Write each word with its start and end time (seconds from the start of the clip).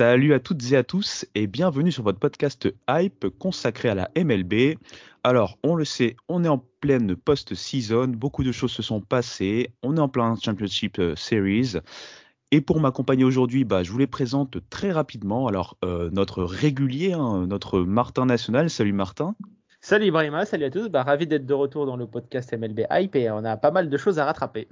Salut 0.00 0.32
à 0.32 0.40
toutes 0.40 0.72
et 0.72 0.78
à 0.78 0.82
tous 0.82 1.26
et 1.34 1.46
bienvenue 1.46 1.92
sur 1.92 2.02
votre 2.02 2.18
podcast 2.18 2.72
Hype 2.88 3.26
consacré 3.38 3.90
à 3.90 3.94
la 3.94 4.08
MLB. 4.16 4.78
Alors, 5.24 5.58
on 5.62 5.74
le 5.74 5.84
sait, 5.84 6.16
on 6.26 6.42
est 6.42 6.48
en 6.48 6.64
pleine 6.80 7.14
post-season, 7.14 8.08
beaucoup 8.08 8.42
de 8.42 8.50
choses 8.50 8.70
se 8.70 8.82
sont 8.82 9.02
passées, 9.02 9.74
on 9.82 9.98
est 9.98 10.00
en 10.00 10.08
plein 10.08 10.36
Championship 10.42 10.98
euh, 10.98 11.14
Series. 11.16 11.74
Et 12.50 12.62
pour 12.62 12.80
m'accompagner 12.80 13.24
aujourd'hui, 13.24 13.64
bah, 13.64 13.82
je 13.82 13.92
vous 13.92 13.98
les 13.98 14.06
présente 14.06 14.56
très 14.70 14.90
rapidement. 14.90 15.48
Alors, 15.48 15.76
euh, 15.84 16.08
notre 16.14 16.44
régulier, 16.44 17.12
hein, 17.12 17.46
notre 17.46 17.80
Martin 17.80 18.24
National. 18.24 18.70
Salut 18.70 18.94
Martin. 18.94 19.34
Salut 19.82 20.06
Ibrahima, 20.06 20.46
salut 20.46 20.64
à 20.64 20.70
tous. 20.70 20.88
Bah, 20.88 21.02
ravi 21.02 21.26
d'être 21.26 21.44
de 21.44 21.52
retour 21.52 21.84
dans 21.84 21.98
le 21.98 22.06
podcast 22.06 22.56
MLB 22.56 22.86
Hype 22.90 23.16
et 23.16 23.30
on 23.30 23.44
a 23.44 23.58
pas 23.58 23.70
mal 23.70 23.90
de 23.90 23.96
choses 23.98 24.18
à 24.18 24.24
rattraper. 24.24 24.66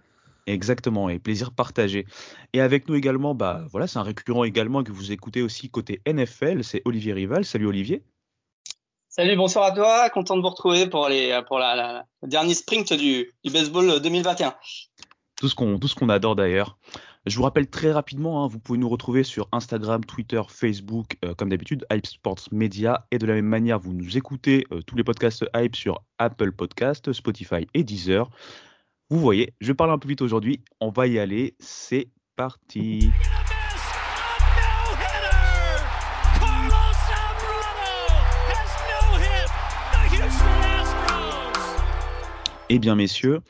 Exactement, 0.48 1.10
et 1.10 1.18
plaisir 1.18 1.52
partagé. 1.52 2.06
Et 2.54 2.62
avec 2.62 2.88
nous 2.88 2.94
également, 2.94 3.34
bah 3.34 3.66
voilà, 3.70 3.86
c'est 3.86 3.98
un 3.98 4.02
récurrent 4.02 4.44
également 4.44 4.82
que 4.82 4.92
vous 4.92 5.12
écoutez 5.12 5.42
aussi 5.42 5.68
côté 5.68 6.00
NFL, 6.06 6.64
c'est 6.64 6.80
Olivier 6.86 7.12
Rival. 7.12 7.44
Salut 7.44 7.66
Olivier. 7.66 8.02
Salut, 9.10 9.36
bonsoir 9.36 9.66
à 9.66 9.72
toi. 9.72 10.08
Content 10.08 10.38
de 10.38 10.40
vous 10.40 10.48
retrouver 10.48 10.86
pour, 10.86 11.06
les, 11.10 11.38
pour 11.48 11.58
la, 11.58 11.76
la, 11.76 11.92
la 12.22 12.28
dernier 12.28 12.54
sprint 12.54 12.94
du, 12.94 13.30
du 13.44 13.52
baseball 13.52 14.00
2021. 14.00 14.54
Tout 15.36 15.48
ce 15.48 15.54
qu'on 15.54 15.78
tout 15.78 15.86
ce 15.86 15.94
qu'on 15.94 16.08
adore 16.08 16.34
d'ailleurs. 16.34 16.78
Je 17.26 17.36
vous 17.36 17.42
rappelle 17.42 17.68
très 17.68 17.92
rapidement, 17.92 18.42
hein, 18.42 18.48
vous 18.48 18.58
pouvez 18.58 18.78
nous 18.78 18.88
retrouver 18.88 19.24
sur 19.24 19.48
Instagram, 19.52 20.02
Twitter, 20.02 20.40
Facebook, 20.48 21.18
euh, 21.26 21.34
comme 21.34 21.50
d'habitude, 21.50 21.84
Hype 21.92 22.06
Sports 22.06 22.48
Media. 22.52 23.06
Et 23.10 23.18
de 23.18 23.26
la 23.26 23.34
même 23.34 23.44
manière, 23.44 23.78
vous 23.78 23.92
nous 23.92 24.16
écoutez 24.16 24.66
euh, 24.72 24.80
tous 24.80 24.96
les 24.96 25.04
podcasts 25.04 25.44
Hype 25.54 25.76
sur 25.76 26.00
Apple 26.18 26.52
Podcast, 26.52 27.12
Spotify 27.12 27.66
et 27.74 27.84
Deezer. 27.84 28.30
Vous 29.10 29.20
voyez, 29.20 29.54
je 29.62 29.72
parle 29.72 29.90
un 29.90 29.98
peu 29.98 30.06
vite 30.06 30.20
aujourd'hui. 30.20 30.60
On 30.80 30.90
va 30.90 31.06
y 31.06 31.18
aller. 31.18 31.54
C'est 31.60 32.08
parti. 32.36 33.10
Eh 42.68 42.78
bien, 42.78 42.94
messieurs, 42.96 43.40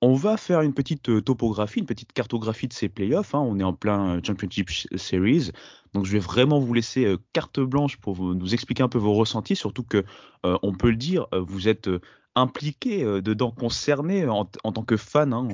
on 0.00 0.14
va 0.14 0.38
faire 0.38 0.62
une 0.62 0.72
petite 0.72 1.10
euh, 1.10 1.20
topographie, 1.20 1.80
une 1.80 1.86
petite 1.86 2.14
cartographie 2.14 2.66
de 2.66 2.72
ces 2.72 2.88
playoffs. 2.88 3.34
Hein. 3.34 3.40
On 3.40 3.58
est 3.58 3.62
en 3.62 3.74
plein 3.74 4.16
euh, 4.16 4.20
Championship 4.26 4.70
Series. 4.96 5.50
Donc, 5.92 6.06
je 6.06 6.12
vais 6.12 6.20
vraiment 6.20 6.58
vous 6.58 6.72
laisser 6.72 7.04
euh, 7.04 7.18
carte 7.34 7.60
blanche 7.60 7.98
pour 7.98 8.14
vous, 8.14 8.34
nous 8.34 8.54
expliquer 8.54 8.82
un 8.82 8.88
peu 8.88 8.96
vos 8.96 9.12
ressentis. 9.12 9.56
Surtout 9.56 9.82
que, 9.82 10.06
on 10.42 10.72
peut 10.72 10.88
le 10.88 10.96
dire, 10.96 11.26
vous 11.32 11.68
êtes 11.68 11.90
impliqué 12.40 13.04
dedans, 13.04 13.50
concerné 13.50 14.26
en, 14.26 14.50
en, 14.64 14.72
tant 14.72 14.82
que 14.82 14.96
fan. 14.96 15.32
Hein. 15.32 15.48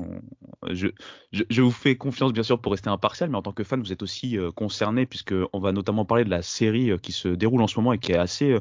Je, 0.71 0.89
je, 1.33 1.63
vous 1.63 1.71
fais 1.71 1.97
confiance, 1.97 2.33
bien 2.33 2.43
sûr, 2.43 2.61
pour 2.61 2.73
rester 2.73 2.89
impartial, 2.89 3.31
mais 3.31 3.37
en 3.37 3.43
tant 3.43 3.53
que 3.53 3.65
fan, 3.65 3.81
vous 3.81 3.93
êtes 3.93 4.03
aussi 4.03 4.39
concerné, 4.55 5.07
puisqu'on 5.07 5.59
va 5.59 5.73
notamment 5.73 6.05
parler 6.05 6.25
de 6.25 6.31
la 6.31 6.43
série 6.43 6.91
qui 7.01 7.13
se 7.13 7.29
déroule 7.29 7.63
en 7.63 7.67
ce 7.67 7.79
moment 7.79 7.93
et 7.93 7.99
qui 7.99 8.13
est 8.13 8.19
assez 8.19 8.59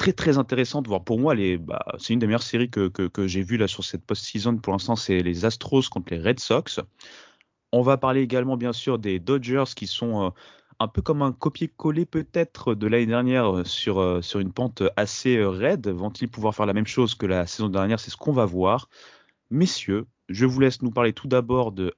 très 0.00 0.14
très 0.14 0.38
intéressante, 0.38 0.88
voire 0.88 1.04
pour 1.04 1.20
moi, 1.20 1.34
bah, 1.58 1.84
c'est 1.98 2.14
une 2.14 2.20
des 2.20 2.26
meilleures 2.26 2.42
séries 2.42 2.70
que, 2.70 2.88
que, 2.88 3.06
que 3.06 3.26
j'ai 3.26 3.42
vues 3.42 3.58
là 3.58 3.68
sur 3.68 3.84
cette 3.84 4.02
post-season. 4.06 4.56
Pour 4.56 4.72
l'instant, 4.72 4.96
c'est 4.96 5.20
les 5.20 5.44
Astros 5.44 5.82
contre 5.90 6.14
les 6.14 6.20
Red 6.20 6.40
Sox. 6.40 6.80
On 7.70 7.82
va 7.82 7.98
parler 7.98 8.22
également, 8.22 8.56
bien 8.56 8.72
sûr, 8.72 8.98
des 8.98 9.18
Dodgers 9.18 9.64
qui 9.76 9.86
sont 9.86 10.24
euh, 10.24 10.30
un 10.80 10.88
peu 10.88 11.02
comme 11.02 11.20
un 11.20 11.32
copier-coller 11.32 12.06
peut-être 12.06 12.74
de 12.74 12.86
l'année 12.86 13.06
dernière 13.06 13.54
euh, 13.54 13.64
sur, 13.64 14.00
euh, 14.00 14.22
sur 14.22 14.40
une 14.40 14.52
pente 14.52 14.82
assez 14.96 15.36
euh, 15.36 15.50
raide. 15.50 15.88
Vont-ils 15.88 16.28
pouvoir 16.28 16.54
faire 16.54 16.66
la 16.66 16.72
même 16.72 16.86
chose 16.86 17.14
que 17.14 17.26
la 17.26 17.46
saison 17.46 17.68
dernière? 17.68 18.00
C'est 18.00 18.10
ce 18.10 18.16
qu'on 18.16 18.32
va 18.32 18.46
voir. 18.46 18.88
Messieurs, 19.50 20.06
je 20.30 20.46
vous 20.46 20.58
laisse 20.58 20.80
nous 20.80 20.90
parler 20.90 21.12
tout 21.12 21.28
d'abord 21.28 21.72
de 21.72 21.94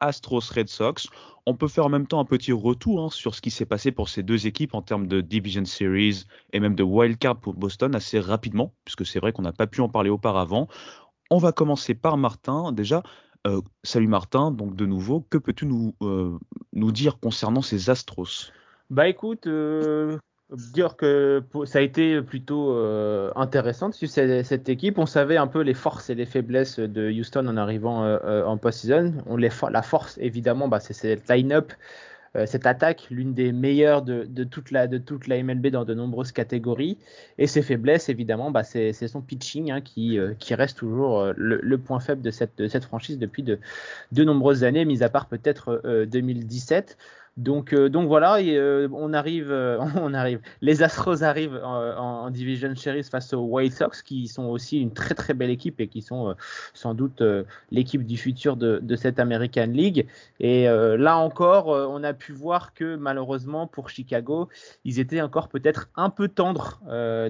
Astros 0.00 0.52
Red 0.54 0.68
Sox. 0.68 1.08
On 1.46 1.56
peut 1.56 1.68
faire 1.68 1.86
en 1.86 1.88
même 1.88 2.06
temps 2.06 2.20
un 2.20 2.26
petit 2.26 2.52
retour 2.52 3.02
hein, 3.02 3.10
sur 3.10 3.34
ce 3.34 3.40
qui 3.40 3.50
s'est 3.50 3.64
passé 3.64 3.92
pour 3.92 4.10
ces 4.10 4.22
deux 4.22 4.46
équipes 4.46 4.74
en 4.74 4.82
termes 4.82 5.06
de 5.06 5.22
Division 5.22 5.64
Series 5.64 6.24
et 6.52 6.60
même 6.60 6.74
de 6.74 6.82
wildcard 6.82 7.40
pour 7.40 7.54
Boston 7.54 7.94
assez 7.94 8.20
rapidement, 8.20 8.74
puisque 8.84 9.06
c'est 9.06 9.20
vrai 9.20 9.32
qu'on 9.32 9.42
n'a 9.42 9.52
pas 9.52 9.66
pu 9.66 9.80
en 9.80 9.88
parler 9.88 10.10
auparavant. 10.10 10.68
On 11.30 11.38
va 11.38 11.52
commencer 11.52 11.94
par 11.94 12.18
Martin. 12.18 12.72
Déjà, 12.72 13.02
euh, 13.46 13.60
salut 13.84 14.08
Martin, 14.08 14.50
donc 14.50 14.74
de 14.76 14.86
nouveau, 14.86 15.24
que 15.30 15.38
peux-tu 15.38 15.66
nous, 15.66 15.94
euh, 16.02 16.38
nous 16.72 16.92
dire 16.92 17.18
concernant 17.20 17.62
ces 17.62 17.90
Astros? 17.90 18.52
Bah 18.90 19.08
écoute, 19.08 19.46
euh, 19.46 20.18
dire 20.50 20.96
que 20.96 21.42
ça 21.64 21.78
a 21.78 21.82
été 21.82 22.20
plutôt 22.22 22.74
intéressant 23.36 23.92
sur 23.92 24.08
cette, 24.08 24.44
cette, 24.44 24.68
équipe. 24.68 24.98
On 24.98 25.06
savait 25.06 25.36
un 25.36 25.46
peu 25.46 25.60
les 25.60 25.74
forces 25.74 26.10
et 26.10 26.14
les 26.14 26.26
faiblesses 26.26 26.78
de 26.78 27.10
Houston 27.10 27.46
en 27.46 27.56
arrivant 27.56 28.04
en 28.24 28.56
post-season. 28.56 29.14
La 29.70 29.82
force, 29.82 30.18
évidemment, 30.18 30.68
bah, 30.68 30.80
c'est 30.80 30.94
cette 30.94 31.28
line-up, 31.28 31.72
cette 32.46 32.66
attaque, 32.66 33.06
l'une 33.10 33.34
des 33.34 33.52
meilleures 33.52 34.02
de, 34.02 34.24
de, 34.24 34.44
toute 34.44 34.70
la, 34.70 34.86
de 34.86 34.98
toute 34.98 35.26
la 35.26 35.42
MLB 35.42 35.68
dans 35.68 35.84
de 35.84 35.94
nombreuses 35.94 36.32
catégories. 36.32 36.98
Et 37.38 37.46
ses 37.46 37.62
faiblesses, 37.62 38.08
évidemment, 38.08 38.50
bah, 38.50 38.64
c'est 38.64 38.92
son 38.92 39.20
pitching 39.20 39.70
hein, 39.70 39.80
qui, 39.80 40.18
euh, 40.18 40.34
qui 40.38 40.54
reste 40.54 40.78
toujours 40.78 41.20
euh, 41.20 41.32
le, 41.36 41.60
le, 41.62 41.78
point 41.78 42.00
faible 42.00 42.22
de 42.22 42.30
cette, 42.30 42.58
de 42.58 42.68
cette 42.68 42.84
franchise 42.84 43.18
depuis 43.18 43.42
de, 43.42 43.58
de 44.12 44.24
nombreuses 44.24 44.64
années, 44.64 44.84
mis 44.84 45.02
à 45.02 45.08
part 45.08 45.26
peut-être 45.26 45.82
2017. 46.10 46.96
Donc, 47.38 47.72
euh, 47.72 47.88
donc 47.88 48.08
voilà, 48.08 48.38
euh, 48.38 48.88
on 48.92 49.12
arrive, 49.12 49.52
euh, 49.52 49.78
on 49.96 50.12
arrive. 50.12 50.40
Les 50.60 50.82
Astros 50.82 51.22
arrivent 51.22 51.60
en, 51.64 52.30
Division 52.30 52.74
Series 52.74 53.04
face 53.04 53.32
aux 53.32 53.42
White 53.42 53.72
Sox, 53.72 54.02
qui 54.02 54.26
sont 54.26 54.46
aussi 54.46 54.80
une 54.80 54.92
très 54.92 55.14
très 55.14 55.34
belle 55.34 55.50
équipe 55.50 55.80
et 55.80 55.86
qui 55.86 56.02
sont 56.02 56.34
sans 56.74 56.94
doute 56.94 57.22
l'équipe 57.70 58.04
du 58.04 58.18
futur 58.18 58.56
de, 58.56 58.96
cette 58.96 59.18
American 59.18 59.68
League. 59.68 60.06
Et 60.40 60.66
là 60.66 61.16
encore, 61.16 61.68
on 61.68 62.04
a 62.04 62.12
pu 62.12 62.32
voir 62.32 62.74
que 62.74 62.96
malheureusement 62.96 63.66
pour 63.66 63.88
Chicago, 63.88 64.48
ils 64.84 64.98
étaient 65.00 65.22
encore 65.22 65.48
peut-être 65.48 65.88
un 65.96 66.10
peu 66.10 66.28
tendres 66.28 66.80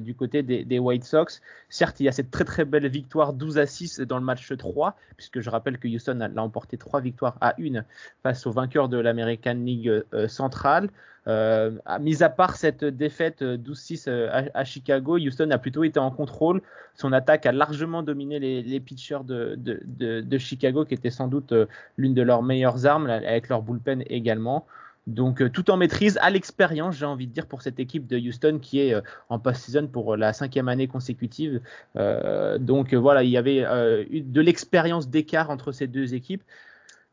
du 0.01 0.15
côté 0.17 0.43
des, 0.43 0.79
White 0.79 1.05
Sox. 1.05 1.41
Certes, 1.69 2.01
il 2.01 2.05
y 2.05 2.09
a 2.09 2.13
cette 2.13 2.31
très 2.31 2.45
très 2.45 2.65
belle 2.65 2.89
victoire 2.89 3.35
12 3.35 3.59
à 3.59 3.67
6 3.67 4.01
dans 4.01 4.19
le 4.19 4.25
match 4.25 4.53
3, 4.53 4.97
puisque 5.17 5.41
je 5.41 5.51
rappelle 5.51 5.79
que 5.79 5.87
Houston 5.87 6.21
a, 6.21 6.27
a 6.27 6.43
emporté 6.43 6.77
3 6.77 7.01
victoires 7.01 7.37
à 7.41 7.55
1 7.61 7.85
face 8.23 8.47
au 8.47 8.51
vainqueur 8.51 8.89
de 8.89 8.99
l'American 8.99 9.55
League 9.55 9.98
centrale. 10.29 10.89
Euh, 11.29 11.73
mis 12.01 12.23
à 12.23 12.31
part 12.31 12.57
cette 12.57 12.85
défaite 12.85 13.43
12-6 13.43 14.05
euh, 14.09 14.49
à, 14.55 14.65
Chicago, 14.65 15.19
Houston 15.19 15.51
a 15.51 15.59
plutôt 15.59 15.85
été 15.85 15.99
en 15.99 16.11
contrôle. 16.11 16.63
Son 16.95 17.13
attaque 17.13 17.45
a 17.45 17.53
largement 17.53 18.03
dominé 18.03 18.39
les, 18.39 18.81
pitchers 18.81 19.25
de, 19.25 20.39
Chicago, 20.39 20.87
qui 20.87 20.95
était 20.95 21.11
sans 21.11 21.29
doute 21.29 21.53
l'une 21.97 22.15
de 22.15 22.23
leurs 22.23 22.43
meilleures 22.43 22.87
armes, 22.87 23.11
avec 23.11 23.49
leur 23.49 23.63
bullpen 23.63 24.05
également. 24.09 24.67
Donc 25.07 25.53
tout 25.53 25.71
en 25.71 25.77
maîtrise, 25.77 26.19
à 26.21 26.29
l'expérience, 26.29 26.97
j'ai 26.97 27.07
envie 27.07 27.27
de 27.27 27.33
dire, 27.33 27.47
pour 27.47 27.63
cette 27.63 27.81
équipe 27.81 28.07
de 28.07 28.19
Houston 28.19 28.59
qui 28.61 28.81
est 28.81 28.95
en 29.31 29.39
post-season 29.39 29.87
pour 29.87 30.17
la 30.17 30.33
cinquième 30.33 30.69
année 30.69 30.87
consécutive. 30.87 31.61
Euh, 31.97 32.59
donc 32.59 32.93
voilà, 32.95 33.23
il 33.23 33.31
y 33.31 33.39
avait 33.39 33.65
euh, 33.65 34.05
de 34.11 34.41
l'expérience 34.41 35.09
d'écart 35.09 35.51
entre 35.51 35.73
ces 35.73 35.87
deux 35.87 36.15
équipes. 36.15 36.43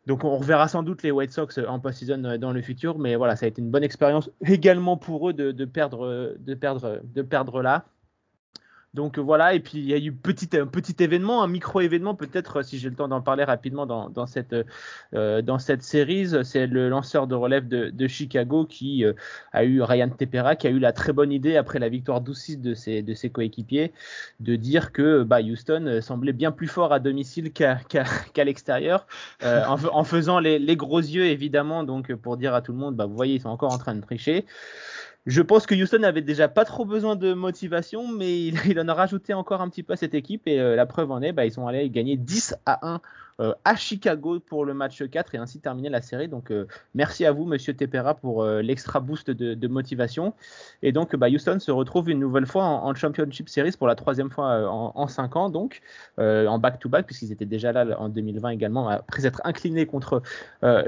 Donc 0.05 0.23
on 0.23 0.37
reverra 0.37 0.67
sans 0.67 0.83
doute 0.83 1.01
les 1.03 1.11
White 1.11 1.31
Sox 1.31 1.59
en 1.67 1.79
post-season 1.79 2.37
dans 2.37 2.51
le 2.51 2.61
futur, 2.61 2.99
mais 2.99 3.15
voilà, 3.15 3.35
ça 3.35 3.45
a 3.45 3.49
été 3.49 3.61
une 3.61 3.71
bonne 3.71 3.83
expérience 3.83 4.29
également 4.45 4.97
pour 4.97 5.29
eux 5.29 5.33
de, 5.33 5.51
de, 5.51 5.65
perdre, 5.65 6.35
de, 6.37 6.53
perdre, 6.53 7.01
de 7.03 7.21
perdre 7.21 7.61
là. 7.61 7.85
Donc 8.95 9.19
voilà, 9.19 9.53
et 9.53 9.59
puis 9.59 9.77
il 9.77 9.85
y 9.85 9.93
a 9.93 9.97
eu 9.97 10.13
petit, 10.13 10.49
un 10.57 10.67
petit 10.67 10.95
événement, 11.03 11.43
un 11.43 11.47
micro-événement, 11.47 12.15
peut-être 12.15 12.63
si 12.63 12.79
j'ai 12.79 12.89
le 12.89 12.95
temps 12.95 13.09
d'en 13.09 13.21
parler 13.21 13.43
rapidement 13.43 13.85
dans, 13.85 14.09
dans 14.09 14.25
cette, 14.25 14.55
euh, 15.13 15.41
dans 15.41 15.59
cette 15.59 15.83
série, 15.83 16.27
c'est 16.43 16.65
le 16.65 16.87
lanceur 16.87 17.27
de 17.27 17.35
relève 17.35 17.67
de, 17.67 17.89
de 17.89 18.07
Chicago 18.07 18.65
qui 18.65 19.03
euh, 19.03 19.11
a 19.51 19.65
eu 19.65 19.81
Ryan 19.81 20.09
Tepera, 20.09 20.55
qui 20.55 20.67
a 20.67 20.69
eu 20.69 20.79
la 20.79 20.93
très 20.93 21.11
bonne 21.11 21.33
idée 21.33 21.57
après 21.57 21.77
la 21.77 21.89
victoire 21.89 22.23
12-6 22.23 22.61
de 22.61 22.73
ses, 22.73 23.01
de 23.01 23.13
ses 23.13 23.29
coéquipiers, 23.29 23.91
de 24.39 24.55
dire 24.55 24.93
que 24.93 25.23
bah, 25.23 25.41
Houston 25.41 25.99
semblait 26.01 26.31
bien 26.31 26.53
plus 26.53 26.69
fort 26.69 26.93
à 26.93 26.99
domicile 26.99 27.51
qu'à 27.51 27.75
qu'à 27.89 28.43
l'extérieur, 28.45 29.07
euh, 29.43 29.65
en, 29.67 29.77
en, 29.93 30.03
faisant 30.05 30.39
les, 30.39 30.57
les, 30.57 30.77
gros 30.77 30.99
yeux 30.99 31.25
évidemment, 31.25 31.83
donc 31.83 32.15
pour 32.15 32.37
dire 32.37 32.53
à 32.53 32.61
tout 32.61 32.71
le 32.71 32.77
monde, 32.77 32.95
bah, 32.95 33.07
vous 33.07 33.15
voyez, 33.15 33.35
ils 33.35 33.41
sont 33.41 33.49
encore 33.49 33.73
en 33.73 33.77
train 33.77 33.93
de 33.95 34.01
tricher. 34.01 34.45
Je 35.25 35.41
pense 35.41 35.65
que 35.65 35.73
Houston 35.73 36.03
avait 36.03 36.21
déjà 36.21 36.47
pas 36.47 36.65
trop 36.65 36.85
besoin 36.85 37.15
de 37.15 37.33
motivation, 37.33 38.07
mais 38.07 38.43
il, 38.45 38.79
en 38.79 38.87
a 38.87 38.93
rajouté 38.93 39.33
encore 39.33 39.61
un 39.61 39.69
petit 39.69 39.83
peu 39.83 39.93
à 39.93 39.95
cette 39.95 40.13
équipe. 40.13 40.47
Et 40.47 40.59
euh, 40.59 40.75
la 40.75 40.85
preuve 40.85 41.11
en 41.11 41.21
est, 41.21 41.31
bah, 41.31 41.45
ils 41.45 41.51
sont 41.51 41.67
allés 41.67 41.89
gagner 41.89 42.15
10 42.17 42.55
à 42.65 42.87
1 42.87 42.95
euh, 42.95 42.97
à 43.39 43.75
Chicago 43.75 44.39
pour 44.39 44.63
le 44.63 44.73
match 44.73 45.03
4 45.03 45.35
et 45.35 45.37
ainsi 45.37 45.59
terminer 45.59 45.89
la 45.89 46.01
série. 46.01 46.27
Donc 46.27 46.51
euh, 46.51 46.67
merci 46.93 47.25
à 47.25 47.31
vous, 47.31 47.45
Monsieur 47.45 47.73
Tepera, 47.73 48.13
pour 48.13 48.43
euh, 48.43 48.61
l'extra 48.61 48.99
boost 48.99 49.29
de, 49.29 49.67
motivation. 49.67 50.33
Et 50.83 50.91
donc 50.91 51.15
bah, 51.15 51.27
Houston 51.27 51.59
se 51.59 51.71
retrouve 51.71 52.09
une 52.09 52.19
nouvelle 52.19 52.45
fois 52.45 52.63
en, 52.63 52.95
Championship 52.95 53.49
Series 53.49 53.73
pour 53.77 53.87
la 53.87 53.95
troisième 53.95 54.31
fois 54.31 54.69
en, 54.69 54.93
en 54.95 55.07
5 55.07 55.35
ans, 55.35 55.49
donc 55.49 55.81
en 56.17 56.59
back-to-back, 56.59 57.05
puisqu'ils 57.05 57.31
étaient 57.31 57.45
déjà 57.45 57.73
là 57.73 57.99
en 57.99 58.07
2020 58.07 58.49
également, 58.49 58.87
après 58.87 59.25
être 59.25 59.41
inclinés 59.43 59.85
contre 59.85 60.21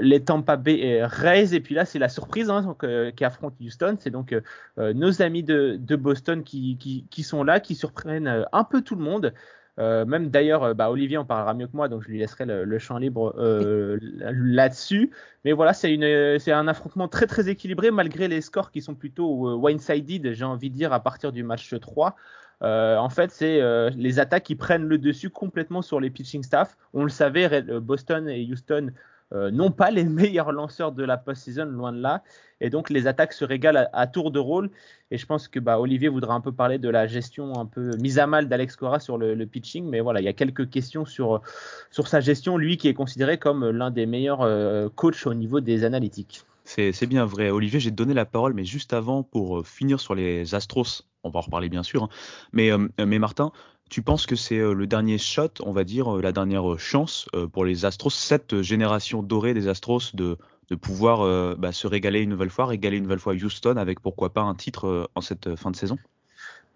les 0.00 0.24
Tampa 0.24 0.56
Bay 0.56 1.04
Rays. 1.04 1.54
Et 1.54 1.60
puis 1.60 1.74
là, 1.74 1.84
c'est 1.84 1.98
la 1.98 2.08
surprise 2.08 2.48
hein, 2.48 2.62
donc, 2.62 2.86
qui 3.14 3.24
affronte 3.24 3.54
Houston. 3.60 3.96
C'est 3.98 4.10
donc 4.10 4.34
nos 4.78 5.20
amis 5.20 5.42
de, 5.42 5.96
Boston 5.96 6.42
qui, 6.44 6.78
qui, 7.10 7.22
sont 7.22 7.42
là, 7.42 7.60
qui 7.60 7.74
surprennent 7.74 8.46
un 8.50 8.64
peu 8.64 8.80
tout 8.80 8.94
le 8.94 9.02
monde. 9.02 9.34
Euh, 9.78 10.04
même 10.04 10.28
d'ailleurs, 10.28 10.64
euh, 10.64 10.74
bah, 10.74 10.90
Olivier 10.90 11.18
en 11.18 11.24
parlera 11.24 11.54
mieux 11.54 11.66
que 11.66 11.76
moi, 11.76 11.88
donc 11.88 12.02
je 12.02 12.08
lui 12.08 12.18
laisserai 12.18 12.44
le, 12.46 12.78
champ 12.78 12.98
libre 12.98 13.34
euh, 13.38 13.98
là-dessus. 14.00 15.10
Mais 15.44 15.52
voilà, 15.52 15.72
c'est 15.72 16.52
un 16.52 16.68
affrontement 16.68 17.08
très 17.08 17.26
très 17.26 17.48
équilibré 17.48 17.90
malgré 17.90 18.28
les 18.28 18.40
scores 18.40 18.70
qui 18.70 18.82
sont 18.82 18.94
plutôt 18.94 19.48
one-sided, 19.62 20.32
j'ai 20.32 20.44
envie 20.44 20.70
de 20.70 20.74
dire, 20.74 20.92
à 20.92 21.00
partir 21.00 21.32
du 21.32 21.42
match 21.42 21.72
3. 21.78 22.16
en 22.60 23.08
fait, 23.08 23.30
c'est 23.30 23.60
les 23.90 24.18
attaques 24.18 24.44
qui 24.44 24.56
prennent 24.56 24.86
le 24.86 24.98
dessus 24.98 25.30
complètement 25.30 25.82
sur 25.82 26.00
les 26.00 26.10
pitching 26.10 26.42
staff. 26.42 26.76
On 26.92 27.04
le 27.04 27.08
savait, 27.08 27.62
Boston 27.80 28.28
et 28.28 28.44
Houston 28.50 28.90
euh, 29.34 29.50
non 29.50 29.70
pas 29.70 29.90
les 29.90 30.04
meilleurs 30.04 30.52
lanceurs 30.52 30.92
de 30.92 31.04
la 31.04 31.16
post-season, 31.16 31.66
loin 31.66 31.92
de 31.92 32.00
là. 32.00 32.22
Et 32.60 32.70
donc 32.70 32.90
les 32.90 33.06
attaques 33.06 33.32
se 33.32 33.44
régalent 33.44 33.88
à, 33.92 34.06
tour 34.06 34.30
de 34.30 34.38
rôle. 34.38 34.70
Et 35.10 35.18
je 35.18 35.26
pense 35.26 35.48
que 35.48 35.60
bah, 35.60 35.78
Olivier 35.78 36.08
voudra 36.08 36.34
un 36.34 36.40
peu 36.40 36.52
parler 36.52 36.78
de 36.78 36.88
la 36.88 37.06
gestion 37.06 37.58
un 37.58 37.66
peu 37.66 37.96
mise 37.98 38.18
à 38.18 38.26
mal 38.26 38.48
d'Alex 38.48 38.76
Cora 38.76 39.00
sur 39.00 39.16
le, 39.18 39.46
pitching. 39.46 39.88
Mais 39.88 40.00
voilà, 40.00 40.20
il 40.20 40.24
y 40.24 40.28
a 40.28 40.32
quelques 40.32 40.68
questions 40.68 41.04
sur, 41.04 41.42
sur 41.90 42.08
sa 42.08 42.20
gestion, 42.20 42.56
lui 42.56 42.76
qui 42.76 42.88
est 42.88 42.94
considéré 42.94 43.38
comme 43.38 43.68
l'un 43.70 43.90
des 43.90 44.06
meilleurs 44.06 44.42
euh, 44.42 44.88
coachs 44.94 45.26
au 45.26 45.34
niveau 45.34 45.60
des 45.60 45.84
analytiques. 45.84 46.42
C'est 46.64 47.06
bien 47.06 47.24
vrai. 47.24 47.48
Olivier, 47.48 47.80
j'ai 47.80 47.90
donné 47.90 48.12
la 48.12 48.26
parole, 48.26 48.52
mais 48.52 48.66
juste 48.66 48.92
avant, 48.92 49.22
pour 49.22 49.60
euh, 49.60 49.62
finir 49.62 50.00
sur 50.00 50.14
les 50.14 50.54
Astros, 50.54 51.06
on 51.24 51.30
va 51.30 51.38
en 51.38 51.42
reparler 51.42 51.70
bien 51.70 51.82
sûr. 51.82 52.02
Hein. 52.02 52.08
Mais, 52.52 52.70
mais 52.98 53.18
Martin, 53.18 53.52
tu 53.88 54.02
penses 54.02 54.26
que 54.26 54.36
c'est 54.36 54.58
euh, 54.58 54.72
le 54.72 54.86
dernier 54.86 55.18
shot, 55.18 55.50
on 55.64 55.72
va 55.72 55.84
dire, 55.84 56.16
euh, 56.16 56.22
la 56.22 56.32
dernière 56.32 56.72
euh, 56.72 56.78
chance 56.78 57.28
pour 57.52 57.64
les 57.64 57.84
Astros, 57.84 58.10
cette 58.10 58.62
génération 58.62 59.22
dorée 59.22 59.54
des 59.54 59.68
Astros 59.68 60.14
de, 60.14 60.36
pouvoir 60.80 61.56
bah, 61.56 61.72
se 61.72 61.86
régaler 61.86 62.20
une 62.20 62.28
nouvelle 62.28 62.50
fois, 62.50 62.66
régaler 62.66 62.98
une 62.98 63.04
nouvelle 63.04 63.18
fois 63.18 63.32
Houston 63.32 63.76
avec 63.76 64.00
pourquoi 64.00 64.34
pas 64.34 64.42
un 64.42 64.54
titre 64.54 65.08
en 65.14 65.22
cette 65.22 65.56
fin 65.56 65.70
de 65.70 65.76
saison? 65.76 65.96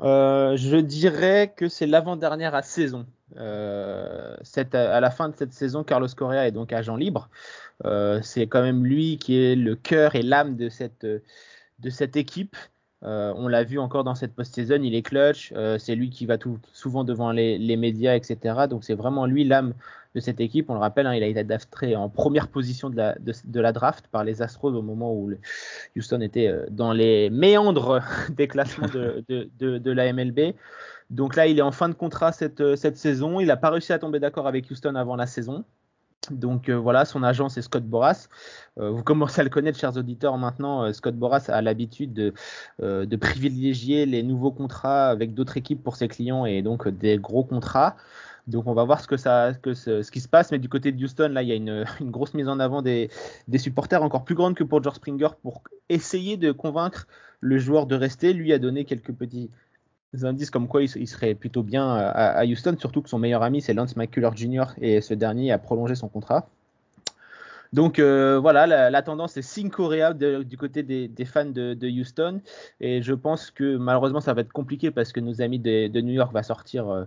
Je 0.00 0.80
dirais 0.80 1.52
que 1.54 1.68
c'est 1.68 1.86
l'avant-dernière 1.86 2.54
à 2.54 2.62
saison. 2.62 3.04
À 3.36 5.00
la 5.00 5.10
fin 5.10 5.28
de 5.28 5.36
cette 5.36 5.52
saison, 5.52 5.84
Carlos 5.84 6.08
Correa 6.16 6.46
est 6.46 6.52
donc 6.52 6.72
agent 6.72 6.96
libre. 6.96 7.28
C'est 8.22 8.46
quand 8.46 8.62
même 8.62 8.82
lui 8.86 9.18
qui 9.18 9.36
est 9.36 9.56
le 9.56 9.76
cœur 9.76 10.14
et 10.14 10.22
l'âme 10.22 10.56
de 10.56 10.70
cette 10.70 12.16
équipe. 12.16 12.56
Euh, 13.04 13.32
on 13.36 13.48
l'a 13.48 13.64
vu 13.64 13.78
encore 13.78 14.04
dans 14.04 14.14
cette 14.14 14.34
post-saison, 14.34 14.78
il 14.82 14.94
est 14.94 15.02
clutch, 15.02 15.52
euh, 15.56 15.76
c'est 15.78 15.96
lui 15.96 16.10
qui 16.10 16.24
va 16.24 16.38
tout, 16.38 16.58
souvent 16.72 17.02
devant 17.02 17.32
les, 17.32 17.76
médias, 17.76 18.14
etc. 18.14 18.66
Donc 18.70 18.84
c'est 18.84 18.94
vraiment 18.94 19.26
lui 19.26 19.44
l'âme 19.44 19.74
de 20.14 20.20
cette 20.20 20.40
équipe. 20.40 20.70
On 20.70 20.74
le 20.74 20.80
rappelle, 20.80 21.06
hein, 21.06 21.14
il 21.14 21.22
a 21.22 21.26
été 21.26 21.42
drafté 21.42 21.96
en 21.96 22.08
première 22.08 22.48
position 22.48 22.90
de 22.90 22.96
la, 22.96 23.16
de, 23.18 23.60
la, 23.60 23.72
draft 23.72 24.06
par 24.08 24.22
les 24.22 24.40
Astros 24.40 24.72
au 24.72 24.82
moment 24.82 25.12
où 25.14 25.28
le 25.28 25.38
Houston 25.96 26.20
était 26.20 26.46
euh, 26.46 26.66
dans 26.70 26.92
les 26.92 27.28
méandres 27.30 28.00
des 28.30 28.46
classements 28.46 28.88
de, 28.88 29.24
la 29.90 30.12
MLB. 30.12 30.54
Donc 31.10 31.34
là, 31.34 31.46
il 31.46 31.58
est 31.58 31.62
en 31.62 31.72
fin 31.72 31.88
de 31.88 31.94
contrat 31.94 32.32
cette, 32.32 32.76
cette 32.76 32.96
saison. 32.96 33.40
Il 33.40 33.46
n'a 33.46 33.56
pas 33.56 33.70
réussi 33.70 33.92
à 33.92 33.98
tomber 33.98 34.20
d'accord 34.20 34.46
avec 34.46 34.70
Houston 34.70 34.94
avant 34.94 35.16
la 35.16 35.26
saison. 35.26 35.64
Donc 36.30 36.68
euh, 36.68 36.74
voilà, 36.74 37.04
son 37.04 37.22
agent 37.22 37.48
c'est 37.48 37.62
Scott 37.62 37.84
Boras. 37.84 38.28
Euh, 38.78 38.90
vous 38.90 39.02
commencez 39.02 39.40
à 39.40 39.44
le 39.44 39.50
connaître, 39.50 39.78
chers 39.78 39.96
auditeurs. 39.96 40.38
Maintenant, 40.38 40.84
euh, 40.84 40.92
Scott 40.92 41.16
Boras 41.16 41.44
a 41.48 41.60
l'habitude 41.62 42.12
de, 42.12 43.16
privilégier 43.16 44.06
les 44.06 44.22
nouveaux 44.22 44.52
contrats 44.52 45.08
avec 45.08 45.34
d'autres 45.34 45.56
équipes 45.56 45.82
pour 45.82 45.96
ses 45.96 46.08
clients 46.08 46.46
et 46.46 46.62
donc 46.62 46.88
des 46.88 47.18
gros 47.18 47.44
contrats. 47.44 47.96
Donc 48.46 48.66
on 48.66 48.74
va 48.74 48.84
voir 48.84 49.00
ce 49.00 49.06
que 49.08 50.10
qui 50.10 50.20
se 50.20 50.28
passe. 50.28 50.52
Mais 50.52 50.58
du 50.58 50.68
côté 50.68 50.92
de 50.92 51.02
Houston, 51.02 51.30
là, 51.32 51.42
il 51.42 51.48
y 51.48 51.52
a 51.52 51.56
une, 51.56 51.84
une 52.00 52.10
grosse 52.10 52.34
mise 52.34 52.48
en 52.48 52.60
avant 52.60 52.82
des, 52.82 53.10
des, 53.48 53.58
supporters 53.58 54.02
encore 54.02 54.24
plus 54.24 54.34
grande 54.36 54.54
que 54.54 54.64
pour 54.64 54.82
George 54.82 54.96
Springer 54.96 55.28
pour 55.42 55.62
essayer 55.88 56.36
de 56.36 56.52
convaincre 56.52 57.08
le 57.40 57.58
joueur 57.58 57.86
de 57.86 57.96
rester. 57.96 58.32
Lui 58.32 58.52
a 58.52 58.58
donné 58.60 58.84
quelques 58.84 59.12
petits 59.12 59.50
indices 60.24 60.50
comme 60.50 60.68
quoi 60.68 60.82
il, 60.82 61.08
serait 61.08 61.34
plutôt 61.34 61.62
bien 61.62 61.88
à, 61.94 62.44
Houston, 62.44 62.76
surtout 62.78 63.02
que 63.02 63.08
son 63.08 63.18
meilleur 63.18 63.42
ami 63.42 63.60
c'est 63.60 63.74
Lance 63.74 63.96
McCullers 63.96 64.36
Jr. 64.36 64.64
et 64.80 65.00
ce 65.00 65.14
dernier 65.14 65.52
a 65.52 65.58
prolongé 65.58 65.94
son 65.94 66.08
contrat. 66.08 66.48
Donc 67.72 67.98
euh, 67.98 68.38
voilà, 68.38 68.90
la, 68.90 69.02
tendance 69.02 69.36
est 69.38 69.42
Sing 69.42 69.70
Korea 69.70 70.12
du 70.12 70.56
côté 70.58 70.82
des, 70.82 71.24
fans 71.24 71.46
de, 71.46 71.88
Houston. 71.88 72.40
Et 72.80 73.00
je 73.00 73.14
pense 73.14 73.50
que 73.50 73.76
malheureusement, 73.76 74.20
ça 74.20 74.34
va 74.34 74.42
être 74.42 74.52
compliqué 74.52 74.90
parce 74.90 75.10
que 75.12 75.20
nos 75.20 75.40
amis 75.40 75.58
de, 75.58 76.00
New 76.00 76.12
York 76.12 76.32
va 76.34 76.42
sortir 76.42 76.88
euh, 76.90 77.04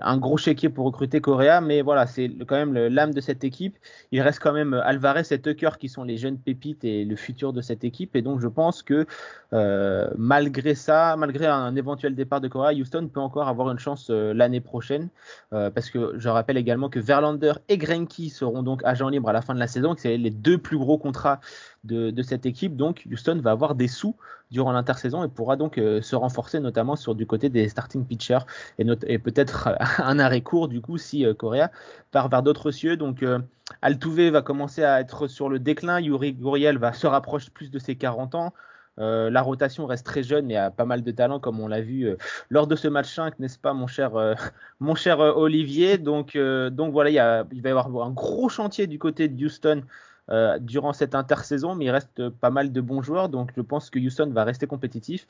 un 0.00 0.16
gros 0.16 0.38
chéquier 0.38 0.70
pour 0.70 0.86
recruter 0.86 1.20
Korea. 1.20 1.60
Mais 1.60 1.82
voilà, 1.82 2.06
c'est 2.06 2.30
quand 2.46 2.56
même 2.56 2.74
l'âme 2.74 3.12
de 3.12 3.20
cette 3.20 3.44
équipe. 3.44 3.76
Il 4.10 4.22
reste 4.22 4.40
quand 4.40 4.54
même 4.54 4.72
Alvarez 4.72 5.24
et 5.30 5.40
Tucker 5.40 5.70
qui 5.78 5.90
sont 5.90 6.04
les 6.04 6.16
jeunes 6.16 6.38
pépites 6.38 6.84
et 6.84 7.04
le 7.04 7.16
futur 7.16 7.52
de 7.52 7.60
cette 7.60 7.84
équipe. 7.84 8.16
Et 8.16 8.22
donc 8.22 8.40
je 8.40 8.48
pense 8.48 8.82
que 8.82 9.06
euh, 9.52 10.08
malgré 10.16 10.74
ça, 10.74 11.16
malgré 11.18 11.46
un 11.46 11.76
éventuel 11.76 12.14
départ 12.14 12.40
de 12.40 12.48
Korea, 12.48 12.72
Houston 12.72 13.10
peut 13.12 13.20
encore 13.20 13.48
avoir 13.48 13.70
une 13.70 13.78
chance 13.78 14.08
l'année 14.08 14.60
prochaine. 14.60 15.08
parce 15.50 15.90
que 15.90 16.14
je 16.16 16.28
rappelle 16.30 16.56
également 16.56 16.88
que 16.88 16.98
Verlander 16.98 17.52
et 17.68 17.76
Greinke 17.76 18.30
seront 18.30 18.62
donc 18.62 18.80
agents 18.84 19.10
libres 19.10 19.28
à 19.28 19.32
la 19.34 19.42
fin 19.42 19.54
de 19.54 19.60
la 19.60 19.66
saison 19.66 19.97
c'est 19.98 20.16
les 20.16 20.30
deux 20.30 20.58
plus 20.58 20.78
gros 20.78 20.98
contrats 20.98 21.40
de, 21.84 22.22
cette 22.22 22.46
équipe. 22.46 22.76
Donc 22.76 23.04
Houston 23.10 23.40
va 23.42 23.50
avoir 23.50 23.74
des 23.74 23.88
sous 23.88 24.16
durant 24.50 24.72
l'intersaison 24.72 25.24
et 25.24 25.28
pourra 25.28 25.56
donc 25.56 25.78
euh, 25.78 26.00
se 26.00 26.16
renforcer 26.16 26.60
notamment 26.60 26.96
sur 26.96 27.14
du 27.14 27.26
côté 27.26 27.50
des 27.50 27.68
starting 27.68 28.04
pitchers 28.04 28.46
et, 28.78 29.18
peut-être 29.18 29.68
un 29.98 30.18
arrêt 30.18 30.40
court 30.40 30.68
du 30.68 30.80
coup 30.80 30.98
si 30.98 31.24
euh, 31.26 31.34
Correa 31.34 31.70
part 32.10 32.28
vers 32.28 32.42
d'autres 32.42 32.70
cieux. 32.70 32.96
Donc 32.96 33.22
euh, 33.22 33.38
Altuve 33.82 34.30
va 34.30 34.42
commencer 34.42 34.84
à 34.84 35.00
être 35.00 35.26
sur 35.26 35.48
le 35.48 35.58
déclin. 35.58 36.00
Yuri 36.00 36.32
Guriel 36.32 36.78
va 36.78 36.92
se 36.92 37.06
rapprocher 37.06 37.50
plus 37.50 37.70
de 37.70 37.78
ses 37.78 37.96
40 37.96 38.34
ans. 38.34 38.54
La 38.98 39.42
rotation 39.42 39.86
reste 39.86 40.04
très 40.04 40.22
jeune, 40.22 40.46
mais 40.46 40.56
a 40.56 40.70
pas 40.70 40.84
mal 40.84 41.02
de 41.02 41.10
talent, 41.10 41.38
comme 41.40 41.60
on 41.60 41.68
l'a 41.68 41.80
vu 41.80 42.16
lors 42.50 42.66
de 42.66 42.76
ce 42.76 42.88
match 42.88 43.14
5, 43.14 43.38
n'est-ce 43.38 43.58
pas, 43.58 43.72
mon 43.72 43.86
cher, 43.86 44.12
mon 44.80 44.94
cher 44.94 45.20
Olivier? 45.20 45.98
Donc, 45.98 46.36
donc 46.36 46.92
voilà, 46.92 47.10
il, 47.10 47.62
va 47.62 47.68
y 47.68 47.72
avoir 47.72 48.06
un 48.06 48.10
gros 48.10 48.48
chantier 48.48 48.86
du 48.86 48.98
côté 48.98 49.28
de 49.28 49.44
Houston 49.44 49.82
euh, 50.30 50.58
durant 50.58 50.92
cette 50.92 51.14
intersaison, 51.14 51.74
mais 51.74 51.86
il 51.86 51.90
reste 51.90 52.28
pas 52.28 52.50
mal 52.50 52.70
de 52.70 52.80
bons 52.82 53.00
joueurs, 53.00 53.30
donc 53.30 53.50
je 53.56 53.62
pense 53.62 53.88
que 53.88 53.98
Houston 53.98 54.30
va 54.30 54.44
rester 54.44 54.66
compétitif. 54.66 55.26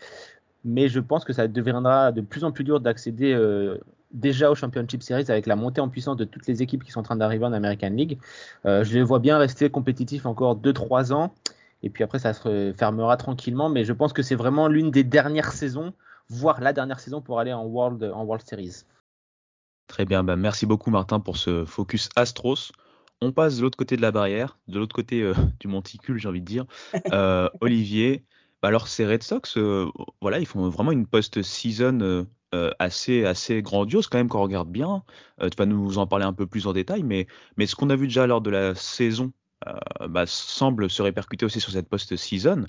Mais 0.64 0.88
je 0.88 0.98
pense 0.98 1.24
que 1.24 1.32
ça 1.32 1.46
deviendra 1.46 2.10
de 2.10 2.20
plus 2.20 2.42
en 2.42 2.50
plus 2.50 2.64
dur 2.64 2.80
d'accéder 2.80 3.32
euh, 3.32 3.78
déjà 4.10 4.50
au 4.50 4.56
Championship 4.56 5.04
Series 5.04 5.26
avec 5.28 5.46
la 5.46 5.54
montée 5.54 5.80
en 5.80 5.88
puissance 5.88 6.16
de 6.16 6.24
toutes 6.24 6.48
les 6.48 6.62
équipes 6.62 6.82
qui 6.82 6.90
sont 6.90 6.98
en 6.98 7.04
train 7.04 7.14
d'arriver 7.14 7.44
en 7.44 7.52
American 7.52 7.90
League. 7.90 8.18
Euh, 8.66 8.82
je 8.82 8.94
les 8.94 9.04
vois 9.04 9.20
bien 9.20 9.38
rester 9.38 9.70
compétitifs 9.70 10.26
encore 10.26 10.56
2-3 10.56 11.12
ans. 11.12 11.32
Et 11.82 11.90
puis 11.90 12.04
après, 12.04 12.18
ça 12.18 12.32
se 12.34 12.72
fermera 12.76 13.16
tranquillement. 13.16 13.68
Mais 13.68 13.84
je 13.84 13.92
pense 13.92 14.12
que 14.12 14.22
c'est 14.22 14.34
vraiment 14.34 14.68
l'une 14.68 14.90
des 14.90 15.04
dernières 15.04 15.52
saisons, 15.52 15.92
voire 16.28 16.60
la 16.60 16.72
dernière 16.72 17.00
saison 17.00 17.20
pour 17.20 17.40
aller 17.40 17.52
en 17.52 17.64
World, 17.64 18.10
en 18.14 18.24
World 18.24 18.44
Series. 18.46 18.84
Très 19.88 20.04
bien, 20.04 20.22
bah 20.22 20.36
merci 20.36 20.66
beaucoup 20.66 20.90
Martin 20.90 21.18
pour 21.18 21.38
ce 21.38 21.64
focus 21.64 22.10
Astros. 22.14 22.72
On 23.20 23.32
passe 23.32 23.56
de 23.56 23.62
l'autre 23.62 23.78
côté 23.78 23.96
de 23.96 24.02
la 24.02 24.12
barrière, 24.12 24.58
de 24.68 24.78
l'autre 24.78 24.94
côté 24.94 25.22
euh, 25.22 25.34
du 25.58 25.66
monticule, 25.66 26.18
j'ai 26.18 26.28
envie 26.28 26.42
de 26.42 26.46
dire. 26.46 26.66
Euh, 27.12 27.48
Olivier, 27.62 28.24
bah 28.62 28.68
alors 28.68 28.86
ces 28.86 29.06
Red 29.06 29.22
Sox, 29.22 29.56
euh, 29.56 29.86
voilà, 30.20 30.40
ils 30.40 30.46
font 30.46 30.68
vraiment 30.68 30.92
une 30.92 31.06
post-season 31.06 32.26
assez 32.78 33.24
assez 33.26 33.60
grandiose 33.60 34.06
quand 34.06 34.16
même 34.18 34.28
quand 34.28 34.40
on 34.40 34.44
regarde 34.44 34.70
bien. 34.70 35.02
tu 35.40 35.56
vas 35.56 35.66
nous 35.66 35.98
en 35.98 36.06
parler 36.06 36.24
un 36.24 36.32
peu 36.32 36.46
plus 36.46 36.66
en 36.66 36.72
détail, 36.72 37.02
mais 37.02 37.26
mais 37.56 37.66
ce 37.66 37.74
qu'on 37.74 37.90
a 37.90 37.96
vu 37.96 38.06
déjà 38.06 38.26
lors 38.26 38.40
de 38.40 38.50
la 38.50 38.74
saison 38.74 39.32
bah, 40.08 40.24
semble 40.26 40.88
se 40.90 41.02
répercuter 41.02 41.44
aussi 41.44 41.60
sur 41.60 41.72
cette 41.72 41.88
post-season. 41.88 42.66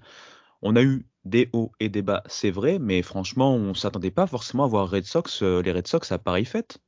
On 0.62 0.76
a 0.76 0.82
eu 0.82 1.06
des 1.26 1.50
hauts 1.54 1.72
et 1.80 1.90
des 1.90 2.02
bas, 2.02 2.24
c'est 2.28 2.52
vrai, 2.52 2.80
mais 2.80 3.02
franchement, 3.02 3.54
on 3.54 3.74
s'attendait 3.74 4.12
pas 4.12 4.28
forcément 4.28 4.66
à 4.66 4.68
voir 4.68 4.90
Red 4.90 5.06
Sox, 5.06 5.42
euh, 5.42 5.62
les 5.62 5.72
Red 5.72 5.88
Sox 5.88 6.12
à 6.12 6.18
pareille 6.18 6.46
fête. 6.46 6.80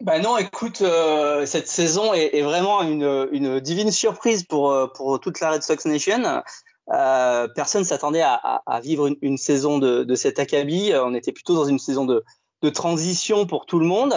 Bah 0.00 0.18
non, 0.18 0.38
écoute, 0.38 0.80
euh, 0.80 1.44
cette 1.44 1.68
saison 1.68 2.14
est, 2.14 2.40
vraiment 2.40 2.82
une, 2.82 3.60
divine 3.60 3.90
surprise 3.90 4.44
pour, 4.44 4.70
euh, 4.70 4.86
pour 4.86 5.20
toute 5.20 5.40
la 5.40 5.52
Red 5.52 5.62
Sox 5.62 5.84
Nation. 5.84 6.42
Euh, 6.90 7.48
personne 7.54 7.84
s'attendait 7.84 8.22
à, 8.22 8.80
vivre 8.82 9.06
une, 9.06 9.16
une 9.20 9.36
saison 9.36 9.78
de, 9.78 10.02
de, 10.02 10.14
cet 10.14 10.38
acabit. 10.38 10.92
On 10.94 11.14
était 11.14 11.32
plutôt 11.32 11.54
dans 11.54 11.66
une 11.66 11.78
saison 11.78 12.06
de, 12.06 12.24
de 12.62 12.70
transition 12.70 13.46
pour 13.46 13.66
tout 13.66 13.78
le 13.78 13.86
monde. 13.86 14.14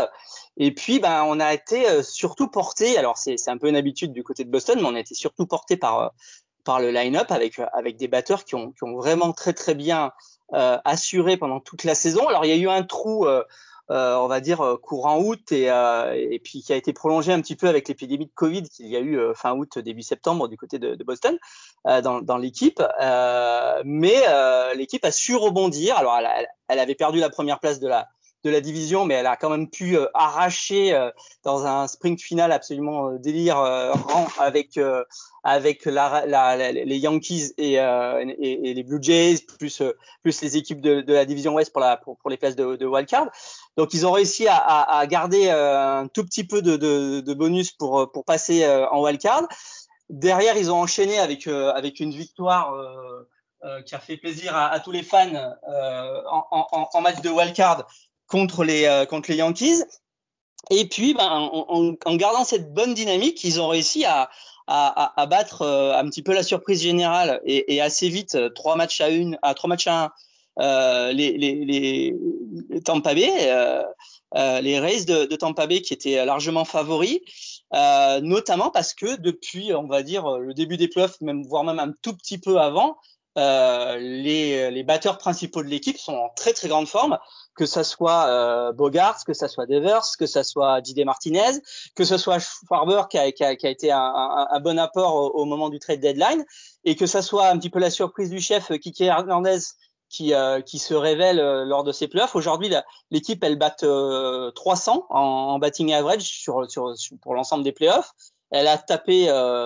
Et 0.58 0.74
puis, 0.74 1.00
ben, 1.00 1.24
on 1.28 1.40
a 1.40 1.54
été 1.54 2.04
surtout 2.04 2.48
porté. 2.48 2.98
Alors, 2.98 3.18
c'est 3.18 3.48
un 3.48 3.58
peu 3.58 3.68
une 3.68 3.76
habitude 3.76 4.14
du 4.14 4.24
côté 4.24 4.44
de 4.44 4.52
Boston, 4.52 4.80
mais 4.80 4.88
on 4.88 4.96
a 4.96 5.00
été 5.00 5.16
surtout 5.16 5.46
porté 5.46 5.78
par 5.78 6.14
par 6.64 6.80
le 6.80 6.92
line-up 6.92 7.30
avec 7.32 7.60
avec 7.74 7.98
des 7.98 8.08
batteurs 8.08 8.46
qui 8.46 8.56
ont 8.56 8.72
qui 8.72 8.84
ont 8.84 8.96
vraiment 8.96 9.34
très 9.34 9.54
très 9.54 9.76
bien 9.76 10.12
assuré 10.52 11.38
pendant 11.38 11.60
toute 11.60 11.84
la 11.84 11.96
saison. 11.96 12.28
Alors, 12.28 12.46
il 12.46 12.50
y 12.50 12.54
a 12.54 12.58
eu 12.58 12.70
un 12.70 12.84
trou 12.84 13.26
euh, 13.92 14.16
on 14.16 14.28
va 14.28 14.40
dire 14.40 14.62
euh, 14.62 14.78
courant 14.78 15.20
août 15.20 15.52
et, 15.52 15.70
euh, 15.70 16.14
et 16.14 16.40
puis 16.40 16.62
qui 16.62 16.72
a 16.72 16.78
été 16.78 16.94
prolongé 16.94 17.34
un 17.34 17.42
petit 17.42 17.58
peu 17.58 17.68
avec 17.68 17.90
l'épidémie 17.90 18.28
de 18.28 18.32
Covid 18.34 18.64
qu'il 18.70 18.88
y 18.88 18.96
a 18.96 19.02
eu 19.02 19.20
fin 19.36 19.54
août 19.54 19.78
début 19.78 20.04
septembre 20.04 20.48
du 20.48 20.56
côté 20.56 20.80
de, 20.80 20.96
de 20.96 21.04
Boston 21.04 21.38
dans, 21.86 22.22
dans 22.22 22.38
l'équipe 22.38 22.82
mais 23.84 24.16
l'équipe 24.76 25.04
a 25.04 25.12
su 25.12 25.36
rebondir 25.36 25.98
alors 25.98 26.18
elle, 26.18 26.48
elle, 26.70 26.80
avait 26.80 26.96
perdu 26.96 27.20
la 27.20 27.30
première 27.30 27.60
place 27.60 27.82
de 27.82 27.90
la 27.90 28.08
de 28.44 28.50
la 28.50 28.60
division, 28.60 29.06
mais 29.06 29.16
elle 29.16 29.28
a 29.28 29.38
quand 29.38 29.50
même 29.50 29.70
pu 29.70 29.98
euh, 29.98 30.08
arracher 30.14 30.94
euh, 30.94 31.10
dans 31.44 31.66
un 31.66 31.88
sprint 31.88 32.22
final 32.22 32.52
absolument 32.52 33.10
euh, 33.10 33.18
délirant 33.18 34.28
avec 34.40 34.80
avec 35.44 35.86
la, 35.86 36.26
les 36.72 36.98
Yankees 36.98 37.54
et, 37.58 37.76
les 37.78 38.84
Blue 38.84 39.02
Jays 39.02 39.40
plus 39.58 39.82
plus 40.22 40.42
les 40.42 40.58
équipes 40.58 40.82
de, 40.82 41.04
la 41.08 41.26
division 41.26 41.54
Ouest 41.54 41.72
pour 41.74 41.84
pour, 42.18 42.30
les 42.30 42.38
places 42.38 42.56
de, 42.56 42.76
de 42.76 42.86
wildcard. 42.86 43.30
Donc 43.78 43.94
ils 43.94 44.06
ont 44.06 44.12
réussi 44.12 44.48
à, 44.48 44.56
à, 44.56 45.06
garder 45.08 45.50
un 45.50 46.08
tout 46.08 46.24
petit 46.24 46.46
peu 46.46 46.62
de, 46.62 47.34
bonus 47.34 47.72
pour 47.72 48.12
pour 48.12 48.26
passer 48.26 48.66
en 48.92 49.02
wildcard. 49.02 49.44
Derrière, 50.10 50.58
ils 50.58 50.72
ont 50.72 50.82
enchaîné 50.82 51.20
avec 51.20 51.48
avec 51.48 52.00
une 52.00 52.12
victoire. 52.12 52.74
Qui 53.86 53.96
a 53.96 54.00
fait 54.00 54.18
plaisir 54.18 54.54
à, 54.58 54.78
tous 54.82 54.92
les 54.92 55.04
fans 55.04 55.56
en, 56.30 56.90
en, 56.94 57.02
match 57.02 57.22
de 57.22 57.30
wildcard 57.30 57.88
contre 58.34 58.64
les, 58.64 58.86
euh, 58.86 59.06
contre 59.06 59.30
les 59.30 59.38
Yankees. 59.38 59.84
Et 60.72 60.88
puis, 60.90 61.14
ben, 61.14 61.30
en, 61.30 62.16
gardant 62.16 62.44
cette 62.44 62.74
bonne 62.74 62.96
dynamique, 62.96 63.44
ils 63.44 63.62
ont 63.62 63.68
réussi 63.68 64.06
à, 64.06 64.30
battre 65.30 65.62
euh, 65.62 65.94
un 65.94 66.10
petit 66.10 66.24
peu 66.24 66.34
la 66.34 66.42
surprise 66.42 66.82
générale 66.82 67.42
et, 67.46 67.80
assez 67.80 68.10
vite, 68.10 68.34
euh, 68.34 68.50
trois 68.50 68.76
matchs 68.76 69.02
à 69.02 69.10
une, 69.10 69.38
à 69.44 69.54
trois 69.54 69.68
matchs 69.68 69.88
à 69.88 70.14
un, 70.58 71.12
les, 71.12 71.38
les, 71.38 72.16
Tampa 72.84 73.14
Bay, 73.14 73.30
les 74.34 74.80
Rays 74.80 75.06
de, 75.06 75.26
de, 75.26 75.36
Tampa 75.36 75.68
Bay 75.68 75.82
qui 75.82 75.94
étaient 75.94 76.26
largement 76.26 76.66
favoris, 76.66 77.20
notamment 77.72 78.72
parce 78.72 78.96
que 78.96 79.18
depuis, 79.18 79.74
on 79.76 79.88
va 79.88 80.02
dire, 80.02 80.40
le 80.40 80.56
début 80.56 80.78
des 80.78 80.88
playoffs, 80.88 81.22
même 81.22 81.44
voire 81.44 81.66
même 81.66 81.80
un 81.80 81.92
tout 82.02 82.16
petit 82.16 82.40
peu 82.40 82.60
avant, 82.60 82.98
les, 83.36 84.72
les 84.72 84.84
batteurs 84.84 85.18
principaux 85.18 85.64
de 85.64 85.68
l'équipe 85.68 85.98
sont 85.98 86.14
en 86.14 86.30
très 86.36 86.54
très 86.54 86.68
grande 86.68 86.88
forme 86.88 87.18
que 87.56 87.66
ça 87.66 87.84
soit 87.84 88.28
euh, 88.28 88.72
Bogart, 88.72 89.24
que 89.26 89.34
ça 89.34 89.48
soit 89.48 89.66
Devers, 89.66 90.18
que 90.18 90.26
ça 90.26 90.44
soit 90.44 90.82
Didier 90.82 91.06
Martinez, 91.06 91.60
que 91.96 92.04
ce 92.04 92.18
soit 92.18 92.40
Farber 92.68 93.04
qui 93.10 93.18
a, 93.18 93.32
qui 93.32 93.44
a, 93.44 93.56
qui 93.56 93.68
a 93.68 93.70
été 93.70 93.92
un, 93.92 94.00
un, 94.00 94.48
un, 94.50 94.60
bon 94.60 94.80
apport 94.80 95.16
au, 95.16 95.30
au, 95.42 95.46
moment 95.46 95.70
du 95.70 95.80
trade 95.80 96.00
deadline, 96.00 96.46
et 96.84 96.96
que 96.96 97.06
ça 97.06 97.22
soit 97.22 97.48
un 97.48 97.58
petit 97.58 97.70
peu 97.70 97.80
la 97.80 97.92
surprise 97.92 98.30
du 98.30 98.40
chef 98.40 98.72
euh, 98.72 98.78
Kiki 98.78 99.06
Hernandez 99.06 99.60
qui, 100.10 100.34
euh, 100.34 100.62
qui 100.62 100.80
se 100.80 100.94
révèle 100.94 101.40
euh, 101.40 101.66
lors 101.66 101.84
de 101.84 101.92
ses 101.92 102.08
playoffs. 102.08 102.36
Aujourd'hui, 102.36 102.72
l'équipe 103.10 103.44
elle 103.44 103.58
bat 103.58 103.72
300 103.72 105.08
en, 105.10 105.20
en, 105.20 105.60
batting 105.60 105.94
average 105.94 106.24
sur, 106.24 106.70
sur, 106.70 106.98
sur 106.98 107.18
pour 107.20 107.34
l'ensemble 107.36 107.64
des 107.64 107.72
playoffs. 107.72 108.14
Elle 108.54 108.68
a 108.68 108.78
tapé 108.78 109.26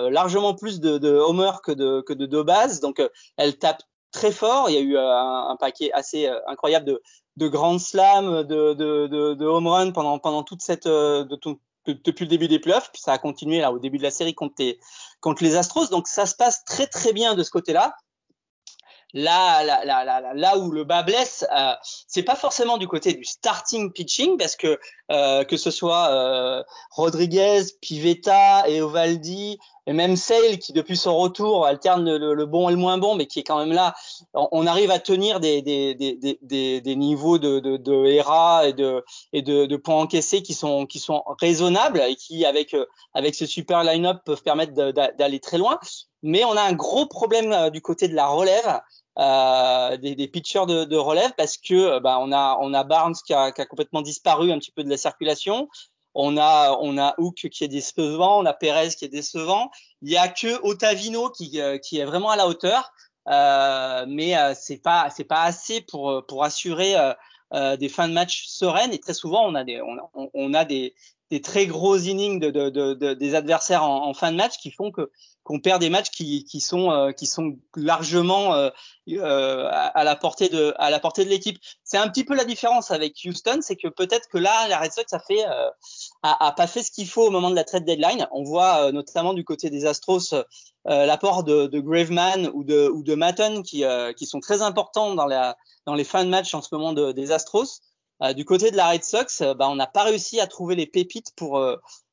largement 0.09 0.55
plus 0.55 0.79
de, 0.79 0.97
de 0.97 1.09
homer 1.09 1.51
que 1.63 1.71
de 1.71 2.01
que 2.01 2.13
de 2.13 2.25
deux 2.25 2.43
bases, 2.43 2.79
donc 2.79 3.01
elle 3.37 3.57
tape 3.57 3.83
très 4.11 4.31
fort. 4.31 4.69
Il 4.69 4.73
y 4.73 4.77
a 4.77 4.81
eu 4.81 4.97
un, 4.97 5.49
un 5.49 5.55
paquet 5.57 5.91
assez 5.91 6.27
incroyable 6.47 6.85
de, 6.85 7.01
de 7.35 7.47
Grand 7.47 7.79
Slam, 7.79 8.43
de, 8.43 8.73
de, 8.73 9.07
de, 9.07 9.33
de 9.35 9.45
home 9.45 9.67
run 9.67 9.91
pendant, 9.91 10.17
pendant 10.19 10.43
toute 10.43 10.61
cette, 10.61 10.87
euh, 10.87 11.23
depuis 11.85 12.25
le 12.25 12.29
début 12.29 12.47
des 12.47 12.59
playoffs, 12.59 12.89
puis 12.91 13.01
ça 13.01 13.13
a 13.13 13.17
continué 13.17 13.59
là 13.59 13.71
au 13.71 13.79
début 13.79 13.97
de 13.97 14.03
la 14.03 14.11
série 14.11 14.33
contre 14.33 14.55
les, 14.59 14.79
contre 15.21 15.43
les 15.43 15.55
Astros. 15.55 15.89
Donc 15.89 16.07
ça 16.07 16.25
se 16.25 16.35
passe 16.35 16.63
très 16.65 16.87
très 16.87 17.13
bien 17.13 17.35
de 17.35 17.43
ce 17.43 17.51
côté-là. 17.51 17.93
Là, 19.17 19.63
là, 19.63 19.83
là, 19.83 20.05
là, 20.05 20.33
là 20.35 20.57
où 20.59 20.69
le 20.69 20.83
bas 20.83 21.01
blesse, 21.01 21.43
euh, 21.51 21.73
c'est 22.07 22.21
pas 22.21 22.35
forcément 22.35 22.77
du 22.77 22.87
côté 22.87 23.13
du 23.13 23.23
starting 23.25 23.91
pitching, 23.91 24.37
parce 24.37 24.55
que 24.55 24.79
euh, 25.09 25.43
que 25.43 25.57
ce 25.57 25.71
soit 25.71 26.11
euh, 26.11 26.63
Rodriguez, 26.91 27.63
Pivetta 27.81 28.69
et 28.69 28.79
Ovaldi, 28.79 29.57
et 29.87 29.93
même 29.93 30.17
Sale 30.17 30.59
qui 30.59 30.73
depuis 30.73 30.97
son 30.97 31.17
retour 31.17 31.65
alterne 31.65 32.17
le, 32.17 32.45
bon 32.45 32.67
et 32.67 32.73
le 32.73 32.77
moins 32.77 32.97
bon, 32.97 33.15
mais 33.15 33.25
qui 33.25 33.39
est 33.39 33.43
quand 33.43 33.57
même 33.57 33.71
là. 33.71 33.95
On, 34.33 34.67
arrive 34.67 34.91
à 34.91 34.99
tenir 34.99 35.39
des, 35.39 35.61
des, 35.61 35.95
des, 35.95 36.37
des, 36.41 36.81
des 36.81 36.95
niveaux 36.97 37.37
de, 37.37 37.59
de, 37.59 37.77
de 37.77 38.05
ERA 38.05 38.67
et 38.67 38.73
de, 38.73 39.03
et 39.31 39.41
de, 39.41 39.65
de 39.65 39.77
points 39.77 39.95
encaissés 39.95 40.43
qui 40.43 40.53
sont, 40.53 40.85
qui 40.85 40.99
sont 40.99 41.23
raisonnables 41.39 42.01
et 42.01 42.17
qui, 42.17 42.45
avec, 42.45 42.75
avec 43.13 43.33
ce 43.33 43.45
super 43.45 43.85
line-up, 43.85 44.17
peuvent 44.25 44.43
permettre 44.43 44.73
d'aller 44.73 45.39
très 45.39 45.57
loin. 45.57 45.79
Mais 46.21 46.43
on 46.43 46.57
a 46.57 46.61
un 46.61 46.73
gros 46.73 47.05
problème 47.05 47.53
euh, 47.53 47.69
du 47.69 47.81
côté 47.81 48.09
de 48.09 48.15
la 48.15 48.27
relève. 48.27 48.81
Euh, 49.19 49.97
des, 49.97 50.13
des, 50.13 50.27
pitchers 50.27 50.67
de, 50.67 50.83
de, 50.83 50.95
relève 50.95 51.31
parce 51.35 51.57
que 51.57 51.97
bah, 51.97 52.19
on 52.21 52.31
a 52.31 52.55
on 52.61 52.71
a 52.75 52.83
Barnes 52.83 53.15
qui 53.25 53.33
a, 53.33 53.51
qui 53.51 53.61
a, 53.61 53.65
complètement 53.65 54.03
disparu 54.03 54.51
un 54.51 54.59
petit 54.59 54.69
peu 54.69 54.83
de 54.83 54.89
la 54.91 54.97
circulation. 54.97 55.69
On 56.19 56.35
a 56.35 56.75
on 56.81 56.97
a 56.97 57.13
Hook 57.19 57.47
qui 57.51 57.63
est 57.63 57.67
décevant, 57.67 58.39
on 58.39 58.45
a 58.47 58.53
Perez 58.53 58.89
qui 58.89 59.05
est 59.05 59.07
décevant. 59.07 59.69
Il 60.01 60.11
y 60.11 60.17
a 60.17 60.27
que 60.27 60.59
Otavino 60.63 61.29
qui 61.29 61.61
euh, 61.61 61.77
qui 61.77 61.99
est 61.99 62.05
vraiment 62.05 62.31
à 62.31 62.35
la 62.35 62.47
hauteur, 62.47 62.91
euh, 63.29 64.03
mais 64.09 64.35
euh, 64.35 64.53
c'est 64.59 64.81
pas 64.81 65.11
c'est 65.15 65.25
pas 65.25 65.43
assez 65.43 65.81
pour 65.81 66.25
pour 66.27 66.43
assurer 66.43 66.95
des 67.53 67.89
fins 67.89 68.07
de 68.07 68.13
match 68.13 68.47
sereines. 68.47 68.93
Et 68.93 68.99
très 68.99 69.13
souvent 69.13 69.45
on 69.45 69.53
a 69.53 69.63
des 69.63 69.79
on, 69.79 70.29
on 70.33 70.53
a 70.55 70.65
des 70.65 70.95
des 71.29 71.41
très 71.41 71.67
gros 71.67 71.97
innings 71.97 72.39
de, 72.39 72.51
de, 72.51 72.69
de, 72.69 73.13
des 73.13 73.35
adversaires 73.35 73.83
en, 73.83 74.13
fin 74.13 74.31
de 74.31 74.37
match 74.37 74.57
qui 74.57 74.71
font 74.71 74.91
que 74.91 75.11
qu'on 75.43 75.59
perd 75.59 75.79
des 75.79 75.89
matchs 75.89 76.09
qui, 76.09 76.43
qui 76.43 76.59
sont 76.59 76.91
euh, 76.91 77.11
qui 77.11 77.25
sont 77.25 77.57
largement 77.75 78.53
euh, 78.53 78.69
euh, 79.09 79.69
à, 79.71 80.03
la 80.03 80.15
portée 80.15 80.49
de 80.49 80.73
à 80.77 80.89
la 80.89 80.99
portée 80.99 81.23
de 81.25 81.29
l'équipe. 81.29 81.57
C'est 81.83 81.97
un 81.97 82.09
petit 82.09 82.23
peu 82.23 82.35
la 82.35 82.45
différence 82.45 82.91
avec 82.91 83.17
Houston, 83.25 83.59
c'est 83.61 83.75
que 83.75 83.87
peut-être 83.87 84.27
que 84.29 84.37
là 84.37 84.67
la 84.67 84.79
Red 84.79 84.91
Sox 84.91 85.13
a 85.13 85.19
fait 85.19 85.45
euh, 85.47 85.69
a, 86.23 86.47
a, 86.47 86.51
pas 86.51 86.67
fait 86.67 86.83
ce 86.83 86.91
qu'il 86.91 87.07
faut 87.07 87.27
au 87.27 87.29
moment 87.29 87.49
de 87.49 87.55
la 87.55 87.63
trade 87.63 87.85
deadline. 87.85 88.27
On 88.31 88.43
voit 88.43 88.91
notamment 88.91 89.33
du 89.33 89.43
côté 89.43 89.69
des 89.69 89.85
Astros 89.85 90.33
l'apport 90.85 91.43
de, 91.43 91.67
de, 91.67 91.79
Graveman 91.79 92.49
ou 92.53 92.63
de 92.63 92.89
ou 92.89 93.03
de 93.03 93.15
Maton 93.15 93.61
qui 93.61 93.83
qui 94.15 94.25
sont 94.25 94.39
très 94.39 94.61
importants 94.61 95.15
dans 95.15 95.25
la 95.25 95.57
dans 95.85 95.95
les 95.95 96.03
fins 96.03 96.23
de 96.23 96.29
match 96.29 96.53
en 96.53 96.61
ce 96.61 96.69
moment 96.73 96.93
de, 96.93 97.11
des 97.11 97.31
Astros. 97.31 97.81
du 98.35 98.45
côté 98.45 98.71
de 98.71 98.77
la 98.77 98.89
Red 98.89 99.03
Sox, 99.03 99.41
bah, 99.57 99.67
on 99.69 99.75
n'a 99.75 99.87
pas 99.87 100.03
réussi 100.03 100.39
à 100.39 100.47
trouver 100.47 100.75
les 100.75 100.87
pépites 100.87 101.31
pour 101.35 101.61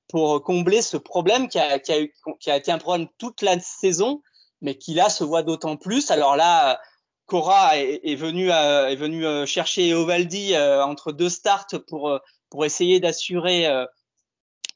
pour 0.08 0.42
combler 0.42 0.82
ce 0.82 0.96
problème 0.96 1.48
qui 1.48 1.58
a, 1.58 1.78
qui 1.78 1.92
a, 1.92 2.06
qui 2.38 2.50
a 2.50 2.56
été 2.56 2.70
un 2.70 2.78
problème 2.78 3.08
toute 3.18 3.42
la 3.42 3.58
saison, 3.58 4.22
mais 4.60 4.76
qui 4.76 4.94
là 4.94 5.08
se 5.08 5.24
voit 5.24 5.42
d'autant 5.42 5.76
plus. 5.76 6.10
Alors 6.10 6.36
là, 6.36 6.80
Cora 7.26 7.78
est, 7.78 8.00
est 8.04 8.16
venu 8.16 8.50
euh, 8.50 8.88
est 8.88 8.96
venu 8.96 9.24
euh, 9.26 9.46
chercher 9.46 9.94
Ovaldi 9.94 10.54
euh, 10.54 10.84
entre 10.84 11.12
deux 11.12 11.30
starts 11.30 11.66
pour 11.88 12.18
pour 12.54 12.64
essayer 12.64 13.00
d'assurer 13.00 13.66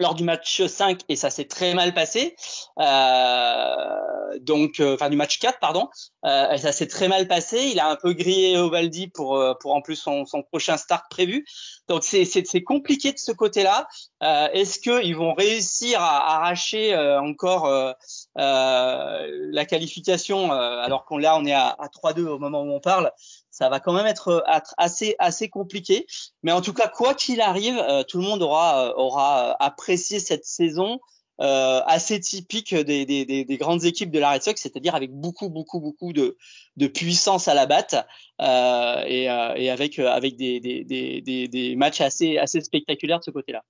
lors 0.00 0.14
du 0.14 0.25
match 0.25 0.64
5 0.64 1.00
et 1.08 1.16
ça 1.16 1.30
s'est 1.30 1.47
très 1.47 1.75
mal 1.75 1.92
passé. 1.92 2.37
Euh, 2.78 4.38
donc, 4.40 4.80
euh, 4.80 4.94
enfin 4.94 5.11
du 5.11 5.16
match 5.16 5.38
4 5.38 5.58
pardon, 5.58 5.88
euh, 6.25 6.56
ça 6.56 6.73
s'est 6.73 6.87
très 6.87 7.08
mal 7.08 7.26
passé. 7.26 7.70
Il 7.73 7.80
a 7.80 7.88
un 7.88 7.97
peu 7.97 8.12
grillé 8.12 8.56
Ovaldi 8.56 9.08
pour 9.08 9.37
euh, 9.37 9.54
pour 9.61 9.75
en 9.75 9.82
plus 9.82 9.97
son, 9.97 10.25
son 10.25 10.42
prochain 10.42 10.76
start 10.76 11.04
prévu. 11.11 11.44
Donc 11.88 12.04
c'est 12.04 12.25
c'est 12.25 12.62
compliqué 12.62 13.12
de 13.12 13.18
ce 13.18 13.32
côté-là. 13.32 13.88
Euh, 14.23 14.49
est-ce 14.52 14.78
que 14.78 15.04
ils 15.04 15.16
vont 15.16 15.35
réussir 15.35 16.00
à, 16.00 16.37
arracher 16.37 16.97
encore 16.97 17.94
la 18.37 19.64
qualification 19.66 20.52
alors 20.52 21.04
qu'on 21.04 21.18
là 21.18 21.37
on 21.37 21.44
est 21.44 21.52
à, 21.52 21.68
à 21.68 21.88
3-2 21.88 22.26
au 22.26 22.38
moment 22.38 22.62
où 22.62 22.73
on 22.73 22.80
parle? 22.80 23.11
Ça 23.59 23.69
va 23.69 23.81
quand 23.81 23.93
même 23.93 24.07
être, 24.07 24.45
assez 24.77 25.17
assez 25.19 25.49
compliqué. 25.49 26.07
Mais 26.45 26.53
en 26.53 26.61
tout 26.61 26.73
cas, 26.73 26.87
quoi 26.87 27.15
qu'il 27.15 27.41
arrive, 27.41 27.77
euh, 27.77 28.05
tout 28.05 28.19
le 28.19 28.25
monde 28.25 28.41
aura 28.41 28.87
euh, 28.87 28.93
aura 28.97 29.57
apprécié 29.59 30.21
cette 30.21 30.45
saison 30.45 31.00
euh, 31.41 31.81
assez 31.87 32.21
typique 32.21 32.73
des, 32.75 33.05
des, 33.05 33.25
des, 33.25 33.57
grandes 33.57 33.85
équipes 33.85 34.12
de 34.12 34.21
la 34.21 34.33
Red 34.33 34.43
Sox, 34.43 34.61
c'est-à-dire 34.61 34.95
avec 34.95 35.12
beaucoup 35.12 35.49
beaucoup 35.49 35.81
beaucoup 35.81 36.12
de, 36.12 36.37
de 36.77 36.87
puissance 36.87 37.49
à 37.49 37.55
la 37.55 37.67
batte 37.67 37.97
euh, 38.41 39.03
et, 39.07 39.25
et, 39.25 39.71
avec 39.71 39.99
avec 39.99 40.37
des, 40.37 40.61
des, 40.61 40.85
des, 40.85 41.49
des 41.49 41.77
matchs 41.77 42.00
assez 42.00 42.38
assez 42.38 42.61
spectaculaires 42.61 43.19
de 43.19 43.25
ce 43.25 43.33
côté-là. 43.33 43.62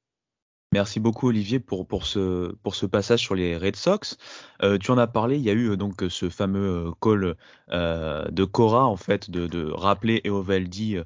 Merci 0.72 1.00
beaucoup 1.00 1.28
Olivier 1.28 1.60
pour, 1.60 1.86
pour, 1.86 2.06
ce, 2.06 2.52
pour 2.62 2.74
ce 2.74 2.84
passage 2.84 3.20
sur 3.20 3.34
les 3.34 3.56
Red 3.56 3.76
Sox. 3.76 4.18
Euh, 4.62 4.76
tu 4.76 4.90
en 4.90 4.98
as 4.98 5.06
parlé, 5.06 5.36
il 5.36 5.42
y 5.42 5.50
a 5.50 5.54
eu 5.54 5.76
donc 5.76 6.04
ce 6.08 6.28
fameux 6.28 6.92
call 7.00 7.36
de 7.70 8.44
Cora 8.44 8.86
en 8.86 8.96
fait 8.96 9.30
de, 9.30 9.46
de 9.46 9.70
rappeler 9.70 10.20
Eovaldi 10.24 10.98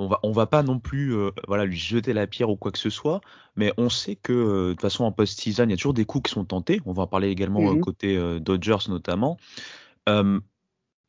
on 0.00 0.08
va 0.08 0.18
on 0.22 0.32
va 0.32 0.46
pas 0.46 0.62
non 0.62 0.78
plus 0.78 1.14
euh, 1.14 1.30
voilà 1.46 1.64
lui 1.64 1.76
jeter 1.76 2.12
la 2.12 2.26
pierre 2.26 2.50
ou 2.50 2.56
quoi 2.56 2.72
que 2.72 2.78
ce 2.78 2.90
soit, 2.90 3.20
mais 3.56 3.72
on 3.76 3.88
sait 3.88 4.16
que 4.16 4.32
euh, 4.32 4.68
de 4.68 4.72
toute 4.72 4.80
façon 4.80 5.04
en 5.04 5.12
post-season 5.12 5.64
il 5.64 5.70
y 5.70 5.74
a 5.74 5.76
toujours 5.76 5.94
des 5.94 6.04
coups 6.04 6.30
qui 6.30 6.34
sont 6.34 6.44
tentés. 6.44 6.80
On 6.86 6.92
va 6.92 7.02
en 7.02 7.06
parler 7.06 7.28
également 7.28 7.60
mmh 7.60 7.80
côté 7.80 8.16
euh, 8.16 8.40
Dodgers 8.40 8.88
notamment. 8.88 9.36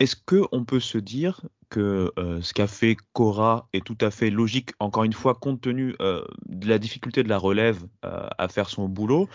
Est-ce 0.01 0.15
que 0.15 0.41
on 0.51 0.65
peut 0.65 0.79
se 0.79 0.97
dire 0.97 1.41
que 1.69 2.11
ce 2.41 2.55
qu'a 2.55 2.65
fait 2.65 2.97
Cora 3.13 3.69
est 3.71 3.85
tout 3.85 3.97
à 4.01 4.09
fait 4.09 4.31
logique, 4.31 4.71
encore 4.79 5.03
une 5.03 5.13
fois, 5.13 5.35
compte 5.35 5.61
tenu 5.61 5.95
de 5.99 6.67
la 6.67 6.79
difficulté 6.79 7.21
de 7.21 7.29
la 7.29 7.37
relève 7.37 7.85
à 8.01 8.47
faire 8.47 8.67
son 8.67 8.89
boulot? 8.89 9.29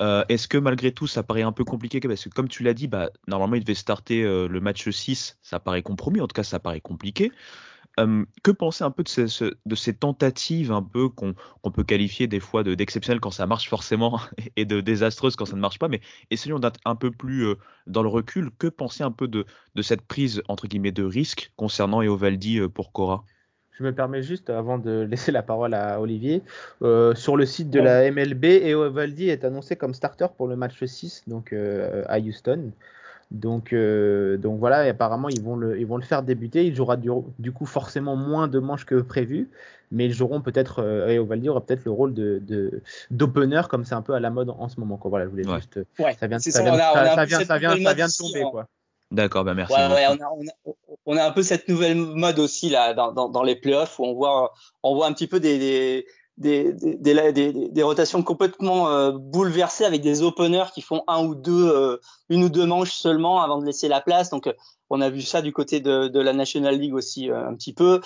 Est-ce 0.00 0.48
que 0.48 0.58
malgré 0.58 0.92
tout, 0.92 1.06
ça 1.06 1.22
paraît 1.22 1.40
un 1.40 1.52
peu 1.52 1.64
compliqué? 1.64 1.98
Parce 1.98 2.24
que 2.24 2.28
comme 2.28 2.48
tu 2.48 2.62
l'as 2.62 2.74
dit, 2.74 2.88
bah, 2.88 3.08
normalement, 3.26 3.56
il 3.56 3.64
devait 3.64 3.72
starter 3.72 4.22
le 4.22 4.60
match 4.60 4.90
6, 4.90 5.38
ça 5.40 5.58
paraît 5.60 5.82
compromis, 5.82 6.20
en 6.20 6.28
tout 6.28 6.34
cas, 6.34 6.42
ça 6.42 6.60
paraît 6.60 6.82
compliqué 6.82 7.32
que 7.96 8.50
penser 8.50 8.84
un 8.84 8.90
peu 8.90 9.02
de 9.02 9.08
ces, 9.08 9.26
de 9.66 9.74
ces 9.74 9.94
tentatives 9.94 10.72
un 10.72 10.82
peu 10.82 11.08
qu'on 11.08 11.34
peut 11.70 11.84
qualifier 11.84 12.26
des 12.26 12.40
fois 12.40 12.64
d'exceptionnelles 12.64 13.20
quand 13.20 13.30
ça 13.30 13.46
marche 13.46 13.68
forcément 13.68 14.20
et 14.56 14.64
de 14.64 14.80
désastreuses 14.80 15.36
quand 15.36 15.44
ça 15.44 15.56
ne 15.56 15.60
marche 15.60 15.78
pas, 15.78 15.88
mais 15.88 16.00
essayons 16.30 16.58
d'être 16.58 16.80
un 16.84 16.96
peu 16.96 17.10
plus 17.10 17.46
dans 17.86 18.02
le 18.02 18.08
recul. 18.08 18.50
Que 18.58 18.66
penser 18.66 19.02
un 19.02 19.10
peu 19.10 19.28
de, 19.28 19.44
de 19.74 19.82
cette 19.82 20.02
prise 20.02 20.42
entre 20.48 20.66
guillemets 20.66 20.92
de 20.92 21.04
risque 21.04 21.52
concernant 21.56 22.02
Eovaldi 22.02 22.60
pour 22.68 22.92
Cora? 22.92 23.24
Je 23.72 23.84
me 23.84 23.94
permets 23.94 24.22
juste, 24.22 24.50
avant 24.50 24.78
de 24.78 25.00
laisser 25.10 25.32
la 25.32 25.42
parole 25.42 25.74
à 25.74 26.00
Olivier, 26.00 26.42
sur 26.80 27.36
le 27.36 27.46
site 27.46 27.70
de 27.70 27.80
la 27.80 28.10
MLB, 28.10 28.44
Eovaldi 28.44 29.28
est 29.28 29.44
annoncé 29.44 29.76
comme 29.76 29.94
starter 29.94 30.28
pour 30.36 30.46
le 30.46 30.56
match 30.56 30.82
6 30.84 31.24
donc, 31.26 31.52
à 31.52 32.18
Houston. 32.18 32.72
Donc, 33.32 33.72
euh, 33.72 34.36
donc 34.36 34.58
voilà, 34.58 34.86
et 34.86 34.90
apparemment 34.90 35.30
ils 35.30 35.42
vont, 35.42 35.56
le, 35.56 35.80
ils 35.80 35.86
vont 35.86 35.96
le 35.96 36.02
faire 36.02 36.22
débuter. 36.22 36.66
Il 36.66 36.76
jouera 36.76 36.98
du, 36.98 37.10
du 37.38 37.50
coup 37.50 37.64
forcément 37.64 38.14
moins 38.14 38.46
de 38.46 38.58
manches 38.58 38.84
que 38.84 39.00
prévu, 39.00 39.48
mais 39.90 40.04
ils 40.04 40.12
joueront 40.12 40.42
peut-être, 40.42 40.80
euh, 40.80 41.08
et 41.08 41.18
Ovaldi 41.18 41.48
aura 41.48 41.64
peut-être 41.64 41.84
le 41.86 41.92
rôle 41.92 42.12
de, 42.12 42.82
d'opener 43.10 43.62
comme 43.70 43.86
c'est 43.86 43.94
un 43.94 44.02
peu 44.02 44.12
à 44.12 44.20
la 44.20 44.28
mode 44.28 44.50
en 44.50 44.68
ce 44.68 44.78
moment. 44.78 44.98
Quoi. 44.98 45.08
Voilà, 45.08 45.24
je 45.24 45.30
voulais 45.30 45.44
juste. 45.44 45.80
ça 45.96 46.26
vient, 46.26 46.38
ça, 46.38 46.62
vient, 46.62 46.76
ça, 46.76 47.24
vient, 47.24 47.40
ça, 47.44 47.58
vient, 47.58 47.70
ça 47.82 47.94
vient 47.94 48.06
de 48.06 48.18
tomber. 48.18 48.42
Quoi. 48.50 48.68
D'accord, 49.10 49.44
ben 49.44 49.54
merci. 49.54 49.72
Ouais, 49.72 49.88
ouais, 49.88 50.06
on, 50.08 50.22
a, 50.22 50.30
on, 50.36 50.70
a, 50.70 50.74
on, 51.06 51.16
a, 51.16 51.24
un 51.24 51.32
peu 51.32 51.42
cette 51.42 51.68
nouvelle 51.68 51.96
mode 51.96 52.38
aussi 52.38 52.68
là 52.68 52.92
dans, 52.92 53.12
dans, 53.12 53.28
dans 53.28 53.42
les 53.42 53.56
playoffs 53.56 53.98
où 53.98 54.04
on 54.04 54.14
voit, 54.14 54.52
on 54.82 54.94
voit 54.94 55.06
un 55.06 55.12
petit 55.12 55.26
peu 55.26 55.40
des, 55.40 55.58
des 55.58 56.06
des, 56.42 56.72
des, 56.74 57.52
des, 57.52 57.82
rotations 57.82 58.22
complètement 58.22 58.90
euh, 58.90 59.12
bouleversées 59.12 59.84
avec 59.84 60.02
des 60.02 60.22
openers 60.22 60.66
qui 60.74 60.82
font 60.82 61.04
un 61.06 61.24
ou 61.24 61.34
deux, 61.34 61.68
euh, 61.68 61.98
une 62.28 62.42
ou 62.42 62.48
deux 62.48 62.66
manches 62.66 62.92
seulement 62.92 63.40
avant 63.40 63.58
de 63.58 63.64
laisser 63.64 63.88
la 63.88 64.00
place. 64.00 64.28
Donc, 64.30 64.48
euh, 64.48 64.52
on 64.90 65.00
a 65.00 65.08
vu 65.08 65.22
ça 65.22 65.40
du 65.40 65.52
côté 65.52 65.80
de, 65.80 66.18
la 66.18 66.32
National 66.32 66.78
League 66.78 66.94
aussi 66.94 67.30
un 67.30 67.54
petit 67.54 67.72
peu. 67.72 68.02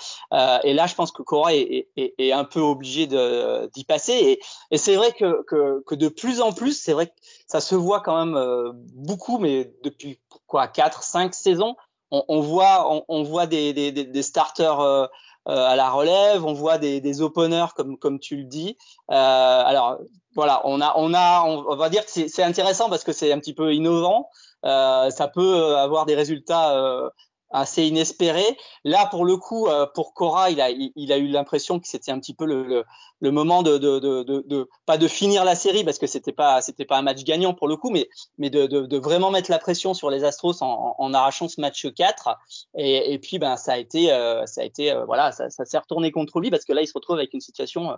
et 0.63 0.73
là, 0.73 0.87
je 0.87 0.95
pense 0.95 1.11
que 1.11 1.21
Cora 1.21 1.53
est, 1.53 1.89
est, 1.97 2.13
est 2.17 2.31
un 2.31 2.45
peu 2.45 2.61
obligé 2.61 3.07
d'y 3.07 3.83
passer. 3.83 4.13
Et, 4.13 4.39
et 4.71 4.77
c'est 4.77 4.95
vrai 4.95 5.11
que, 5.11 5.43
que, 5.43 5.83
que, 5.85 5.95
de 5.95 6.07
plus 6.07 6.39
en 6.39 6.53
plus, 6.53 6.81
c'est 6.81 6.93
vrai 6.93 7.07
que 7.07 7.13
ça 7.45 7.59
se 7.59 7.75
voit 7.75 7.99
quand 7.99 8.25
même 8.25 8.71
beaucoup, 8.93 9.37
mais 9.37 9.73
depuis 9.83 10.21
quoi, 10.45 10.69
quatre, 10.69 11.03
cinq 11.03 11.33
saisons, 11.33 11.75
on, 12.09 12.39
voit, 12.39 12.89
on, 12.89 13.03
on 13.09 13.23
voit 13.23 13.47
des, 13.47 14.23
starters 14.23 15.09
à 15.47 15.75
la 15.75 15.89
relève, 15.89 16.45
on 16.45 16.53
voit 16.53 16.77
des, 16.77 17.01
des 17.01 17.21
openers 17.21 17.67
comme 17.75 17.97
comme 17.97 18.19
tu 18.19 18.35
le 18.37 18.43
dis. 18.43 18.77
Euh, 19.11 19.13
alors 19.13 19.97
voilà, 20.35 20.61
on 20.65 20.81
a 20.81 20.93
on 20.97 21.13
a 21.13 21.43
on 21.43 21.75
va 21.75 21.89
dire 21.89 22.05
que 22.05 22.11
c'est 22.11 22.43
intéressant 22.43 22.89
parce 22.89 23.03
que 23.03 23.13
c'est 23.13 23.31
un 23.31 23.39
petit 23.39 23.53
peu 23.53 23.73
innovant. 23.73 24.29
Euh, 24.65 25.09
ça 25.09 25.27
peut 25.27 25.77
avoir 25.77 26.05
des 26.05 26.15
résultats 26.15 26.75
euh, 26.75 27.09
assez 27.49 27.83
inespéré. 27.85 28.43
Là, 28.83 29.07
pour 29.09 29.25
le 29.25 29.37
coup, 29.37 29.67
euh, 29.67 29.85
pour 29.93 30.13
Cora, 30.13 30.49
il 30.49 30.59
a, 30.59 30.69
il, 30.69 31.11
a 31.11 31.17
eu 31.17 31.27
l'impression 31.27 31.79
que 31.79 31.87
c'était 31.87 32.11
un 32.11 32.19
petit 32.19 32.33
peu 32.33 32.45
le, 32.45 32.83
le, 33.19 33.31
moment 33.31 33.63
de, 33.63 33.77
de, 33.77 33.99
de, 33.99 34.43
de, 34.45 34.69
pas 34.85 34.97
de 34.97 35.07
finir 35.07 35.45
la 35.45 35.55
série 35.55 35.83
parce 35.83 35.97
que 35.97 36.07
c'était 36.07 36.31
pas, 36.31 36.61
c'était 36.61 36.85
pas 36.85 36.97
un 36.97 37.01
match 37.01 37.23
gagnant 37.23 37.53
pour 37.53 37.67
le 37.67 37.77
coup, 37.77 37.89
mais, 37.89 38.09
mais 38.37 38.49
de, 38.49 38.97
vraiment 38.97 39.31
mettre 39.31 39.49
la 39.49 39.59
pression 39.59 39.93
sur 39.93 40.09
les 40.09 40.23
Astros 40.23 40.61
en, 40.61 40.95
en 40.97 41.13
arrachant 41.13 41.47
ce 41.47 41.61
match 41.61 41.87
4. 41.93 42.29
Et, 42.77 43.13
et 43.13 43.19
puis, 43.19 43.39
ben, 43.39 43.55
ça 43.57 43.73
a 43.73 43.77
été, 43.77 44.11
euh, 44.11 44.45
ça 44.45 44.61
a 44.61 44.63
été, 44.63 44.91
euh, 44.91 45.05
voilà, 45.05 45.31
ça, 45.31 45.49
ça 45.49 45.65
s'est 45.65 45.77
retourné 45.77 46.11
contre 46.11 46.39
lui 46.39 46.49
parce 46.49 46.65
que 46.65 46.73
là, 46.73 46.81
il 46.81 46.87
se 46.87 46.93
retrouve 46.93 47.17
avec 47.17 47.33
une 47.33 47.41
situation 47.41 47.97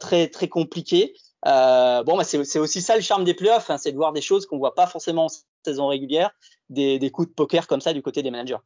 très, 0.00 0.28
très 0.28 0.48
compliquée. 0.48 1.14
bon, 1.44 2.16
bah, 2.16 2.24
c'est 2.24 2.58
aussi 2.58 2.82
ça 2.82 2.96
le 2.96 3.02
charme 3.02 3.24
des 3.24 3.34
playoffs, 3.34 3.70
hein, 3.70 3.78
c'est 3.78 3.92
de 3.92 3.96
voir 3.96 4.12
des 4.12 4.22
choses 4.22 4.46
qu'on 4.46 4.58
voit 4.58 4.74
pas 4.74 4.86
forcément 4.86 5.26
en 5.26 5.28
saison 5.64 5.88
régulière 5.88 6.32
des, 6.70 7.10
coups 7.10 7.28
de 7.28 7.34
poker 7.34 7.66
comme 7.66 7.80
ça 7.80 7.92
du 7.92 8.02
côté 8.02 8.22
des 8.22 8.30
managers. 8.30 8.56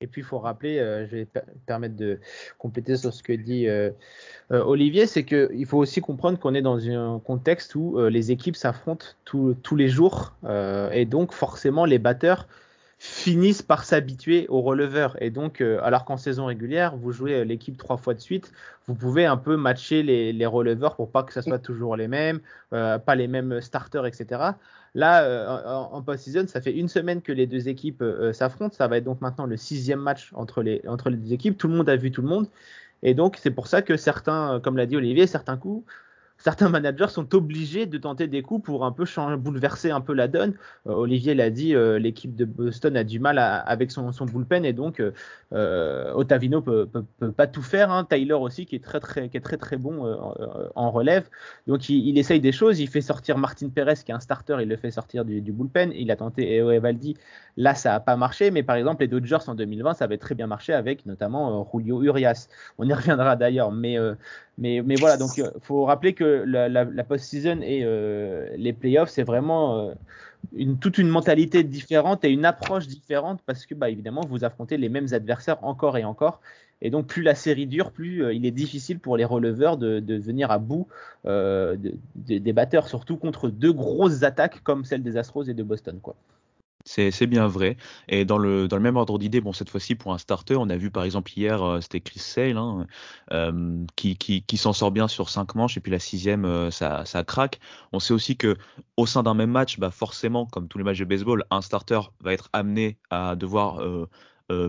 Et 0.00 0.06
puis 0.06 0.20
il 0.20 0.24
faut 0.24 0.38
rappeler, 0.38 0.78
euh, 0.78 1.06
je 1.06 1.16
vais 1.16 1.28
permettre 1.66 1.96
de 1.96 2.20
compléter 2.58 2.96
sur 2.96 3.14
ce 3.14 3.22
que 3.22 3.32
dit 3.32 3.68
euh, 3.68 3.90
euh, 4.50 4.62
Olivier, 4.64 5.06
c'est 5.06 5.24
qu'il 5.24 5.64
faut 5.66 5.78
aussi 5.78 6.00
comprendre 6.00 6.38
qu'on 6.38 6.54
est 6.54 6.62
dans 6.62 6.86
un 6.88 7.20
contexte 7.20 7.74
où 7.74 7.98
les 8.08 8.30
équipes 8.32 8.56
s'affrontent 8.56 9.06
tous 9.24 9.76
les 9.76 9.88
jours 9.88 10.34
et 10.92 11.06
donc 11.06 11.32
forcément 11.32 11.84
les 11.84 11.98
batteurs 11.98 12.48
finissent 13.06 13.62
par 13.62 13.84
s'habituer 13.84 14.46
aux 14.48 14.62
releveurs. 14.62 15.16
Et 15.22 15.30
donc, 15.30 15.60
alors 15.60 16.04
qu'en 16.04 16.16
saison 16.16 16.46
régulière, 16.46 16.96
vous 16.96 17.12
jouez 17.12 17.44
l'équipe 17.44 17.76
trois 17.76 17.96
fois 17.96 18.14
de 18.14 18.20
suite, 18.20 18.52
vous 18.86 18.94
pouvez 18.94 19.26
un 19.26 19.36
peu 19.36 19.56
matcher 19.56 20.02
les, 20.02 20.32
les 20.32 20.46
releveurs 20.46 20.96
pour 20.96 21.10
pas 21.10 21.22
que 21.22 21.32
ce 21.32 21.42
soit 21.42 21.58
toujours 21.58 21.96
les 21.96 22.08
mêmes, 22.08 22.40
pas 22.70 23.14
les 23.14 23.28
mêmes 23.28 23.60
starters, 23.60 24.06
etc. 24.06 24.54
Là, 24.94 25.24
euh, 25.24 25.74
en, 25.74 26.02
post-season, 26.02 26.46
ça 26.46 26.60
fait 26.60 26.72
une 26.72 26.88
semaine 26.88 27.20
que 27.20 27.32
les 27.32 27.46
deux 27.46 27.68
équipes 27.68 28.02
euh, 28.02 28.32
s'affrontent. 28.32 28.76
Ça 28.76 28.86
va 28.86 28.98
être 28.98 29.04
donc 29.04 29.20
maintenant 29.20 29.46
le 29.46 29.56
sixième 29.56 29.98
match 29.98 30.30
entre 30.34 30.62
les, 30.62 30.82
entre 30.86 31.10
les 31.10 31.16
deux 31.16 31.32
équipes. 31.32 31.58
Tout 31.58 31.66
le 31.66 31.74
monde 31.74 31.88
a 31.88 31.96
vu 31.96 32.12
tout 32.12 32.22
le 32.22 32.28
monde. 32.28 32.46
Et 33.02 33.12
donc, 33.12 33.36
c'est 33.42 33.50
pour 33.50 33.66
ça 33.66 33.82
que 33.82 33.96
certains, 33.96 34.60
comme 34.60 34.76
l'a 34.76 34.86
dit 34.86 34.96
Olivier, 34.96 35.26
certains 35.26 35.56
coups 35.56 35.84
certains 36.44 36.68
managers 36.68 37.08
sont 37.08 37.34
obligés 37.34 37.86
de 37.86 37.96
tenter 37.96 38.26
des 38.26 38.42
coups 38.42 38.66
pour 38.66 38.84
un 38.84 38.92
peu 38.92 39.04
bouleverser 39.38 39.90
un 39.90 40.02
peu 40.02 40.12
la 40.12 40.28
donne. 40.28 40.52
Euh, 40.86 40.92
Olivier 40.92 41.34
l'a 41.34 41.48
dit, 41.48 41.74
euh, 41.74 41.98
l'équipe 41.98 42.36
de 42.36 42.44
Boston 42.44 42.98
a 42.98 43.04
du 43.04 43.18
mal 43.18 43.38
avec 43.38 43.90
son, 43.90 44.10
bullpen 44.26 44.64
et 44.66 44.74
donc 44.74 45.00
euh, 45.00 46.12
Otavino 46.12 46.60
peut, 46.60 46.86
peut, 46.86 47.32
pas 47.32 47.46
tout 47.46 47.62
faire. 47.62 47.90
Hein. 47.90 48.04
Tyler 48.04 48.34
aussi 48.34 48.66
qui 48.66 48.76
est 48.76 48.84
très 48.84 49.00
très 49.00 49.30
qui 49.30 49.38
est 49.38 49.40
très 49.40 49.56
très 49.56 49.78
bon 49.78 50.04
en 50.74 50.90
relève. 50.90 51.28
Donc 51.66 51.88
il, 51.88 52.18
essaye 52.18 52.40
des 52.40 52.52
choses. 52.52 52.78
Il 52.78 52.88
fait 52.88 53.00
sortir 53.00 53.38
Martin 53.38 53.70
Perez 53.70 53.94
qui 54.04 54.12
est 54.12 54.14
un 54.14 54.20
starter, 54.20 54.58
il 54.60 54.68
le 54.68 54.76
fait 54.76 54.90
sortir 54.90 55.24
du, 55.24 55.40
bullpen. 55.40 55.92
Il 55.94 56.10
a 56.10 56.16
tenté 56.16 56.56
Eo 56.56 56.70
Evaldi. 56.70 57.16
Là 57.56 57.74
ça 57.74 57.94
a 57.94 58.00
pas 58.00 58.16
marché, 58.16 58.50
mais 58.50 58.62
par 58.62 58.76
exemple 58.76 59.02
les 59.02 59.08
Dodgers 59.08 59.46
en 59.46 59.54
2020 59.54 59.94
ça 59.94 60.04
avait 60.04 60.18
très 60.18 60.34
bien 60.34 60.46
marché 60.46 60.74
avec 60.74 61.06
notamment 61.06 61.66
Julio 61.72 62.02
Urias. 62.02 62.48
On 62.76 62.86
y 62.86 62.92
reviendra 62.92 63.36
d'ailleurs, 63.36 63.72
mais 63.72 63.96
mais, 64.56 64.82
mais 64.84 64.94
voilà, 64.94 65.16
donc 65.16 65.36
il 65.36 65.50
faut 65.62 65.84
rappeler 65.84 66.12
que 66.12 66.33
la, 66.44 67.04
post-season 67.04 67.60
et 67.62 67.82
euh, 67.84 68.48
les 68.56 68.72
playoffs, 68.72 69.10
c'est 69.10 69.22
vraiment 69.22 69.88
euh, 69.88 70.74
toute 70.80 70.98
une 70.98 71.08
mentalité 71.08 71.64
différente 71.64 72.24
et 72.24 72.30
une 72.30 72.44
approche 72.44 72.86
différente 72.86 73.40
parce 73.46 73.66
que, 73.66 73.74
bah, 73.74 73.90
évidemment, 73.90 74.22
vous 74.28 74.44
affrontez 74.44 74.76
les 74.76 74.88
mêmes 74.88 75.08
adversaires 75.12 75.62
encore 75.62 75.96
et 75.98 76.04
encore. 76.04 76.40
Et 76.82 76.90
donc, 76.90 77.06
plus 77.06 77.22
la 77.22 77.34
série 77.34 77.66
dure, 77.66 77.92
plus 77.92 78.34
il 78.34 78.44
est 78.44 78.50
difficile 78.50 78.98
pour 78.98 79.16
les 79.16 79.24
releveurs 79.24 79.78
de, 79.78 80.02
venir 80.16 80.50
à 80.50 80.58
bout 80.58 80.86
de, 81.24 81.78
des 82.14 82.52
batteurs, 82.52 82.88
surtout 82.88 83.16
contre 83.16 83.48
deux 83.48 83.72
grosses 83.72 84.22
attaques 84.22 84.62
comme 84.62 84.84
celle 84.84 85.02
des 85.02 85.16
Astros 85.16 85.44
et 85.44 85.54
de 85.54 85.62
Boston. 85.62 85.98
Quoi. 86.02 86.14
C'est 86.86 87.26
bien 87.26 87.46
vrai. 87.46 87.78
Et 88.08 88.26
dans 88.26 88.36
le, 88.36 88.68
dans 88.68 88.76
le 88.76 88.82
même 88.82 88.96
ordre 88.96 89.18
d'idée, 89.18 89.40
bon, 89.40 89.54
cette 89.54 89.70
fois-ci, 89.70 89.94
pour 89.94 90.12
un 90.12 90.18
starter, 90.18 90.54
on 90.54 90.68
a 90.68 90.76
vu 90.76 90.90
par 90.90 91.04
exemple 91.04 91.32
hier, 91.34 91.62
euh, 91.62 91.80
c'était 91.80 92.02
Chris 92.02 92.18
Sale, 92.18 92.58
hein, 92.58 92.86
euh, 93.32 93.84
qui, 93.96 94.16
qui, 94.18 94.42
qui 94.42 94.56
s'en 94.58 94.74
sort 94.74 94.90
bien 94.90 95.08
sur 95.08 95.30
cinq 95.30 95.54
manches, 95.54 95.78
et 95.78 95.80
puis 95.80 95.90
la 95.90 95.98
sixième, 95.98 96.44
euh, 96.44 96.70
ça, 96.70 97.06
ça 97.06 97.24
craque. 97.24 97.58
On 97.92 98.00
sait 98.00 98.12
aussi 98.12 98.36
que 98.36 98.56
au 98.98 99.06
sein 99.06 99.22
d'un 99.22 99.32
même 99.32 99.50
match, 99.50 99.78
bah 99.78 99.90
forcément, 99.90 100.44
comme 100.44 100.68
tous 100.68 100.76
les 100.76 100.84
matchs 100.84 100.98
de 100.98 101.06
baseball, 101.06 101.44
un 101.50 101.62
starter 101.62 102.00
va 102.20 102.34
être 102.34 102.50
amené 102.52 102.98
à 103.08 103.34
devoir 103.34 103.80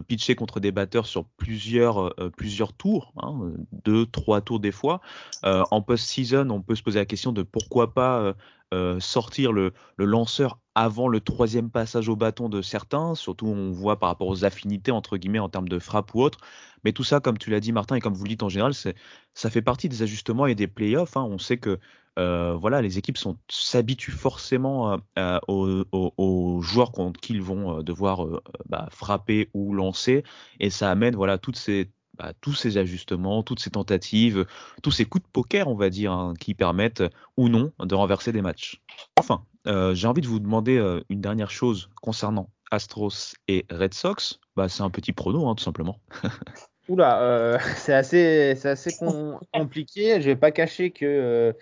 pitcher 0.07 0.35
contre 0.35 0.61
des 0.61 0.71
batteurs 0.71 1.05
sur 1.05 1.25
plusieurs, 1.25 2.15
plusieurs 2.37 2.71
tours, 2.71 3.13
hein, 3.17 3.51
deux, 3.83 4.05
trois 4.05 4.39
tours 4.41 4.59
des 4.59 4.71
fois. 4.71 5.01
En 5.43 5.81
post-season, 5.81 6.49
on 6.49 6.61
peut 6.61 6.75
se 6.75 6.81
poser 6.81 6.99
la 6.99 7.05
question 7.05 7.33
de 7.33 7.43
pourquoi 7.43 7.93
pas 7.93 8.33
sortir 8.99 9.51
le, 9.53 9.73
lanceur 9.97 10.59
avant 10.75 11.07
le 11.07 11.21
troisième 11.21 11.69
passage 11.69 12.09
au 12.09 12.15
bâton 12.15 12.49
de 12.49 12.61
certains, 12.61 13.15
surtout 13.15 13.47
on 13.47 13.71
voit 13.71 13.97
par 13.97 14.09
rapport 14.09 14.27
aux 14.27 14.43
affinités 14.43 14.91
entre 14.91 15.17
guillemets 15.17 15.39
en 15.39 15.47
termes 15.47 15.69
de 15.69 15.79
frappe 15.79 16.13
ou 16.13 16.21
autre. 16.21 16.39
Mais 16.83 16.91
tout 16.91 17.03
ça, 17.03 17.19
comme 17.19 17.37
tu 17.37 17.49
l'as 17.49 17.61
dit 17.61 17.71
Martin 17.71 17.95
et 17.95 18.01
comme 18.01 18.13
vous 18.13 18.25
le 18.25 18.29
dites 18.29 18.43
en 18.43 18.49
général, 18.49 18.73
ça 18.73 19.49
fait 19.49 19.61
partie 19.61 19.89
des 19.89 20.01
ajustements 20.03 20.45
et 20.45 20.55
des 20.55 20.67
playoffs. 20.67 21.15
Hein. 21.17 21.23
On 21.23 21.37
sait 21.37 21.57
que 21.57 21.79
euh, 22.17 22.55
voilà, 22.55 22.81
les 22.81 22.97
équipes 22.97 23.17
s'habituent 23.49 24.11
forcément 24.11 24.93
euh, 24.93 25.39
euh, 25.49 25.83
aux, 25.91 26.61
joueurs 26.61 26.91
contre 26.91 27.19
qui 27.19 27.37
vont 27.39 27.81
devoir 27.83 28.25
bah, 28.69 28.87
frapper 28.89 29.49
ou 29.53 29.73
lancer, 29.73 30.23
et 30.59 30.69
ça 30.69 30.89
amène 30.89 31.15
voilà 31.15 31.37
toutes 31.37 31.57
ces 31.57 31.91
bah, 32.17 32.33
tous 32.41 32.53
ces 32.53 32.77
ajustements, 32.77 33.43
toutes 33.43 33.59
ces 33.59 33.71
tentatives, 33.71 34.45
tous 34.83 34.91
ces 34.91 35.05
coups 35.05 35.23
de 35.23 35.29
poker, 35.31 35.67
on 35.67 35.75
va 35.75 35.89
dire, 35.89 36.11
hein, 36.11 36.33
qui 36.39 36.53
permettent 36.53 37.03
ou 37.37 37.49
non 37.49 37.71
de 37.79 37.95
renverser 37.95 38.31
des 38.31 38.41
matchs. 38.41 38.81
Enfin, 39.17 39.43
euh, 39.67 39.93
j'ai 39.93 40.07
envie 40.07 40.21
de 40.21 40.27
vous 40.27 40.39
demander 40.39 40.77
euh, 40.77 41.01
une 41.09 41.21
dernière 41.21 41.51
chose 41.51 41.89
concernant 42.01 42.49
Astros 42.71 43.35
et 43.47 43.65
Red 43.69 43.93
Sox. 43.93 44.39
Bah, 44.55 44.69
c'est 44.69 44.83
un 44.83 44.89
petit 44.89 45.11
prono, 45.11 45.47
hein, 45.47 45.55
tout 45.55 45.63
simplement. 45.63 45.99
Oula, 46.89 47.21
euh, 47.21 47.57
c'est 47.75 47.93
assez, 47.93 48.55
compliqué. 49.53 50.21
Je 50.21 50.25
vais 50.25 50.35
pas 50.35 50.51
cacher 50.51 50.91
que 50.91 51.55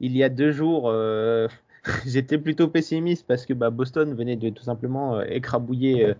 il 0.00 0.14
y 0.14 0.22
a 0.22 0.28
deux 0.28 0.52
jours, 0.52 0.92
j'étais 2.06 2.36
plutôt 2.36 2.68
pessimiste 2.68 3.26
parce 3.26 3.46
que 3.46 3.54
bah, 3.54 3.70
Boston 3.70 4.14
venait 4.14 4.36
de 4.36 4.50
tout 4.50 4.64
simplement 4.64 5.22
écrabouiller 5.22 6.14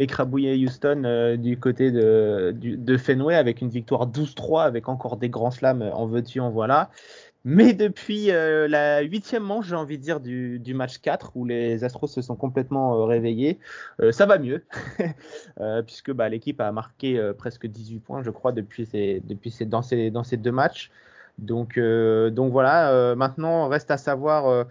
écrabouiller 0.00 0.56
Houston 0.56 1.02
euh, 1.04 1.36
du 1.36 1.58
côté 1.58 1.92
de, 1.92 2.54
de, 2.58 2.96
Fenway 2.96 3.36
avec 3.36 3.60
une 3.60 3.68
victoire 3.68 4.08
12-3 4.08 4.64
avec 4.64 4.88
encore 4.88 5.18
des 5.18 5.28
grands 5.28 5.50
slams 5.50 5.82
en 5.82 6.06
veux-tu 6.06 6.40
en 6.40 6.50
voilà. 6.50 6.90
Mais 7.44 7.72
depuis 7.72 8.30
euh, 8.30 8.68
la 8.68 9.00
huitième 9.00 9.42
manche, 9.42 9.68
j'ai 9.68 9.76
envie 9.76 9.96
de 9.96 10.02
dire, 10.02 10.20
du, 10.20 10.58
du, 10.58 10.74
match 10.74 10.98
4, 10.98 11.32
où 11.36 11.46
les 11.46 11.84
Astros 11.84 12.06
se 12.06 12.20
sont 12.20 12.36
complètement 12.36 12.96
euh, 12.96 13.04
réveillés, 13.04 13.58
ça 14.10 14.26
va 14.26 14.38
mieux, 14.38 14.62
puisque 15.86 16.12
bah, 16.12 16.28
l'équipe 16.28 16.60
a 16.60 16.70
marqué 16.70 17.32
presque 17.38 17.66
18 17.66 18.00
points, 18.00 18.22
je 18.22 18.30
crois, 18.30 18.52
depuis, 18.52 18.84
ces, 18.84 19.22
depuis 19.24 19.50
ces, 19.50 19.64
dans, 19.64 19.80
ces, 19.80 20.10
dans 20.10 20.22
ces 20.22 20.36
deux 20.36 20.52
matchs. 20.52 20.90
Donc, 21.38 21.78
donc 21.78 22.52
voilà, 22.52 23.14
maintenant, 23.16 23.68
reste 23.68 23.90
à 23.90 23.96
savoir 23.96 24.66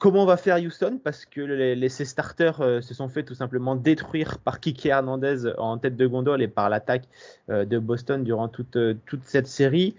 Comment 0.00 0.24
va 0.24 0.38
faire 0.38 0.56
Houston? 0.56 0.98
Parce 1.04 1.26
que 1.26 1.42
les, 1.42 1.88
ces 1.90 2.06
starters 2.06 2.62
euh, 2.62 2.80
se 2.80 2.94
sont 2.94 3.08
fait 3.08 3.22
tout 3.22 3.34
simplement 3.34 3.76
détruire 3.76 4.38
par 4.38 4.58
Kike 4.58 4.86
Hernandez 4.86 5.52
en 5.58 5.76
tête 5.76 5.94
de 5.94 6.06
gondole 6.06 6.40
et 6.40 6.48
par 6.48 6.70
l'attaque 6.70 7.04
euh, 7.50 7.66
de 7.66 7.78
Boston 7.78 8.24
durant 8.24 8.48
toute, 8.48 8.76
euh, 8.76 8.94
toute 9.04 9.24
cette 9.24 9.46
série. 9.46 9.94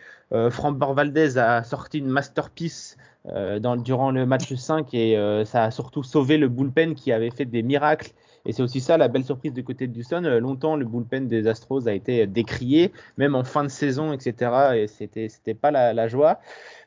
Frank 0.49 0.77
Valdez 0.77 1.37
a 1.37 1.61
sorti 1.61 1.99
une 1.99 2.07
masterpiece 2.07 2.97
durant 3.25 4.11
le 4.11 4.25
match 4.25 4.53
5 4.53 4.93
et 4.93 5.43
ça 5.43 5.65
a 5.65 5.71
surtout 5.71 6.03
sauvé 6.03 6.37
le 6.37 6.47
bullpen 6.47 6.95
qui 6.95 7.11
avait 7.11 7.31
fait 7.31 7.43
des 7.43 7.63
miracles 7.63 8.11
et 8.45 8.53
c'est 8.53 8.63
aussi 8.63 8.79
ça 8.79 8.97
la 8.97 9.07
belle 9.07 9.23
surprise 9.23 9.53
du 9.53 9.63
côté 9.63 9.87
de 9.87 9.97
Houston. 9.97 10.23
Euh, 10.25 10.39
longtemps, 10.39 10.75
le 10.75 10.85
bullpen 10.85 11.27
des 11.27 11.47
Astros 11.47 11.87
a 11.87 11.93
été 11.93 12.25
décrié, 12.27 12.91
même 13.17 13.35
en 13.35 13.43
fin 13.43 13.63
de 13.63 13.69
saison, 13.69 14.13
etc. 14.13 14.51
Et 14.75 14.87
c'était, 14.87 15.29
c'était 15.29 15.53
pas 15.53 15.71
la, 15.71 16.07
joie. 16.07 16.39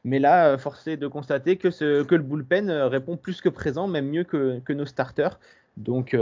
Mais 0.05 0.19
là, 0.19 0.49
euh, 0.49 0.59
forcé 0.59 0.97
de 0.97 1.07
constater 1.07 1.57
que, 1.57 1.69
le 1.69 2.23
bullpen 2.23 2.71
euh, 2.71 2.89
répond 2.89 3.17
plus 3.17 3.41
que 3.41 3.49
présent, 3.49 3.87
même 3.87 4.09
mieux 4.09 4.25
que, 4.25 4.61
que 4.65 4.73
nos 4.73 4.87
starters. 4.87 5.39
Donc, 5.77 6.17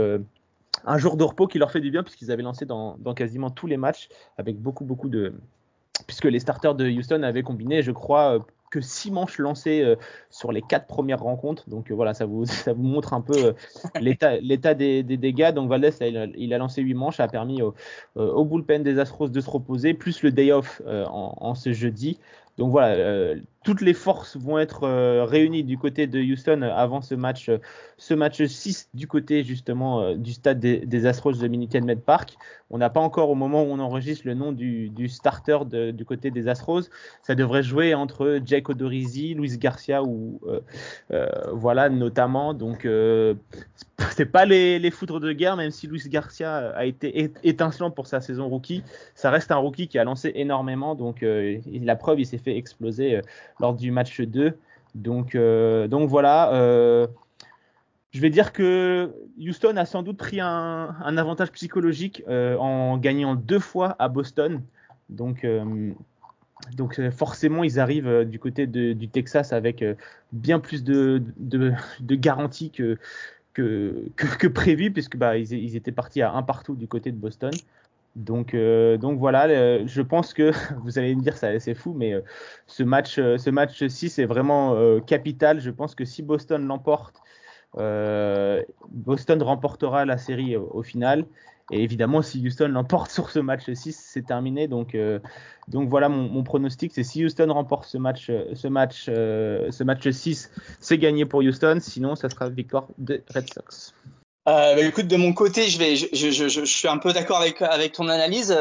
un 0.85 0.97
jour 0.97 1.15
de 1.15 1.23
repos 1.23 1.45
qui 1.45 1.59
leur 1.59 1.71
fait 1.71 1.79
du 1.79 1.91
bien, 1.91 2.01
puisqu'ils 2.01 2.31
avaient 2.31 2.41
lancé 2.41 2.65
dans, 2.65 2.97
dans 2.97 3.13
quasiment 3.13 3.51
tous 3.51 3.67
les 3.67 3.77
matchs, 3.77 4.09
avec 4.39 4.59
beaucoup, 4.59 4.83
beaucoup 4.83 5.09
de. 5.09 5.33
Puisque 6.07 6.25
les 6.25 6.39
starters 6.39 6.73
de 6.73 6.89
Houston 6.89 7.21
avaient 7.21 7.43
combiné, 7.43 7.83
je 7.83 7.91
crois, 7.91 8.43
que 8.73 8.81
six 8.81 9.11
manches 9.11 9.37
lancées 9.37 9.81
euh, 9.83 9.95
sur 10.31 10.51
les 10.51 10.63
quatre 10.63 10.87
premières 10.87 11.21
rencontres. 11.21 11.69
Donc 11.69 11.91
euh, 11.91 11.93
voilà, 11.93 12.15
ça 12.15 12.25
vous, 12.25 12.45
ça 12.47 12.73
vous 12.73 12.81
montre 12.81 13.13
un 13.13 13.21
peu 13.21 13.37
euh, 13.37 13.53
l'état, 14.01 14.37
l'état 14.37 14.73
des, 14.73 15.03
dégâts. 15.03 15.53
Donc 15.53 15.69
Valdez, 15.69 15.91
il, 16.01 16.53
a, 16.53 16.57
lancé 16.57 16.81
huit 16.81 16.95
manches, 16.95 17.17
ça 17.17 17.25
a 17.25 17.27
permis 17.27 17.61
au, 17.61 17.75
au, 18.15 18.45
bullpen 18.45 18.81
des 18.81 18.97
Astros 18.97 19.29
de 19.29 19.41
se 19.41 19.49
reposer, 19.49 19.93
plus 19.93 20.23
le 20.23 20.31
day 20.31 20.51
off 20.51 20.81
en, 20.87 21.53
ce 21.53 21.71
jeudi. 21.71 22.19
Donc 22.57 22.71
voilà, 22.71 23.35
toutes 23.63 23.81
les 23.81 23.93
forces 23.93 24.37
vont 24.37 24.59
être 24.59 24.87
réunies 25.25 25.63
du 25.63 25.77
côté 25.77 26.05
de 26.05 26.19
Houston 26.19 26.61
avant 26.61 27.01
ce 27.01 27.15
match, 27.15 27.49
ce 27.97 28.13
match 28.13 28.43
6 28.43 28.89
du 28.93 29.07
côté 29.07 29.43
justement 29.43 30.13
du 30.13 30.33
stade 30.33 30.59
des, 30.59 31.05
Astros 31.05 31.33
de 31.33 31.47
Med 31.47 32.01
Park. 32.01 32.37
On 32.69 32.77
n'a 32.77 32.89
pas 32.89 32.99
encore 32.99 33.29
au 33.29 33.35
moment 33.35 33.63
où 33.63 33.67
on 33.67 33.79
enregistre 33.79 34.27
le 34.27 34.33
nom 34.33 34.51
du, 34.51 35.09
starter 35.09 35.59
du 35.93 36.05
côté 36.05 36.29
des 36.29 36.47
Astros. 36.47 36.83
Ça 37.21 37.35
devrait 37.35 37.63
jouer 37.63 37.95
entre 37.95 38.39
Jake 38.45 38.69
Odorizzi, 38.69 39.33
Luis 39.33 39.57
Garcia 39.57 40.03
ou 40.03 40.39
voilà 41.53 41.89
notamment. 41.89 42.53
Donc 42.53 42.85
c'est 44.11 44.25
pas 44.25 44.45
les, 44.45 44.79
les, 44.79 44.91
foudres 44.91 45.19
de 45.19 45.31
guerre, 45.31 45.55
même 45.55 45.71
si 45.71 45.87
Luis 45.87 46.03
Garcia 46.07 46.71
a 46.75 46.85
été 46.85 47.31
étincelant 47.43 47.91
pour 47.91 48.07
sa 48.07 48.21
saison 48.21 48.47
rookie. 48.47 48.83
Ça 49.15 49.29
reste 49.29 49.51
un 49.51 49.57
rookie 49.57 49.87
qui 49.87 49.99
a 49.99 50.03
lancé 50.03 50.31
énormément, 50.35 50.95
donc 50.95 51.23
euh, 51.23 51.59
la 51.65 51.95
preuve, 51.95 52.19
il 52.19 52.25
s'est 52.25 52.37
fait 52.43 52.57
exploser 52.57 53.17
euh, 53.17 53.21
lors 53.59 53.73
du 53.73 53.91
match 53.91 54.21
2. 54.21 54.57
Donc, 54.95 55.35
euh, 55.35 55.87
donc 55.87 56.09
voilà. 56.09 56.51
je 58.11 58.21
vais 58.21 58.29
dire 58.29 58.53
que 58.53 59.11
Houston 59.39 59.75
a 59.77 59.85
sans 59.85 60.03
doute 60.03 60.17
pris 60.17 60.39
un, 60.39 61.17
avantage 61.17 61.51
psychologique 61.51 62.23
en 62.27 62.97
gagnant 62.97 63.35
deux 63.35 63.59
fois 63.59 63.95
à 63.97 64.07
Boston. 64.07 64.61
Donc, 65.09 65.47
donc 66.77 67.01
forcément, 67.09 67.63
ils 67.63 67.79
arrivent 67.79 68.23
du 68.23 68.37
côté 68.37 68.67
du 68.67 69.07
Texas 69.07 69.51
avec 69.51 69.83
bien 70.31 70.59
plus 70.59 70.83
de, 70.83 71.23
de, 71.37 72.15
garanties 72.15 72.69
que, 72.69 72.99
que, 73.53 74.09
que, 74.15 74.47
prévu, 74.47 74.91
puisque 74.91 75.17
bah, 75.17 75.37
ils, 75.37 75.75
étaient 75.75 75.91
partis 75.91 76.21
à 76.21 76.33
un 76.33 76.43
partout 76.43 76.75
du 76.75 76.87
côté 76.87 77.11
de 77.11 77.17
Boston. 77.17 77.51
Donc, 78.15 78.53
euh, 78.53 78.97
donc 78.97 79.19
voilà, 79.19 79.85
je 79.85 80.01
pense 80.01 80.33
que 80.33 80.51
vous 80.83 80.99
allez 80.99 81.15
me 81.15 81.21
dire 81.21 81.35
ça 81.37 81.59
c'est 81.59 81.73
fou, 81.73 81.93
mais 81.93 82.13
euh, 82.13 82.21
ce 82.67 82.83
match, 82.83 83.17
euh, 83.17 83.37
ce 83.37 83.49
match 83.49 83.85
6 83.85 84.19
est 84.19 84.25
vraiment 84.25 84.99
capital. 85.01 85.59
Je 85.59 85.71
pense 85.71 85.95
que 85.95 86.05
si 86.05 86.21
Boston 86.21 86.65
l'emporte, 86.67 87.21
Boston 87.75 89.41
remportera 89.41 90.05
la 90.05 90.17
série 90.17 90.55
au 90.55 90.83
final. 90.83 91.25
Et 91.71 91.81
évidemment, 91.81 92.21
si 92.21 92.45
Houston 92.45 92.67
l'emporte 92.67 93.09
sur 93.09 93.29
ce 93.29 93.39
match 93.39 93.71
6, 93.71 93.97
c'est 93.97 94.23
terminé. 94.23 94.67
Donc, 94.67 94.95
euh, 94.95 95.19
donc 95.69 95.89
voilà 95.89 96.09
mon, 96.09 96.43
pronostic. 96.43 96.91
C'est 96.93 97.03
si 97.03 97.23
Houston 97.23 97.51
remporte 97.53 97.85
ce 97.85 97.97
match, 97.97 98.29
euh, 98.29 98.53
ce 98.53 98.67
match, 98.67 99.05
euh, 99.07 99.71
ce 99.71 99.83
match 99.83 100.09
6, 100.09 100.51
c'est 100.79 100.97
gagné 100.97 101.25
pour 101.25 101.39
Houston. 101.39 101.77
Sinon, 101.79 102.15
ça 102.15 102.29
sera 102.29 102.49
victoire 102.49 102.87
de 102.97 103.23
Red 103.33 103.51
Sox. 103.53 103.95
Bah, 104.45 104.79
écoute, 104.79 105.07
de 105.07 105.15
mon 105.15 105.33
côté, 105.33 105.67
je 105.67 105.79
vais, 105.79 105.95
je, 105.95 106.07
je, 106.13 106.29
je, 106.31 106.47
je 106.47 106.65
suis 106.65 106.87
un 106.87 106.97
peu 106.97 107.13
d'accord 107.13 107.37
avec 107.37 107.61
avec 107.61 107.93
ton 107.93 108.09
analyse. 108.09 108.55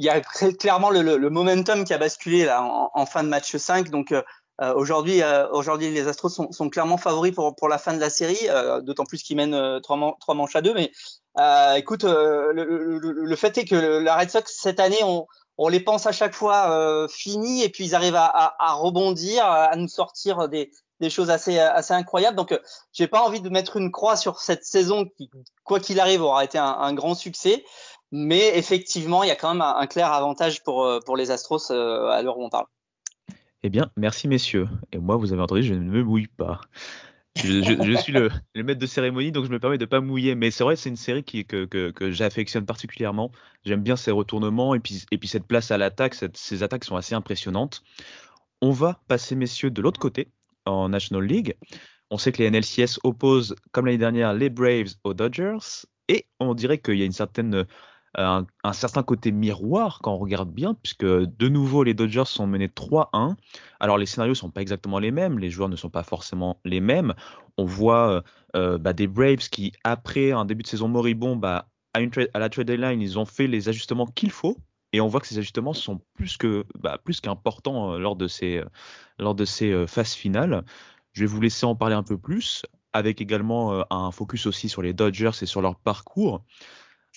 Il 0.00 0.04
y 0.04 0.08
a 0.10 0.20
clairement 0.20 0.90
le, 0.90 1.02
le, 1.02 1.30
momentum 1.30 1.84
qui 1.84 1.92
a 1.92 1.98
basculé 1.98 2.44
là 2.44 2.62
en, 2.62 2.90
en 2.94 3.06
fin 3.06 3.24
de 3.24 3.28
match 3.28 3.56
5. 3.56 3.90
Donc 3.90 4.12
euh, 4.60 4.74
aujourd'hui, 4.74 5.22
euh, 5.22 5.46
les 5.78 6.08
Astros 6.08 6.30
sont, 6.30 6.50
sont, 6.50 6.68
clairement 6.68 6.96
favoris 6.96 7.32
pour, 7.32 7.54
pour 7.54 7.68
la 7.68 7.78
fin 7.78 7.94
de 7.94 8.00
la 8.00 8.10
série, 8.10 8.48
euh, 8.48 8.80
d'autant 8.80 9.04
plus 9.04 9.22
qu'ils 9.22 9.36
mènent 9.36 9.80
trois, 9.82 10.16
trois, 10.20 10.34
manches 10.34 10.56
à 10.56 10.62
deux. 10.62 10.74
Mais 10.74 10.90
écoute, 11.76 12.02
le, 12.02 12.52
le, 12.52 12.98
le, 12.98 13.36
fait 13.36 13.56
est 13.58 13.64
que 13.64 13.76
la 13.76 14.16
Red 14.16 14.30
Sox 14.30 14.44
cette 14.46 14.80
année, 14.80 14.98
on, 15.04 15.26
on 15.58 15.68
les 15.68 15.80
pense 15.80 16.06
à 16.06 16.12
chaque 16.12 16.34
fois 16.34 17.06
finis 17.08 17.62
et 17.62 17.68
puis 17.68 17.84
ils 17.84 17.94
arrivent 17.94 18.16
à, 18.16 18.56
à, 18.58 18.72
rebondir, 18.72 19.44
à 19.46 19.76
nous 19.76 19.88
sortir 19.88 20.48
des, 20.48 20.72
des 21.00 21.10
choses 21.10 21.30
assez 21.30 21.58
incroyables. 21.90 22.36
Donc, 22.36 22.58
j'ai 22.92 23.06
pas 23.06 23.22
envie 23.22 23.40
de 23.40 23.48
mettre 23.48 23.76
une 23.76 23.90
croix 23.90 24.16
sur 24.16 24.40
cette 24.40 24.64
saison 24.64 25.06
qui, 25.16 25.30
quoi 25.64 25.80
qu'il 25.80 26.00
arrive, 26.00 26.22
aura 26.22 26.44
été 26.44 26.58
un, 26.58 26.92
grand 26.94 27.14
succès. 27.14 27.64
Mais 28.10 28.56
effectivement, 28.56 29.22
il 29.22 29.28
y 29.28 29.32
a 29.32 29.36
quand 29.36 29.52
même 29.52 29.62
un, 29.62 29.86
clair 29.86 30.12
avantage 30.12 30.62
pour 30.62 30.88
pour 31.04 31.16
les 31.16 31.30
Astros 31.30 31.70
à 31.70 32.22
l'heure 32.22 32.38
où 32.38 32.44
on 32.44 32.50
parle. 32.50 32.66
Eh 33.62 33.70
bien, 33.70 33.90
merci 33.96 34.28
messieurs. 34.28 34.68
Et 34.92 34.98
moi, 34.98 35.16
vous 35.16 35.32
avez 35.32 35.42
entendu, 35.42 35.62
je 35.62 35.74
ne 35.74 35.80
me 35.80 36.02
mouille 36.02 36.28
pas. 36.28 36.60
Je, 37.36 37.96
suis 38.02 38.12
le, 38.12 38.30
maître 38.56 38.80
de 38.80 38.86
cérémonie, 38.86 39.32
donc 39.32 39.44
je 39.44 39.50
me 39.50 39.58
permets 39.58 39.78
de 39.78 39.84
pas 39.84 40.00
mouiller. 40.00 40.34
Mais 40.34 40.50
c'est 40.50 40.64
vrai, 40.64 40.76
c'est 40.76 40.88
une 40.88 40.96
série 40.96 41.24
que, 41.24 41.92
j'affectionne 42.10 42.66
particulièrement. 42.66 43.30
J'aime 43.64 43.82
bien 43.82 43.96
ses 43.96 44.10
retournements 44.10 44.74
et 44.74 44.80
puis 44.80 45.28
cette 45.28 45.46
place 45.46 45.70
à 45.70 45.78
l'attaque. 45.78 46.14
Ces 46.34 46.62
attaques 46.62 46.84
sont 46.84 46.96
assez 46.96 47.14
impressionnantes. 47.14 47.82
On 48.60 48.70
va 48.70 49.00
passer, 49.06 49.36
messieurs, 49.36 49.70
de 49.70 49.80
l'autre 49.80 50.00
côté, 50.00 50.28
en 50.68 50.88
National 50.90 51.24
League. 51.24 51.56
On 52.10 52.18
sait 52.18 52.32
que 52.32 52.42
les 52.42 52.50
NLCS 52.50 53.00
opposent, 53.04 53.54
comme 53.72 53.86
l'année 53.86 53.98
dernière, 53.98 54.32
les 54.32 54.50
Braves 54.50 54.94
aux 55.04 55.14
Dodgers. 55.14 55.86
Et 56.08 56.26
on 56.40 56.54
dirait 56.54 56.78
qu'il 56.78 56.96
y 56.96 57.02
a 57.02 57.04
une 57.04 57.12
certaine 57.12 57.66
un, 58.14 58.72
certain 58.72 59.02
côté 59.02 59.32
miroir 59.32 60.00
quand 60.02 60.12
on 60.12 60.18
regarde 60.18 60.52
bien, 60.52 60.74
puisque 60.74 61.04
de 61.04 61.48
nouveau 61.48 61.84
les 61.84 61.94
Dodgers 61.94 62.24
sont 62.26 62.46
menés 62.46 62.68
3-1. 62.68 63.36
Alors 63.80 63.98
les 63.98 64.06
scénarios 64.06 64.34
sont 64.34 64.50
pas 64.50 64.62
exactement 64.62 64.98
les 64.98 65.10
mêmes, 65.10 65.38
les 65.38 65.50
joueurs 65.50 65.68
ne 65.68 65.76
sont 65.76 65.90
pas 65.90 66.02
forcément 66.02 66.60
les 66.64 66.80
mêmes. 66.80 67.14
On 67.56 67.64
voit 67.64 68.10
euh, 68.10 68.22
euh, 68.56 68.78
bah, 68.78 68.92
des 68.92 69.06
Braves 69.06 69.48
qui, 69.50 69.72
après 69.84 70.32
un 70.32 70.44
début 70.44 70.62
de 70.62 70.68
saison 70.68 70.88
moribond, 70.88 71.36
bah, 71.36 71.68
à, 71.94 72.00
à 72.34 72.38
la 72.38 72.48
trade 72.48 72.66
deadline, 72.66 73.00
ils 73.00 73.18
ont 73.18 73.24
fait 73.24 73.46
les 73.46 73.68
ajustements 73.68 74.06
qu'il 74.06 74.30
faut. 74.30 74.56
Et 74.92 75.00
on 75.00 75.08
voit 75.08 75.20
que 75.20 75.26
ces 75.26 75.38
ajustements 75.38 75.74
sont 75.74 76.00
plus 76.14 76.36
que 76.36 76.64
bah, 76.78 76.98
plus 77.02 77.20
qu'importants 77.20 77.92
euh, 77.92 77.98
lors 77.98 78.16
de 78.16 78.26
ces 78.26 78.62
lors 79.18 79.34
de 79.34 79.44
ces 79.44 79.86
phases 79.86 80.14
finales. 80.14 80.64
Je 81.12 81.20
vais 81.20 81.26
vous 81.26 81.40
laisser 81.40 81.66
en 81.66 81.74
parler 81.74 81.94
un 81.94 82.02
peu 82.02 82.16
plus, 82.16 82.62
avec 82.92 83.20
également 83.20 83.84
un 83.90 84.10
focus 84.12 84.46
aussi 84.46 84.68
sur 84.68 84.82
les 84.82 84.92
Dodgers 84.92 85.32
et 85.42 85.46
sur 85.46 85.62
leur 85.62 85.76
parcours. 85.76 86.44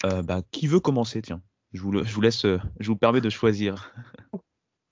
Euh, 0.06 0.22
bah, 0.24 0.42
qui 0.52 0.68
veut 0.68 0.80
commencer? 0.80 1.22
Tiens, 1.22 1.42
je 1.74 1.82
vous, 1.82 2.04
je 2.04 2.14
vous 2.14 2.22
laisse, 2.22 2.46
euh, 2.46 2.60
je 2.80 2.88
vous 2.88 2.96
permets 2.96 3.22
de 3.22 3.30
choisir. 3.30 3.94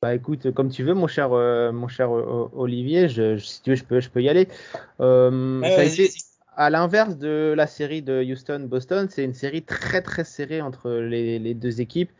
Bah 0.01 0.15
écoute, 0.15 0.53
comme 0.53 0.69
tu 0.69 0.85
veux, 0.85 0.93
mon 0.93 1.07
cher, 1.07 1.33
euh, 1.33 1.73
mon 1.73 1.89
cher 1.89 2.09
Olivier, 2.09 3.09
je, 3.09 3.37
si 3.37 3.61
tu 3.61 3.71
veux, 3.71 3.75
je 3.75 3.83
peux, 3.83 3.99
je 3.99 4.09
peux 4.09 4.23
y 4.23 4.29
aller. 4.29 4.47
ça 4.97 5.27
a 5.27 5.83
été 5.83 6.09
à 6.55 6.69
l'inverse 6.69 7.17
de 7.17 7.53
la 7.53 7.67
série 7.67 8.01
de 8.01 8.23
Houston-Boston, 8.23 9.09
c'est 9.09 9.25
une 9.25 9.33
série 9.33 9.61
très 9.61 10.01
très 10.01 10.23
serrée 10.23 10.61
entre 10.61 10.89
les, 10.89 11.53
deux 11.53 11.81
équipes. 11.81 12.11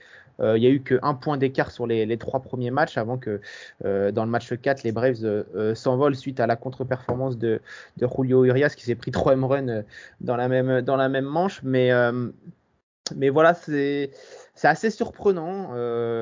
Euh, 0.42 0.58
il 0.58 0.62
n'y 0.62 0.68
a 0.68 0.70
eu 0.70 0.82
qu'un 0.82 1.14
point 1.14 1.38
d'écart 1.38 1.72
sur 1.72 1.88
les, 1.88 2.18
trois 2.18 2.42
premiers 2.42 2.72
matchs 2.72 2.98
avant 2.98 3.18
que 3.18 3.42
euh, 3.86 4.12
dans 4.12 4.26
le 4.26 4.32
match 4.32 4.54
4, 4.54 4.84
les 4.84 4.92
Braves 4.92 5.24
euh, 5.24 5.76
s'envolent 5.76 6.16
suite 6.16 6.40
à 6.40 6.48
la 6.48 6.56
contre-performance 6.56 7.38
de, 7.38 7.62
Julio 8.00 8.46
Urias 8.46 8.74
qui 8.76 8.84
s'est 8.84 8.96
pris 8.96 9.12
3 9.12 9.34
home 9.34 9.46
runs 9.46 9.84
dans 10.22 10.36
la 10.36 10.48
même, 10.48 10.82
dans 10.82 10.96
la 10.96 11.10
même 11.10 11.26
manche. 11.26 11.62
Mais, 11.64 11.92
voilà, 13.32 13.54
c'est 13.54 14.12
assez 14.64 14.90
surprenant. 14.90 15.74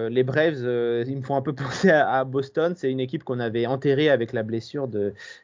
Les 0.10 0.24
Braves, 0.24 1.06
ils 1.08 1.18
me 1.18 1.22
font 1.22 1.36
un 1.36 1.42
peu 1.42 1.54
penser 1.56 1.90
à, 1.90 2.24
Boston. 2.24 2.74
C'est 2.76 2.92
une 2.92 3.00
équipe 3.00 3.24
qu'on 3.24 3.40
avait 3.40 3.66
enterrée 3.66 4.10
avec 4.10 4.34
la 4.34 4.44
blessure 4.44 4.88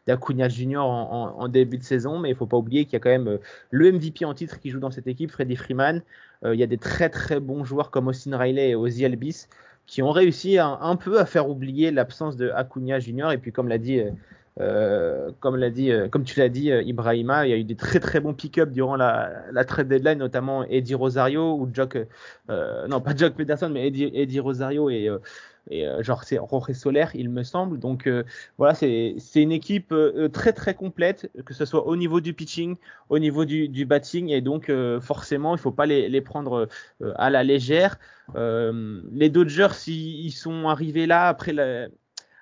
d'Acuna 0.08 0.50
Jr. 0.50 0.78
En, 0.78 1.48
début 1.48 1.78
de 1.78 1.84
saison, 1.84 2.20
mais 2.20 2.30
il 2.30 2.34
ne 2.34 2.38
faut 2.38 2.48
pas 2.48 2.58
oublier 2.58 2.86
qu'il 2.86 2.94
y 2.94 2.98
a 2.98 3.00
quand 3.00 3.10
même 3.10 3.40
le 3.72 3.92
MVP 3.92 4.26
en 4.26 4.34
titre 4.34 4.60
qui 4.60 4.70
joue 4.70 4.80
dans 4.80 4.92
cette 4.92 5.08
équipe, 5.08 5.32
Freddie 5.32 5.56
Freeman. 5.56 6.02
Il 6.46 6.60
y 6.60 6.64
a 6.64 6.68
des 6.68 6.78
très 6.78 7.10
très 7.10 7.40
bons 7.40 7.64
joueurs 7.64 7.92
comme 7.92 8.08
Austin 8.08 8.38
Riley 8.38 8.70
et 8.70 8.76
Ozzy 8.76 9.06
Albis 9.06 9.48
qui 9.86 10.02
ont 10.02 10.12
réussi 10.12 10.58
un, 10.60 10.96
peu 10.96 11.20
à 11.20 11.26
faire 11.26 11.50
oublier 11.50 11.92
l'absence 11.92 12.38
de 12.38 12.50
Acuna 12.50 13.00
Jr. 13.00 13.32
Et 13.32 13.38
puis 13.38 13.52
comme 13.52 13.68
l'a 13.68 13.78
dit 13.78 14.02
euh, 14.60 15.32
comme, 15.40 15.56
l'a 15.56 15.72
dit, 15.72 15.92
euh, 15.92 16.08
comme 16.08 16.24
tu 16.24 16.40
l'as 16.40 16.50
dit, 16.50 16.72
euh, 16.72 16.84
Ibrahima, 16.84 17.48
il 17.48 17.50
y 17.50 17.54
a 17.54 17.58
eu 17.58 17.64
des 17.64 17.76
très 17.76 18.00
très 18.00 18.20
bons 18.20 18.34
pick-up 18.34 18.70
durant 18.70 18.96
la, 18.96 19.32
la, 19.52 19.66
trade 19.66 19.88
deadline, 19.88 20.20
notamment 20.20 20.64
Eddie 20.66 20.94
Rosario 20.94 21.56
ou 21.56 21.68
Jock, 21.74 21.98
non 22.50 23.02
pas 23.02 23.16
Jock 23.16 23.34
Peterson, 23.34 23.70
mais 23.70 23.88
Eddie, 23.88 24.12
Eddie 24.14 24.40
Rosario 24.40 24.90
et, 24.90 25.10
et 25.70 25.86
genre 26.02 26.24
c'est 26.24 26.36
Jorge 26.36 26.74
Soler, 26.74 27.06
il 27.14 27.30
me 27.30 27.44
semble. 27.44 27.80
Donc 27.80 28.10
voilà, 28.58 28.74
c'est, 28.74 29.16
une 29.36 29.52
équipe 29.52 29.94
très 30.32 30.54
très 30.54 30.74
complète, 30.74 31.32
que 31.46 31.54
ce 31.54 31.66
soit 31.66 31.88
au 31.88 31.96
niveau 31.96 32.22
du 32.22 32.34
pitching, 32.34 32.76
au 33.10 33.20
niveau 33.20 33.46
du, 33.46 33.86
batting, 33.86 34.30
et 34.30 34.42
donc 34.42 34.72
forcément 35.02 35.56
il 35.56 35.60
faut 35.60 35.72
pas 35.72 35.86
les, 35.86 36.10
les 36.10 36.22
prendre 36.22 36.68
à 37.16 37.30
la 37.30 37.44
légère. 37.44 37.98
les 38.36 39.30
Dodgers, 39.30 39.88
ils, 39.88 40.32
sont 40.32 40.68
arrivés 40.68 41.08
là 41.08 41.28
après 41.28 41.54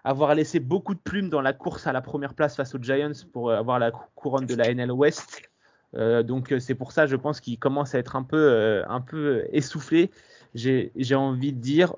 avoir 0.04 0.36
laissé 0.36 0.60
beaucoup 0.60 0.96
de 0.96 1.00
plumes 1.00 1.30
dans 1.30 1.42
la 1.42 1.54
course 1.54 1.88
à 1.88 1.94
la 1.94 2.02
première 2.02 2.34
place 2.34 2.56
face 2.56 2.74
aux 2.76 2.82
Giants 2.82 3.12
pour 3.32 3.52
avoir 3.52 3.80
la 3.80 3.92
couronne 3.92 4.46
de 4.46 4.56
la 4.56 4.74
NL 4.74 4.92
West. 4.92 5.52
Euh, 5.96 6.24
donc 6.24 6.52
euh, 6.52 6.60
c'est 6.60 6.76
pour 6.76 6.92
ça, 6.92 7.06
je 7.06 7.16
pense 7.16 7.42
qu'il 7.42 7.60
commence 7.60 7.96
à 7.96 8.00
être 8.00 8.16
un 8.16 8.24
peu, 8.24 8.38
euh, 8.38 8.84
un 8.88 9.02
peu 9.02 9.46
essoufflé. 9.52 10.12
J'ai 10.54 11.16
envie 11.16 11.54
de 11.54 11.60
dire, 11.60 11.94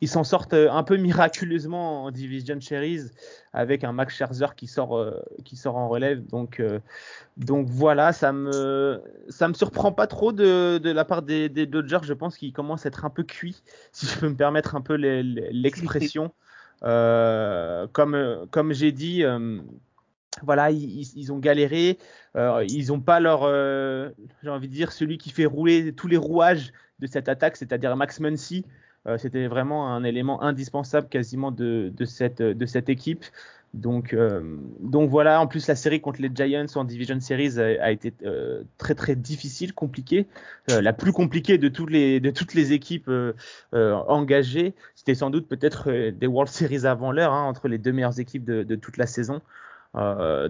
ils 0.00 0.08
s'en 0.08 0.24
sortent 0.24 0.54
un 0.54 0.82
peu 0.82 0.96
miraculeusement 0.96 2.04
en 2.04 2.10
Division 2.10 2.60
Series 2.60 3.10
avec 3.52 3.84
un 3.84 3.92
Max 3.92 4.14
Scherzer 4.14 4.54
qui 4.56 4.66
sort, 4.66 4.98
euh, 4.98 5.22
qui 5.44 5.56
sort 5.56 5.76
en 5.76 5.88
relève. 5.88 6.26
Donc, 6.26 6.60
euh, 6.60 6.80
donc 7.36 7.68
voilà, 7.68 8.12
ça 8.12 8.32
me, 8.32 9.00
ça 9.28 9.48
me 9.48 9.54
surprend 9.54 9.92
pas 9.92 10.06
trop 10.06 10.32
de, 10.32 10.78
de 10.78 10.90
la 10.90 11.04
part 11.04 11.22
des, 11.22 11.48
Dodgers. 11.48 12.00
Je 12.02 12.12
pense 12.12 12.36
qu'ils 12.36 12.52
commencent 12.52 12.86
à 12.86 12.88
être 12.88 13.04
un 13.04 13.10
peu 13.10 13.22
cuits, 13.22 13.62
si 13.92 14.06
je 14.06 14.18
peux 14.18 14.28
me 14.28 14.36
permettre 14.36 14.74
un 14.74 14.80
peu 14.80 14.94
l'expression. 14.94 16.32
Euh, 16.82 17.86
comme 17.92 18.46
comme 18.50 18.72
j'ai 18.72 18.92
dit, 18.92 19.22
voilà, 20.42 20.70
ils, 20.70 21.12
ils, 21.16 21.32
ont 21.32 21.38
galéré. 21.38 21.98
ils 22.34 22.86
n'ont 22.88 23.00
pas 23.00 23.20
leur, 23.20 23.42
j'ai 24.42 24.50
envie 24.50 24.68
de 24.68 24.74
dire, 24.74 24.92
celui 24.92 25.16
qui 25.16 25.30
fait 25.30 25.46
rouler 25.46 25.92
tous 25.92 26.08
les 26.08 26.16
rouages 26.16 26.72
de 26.98 27.06
cette 27.06 27.28
attaque, 27.28 27.56
c'est-à-dire 27.56 27.96
Max 27.96 28.20
Muncy. 28.20 28.64
Euh, 29.06 29.18
c'était 29.18 29.46
vraiment 29.48 29.92
un 29.92 30.02
élément 30.02 30.42
indispensable 30.42 31.08
quasiment 31.08 31.50
de, 31.50 31.92
de, 31.94 32.04
cette, 32.04 32.40
de 32.40 32.66
cette 32.66 32.88
équipe. 32.88 33.24
Donc, 33.74 34.14
euh, 34.14 34.56
donc 34.78 35.10
voilà, 35.10 35.40
en 35.40 35.48
plus 35.48 35.66
la 35.66 35.74
série 35.74 36.00
contre 36.00 36.22
les 36.22 36.30
Giants 36.32 36.66
en 36.76 36.84
Division 36.84 37.18
Series 37.18 37.58
a, 37.58 37.90
été 37.90 38.14
euh, 38.24 38.62
très 38.78 38.94
très 38.94 39.16
difficile, 39.16 39.74
compliquée, 39.74 40.28
la 40.68 40.92
plus 40.92 41.12
compliquée 41.12 41.58
de 41.58 41.68
toutes 41.68 41.90
les, 41.90 42.20
de 42.20 42.30
toutes 42.30 42.54
les 42.54 42.72
équipes 42.72 43.10
engagées. 43.72 44.74
C'était 44.94 45.16
sans 45.16 45.30
doute 45.30 45.48
peut-être 45.48 45.90
des 46.10 46.26
World 46.28 46.52
Series 46.52 46.86
avant 46.86 47.10
l'heure, 47.10 47.32
hein, 47.32 47.42
entre 47.42 47.66
les 47.66 47.78
deux 47.78 47.92
meilleures 47.92 48.20
équipes 48.20 48.44
de, 48.44 48.62
de 48.62 48.76
toute 48.76 48.96
la 48.96 49.08
saison. 49.08 49.42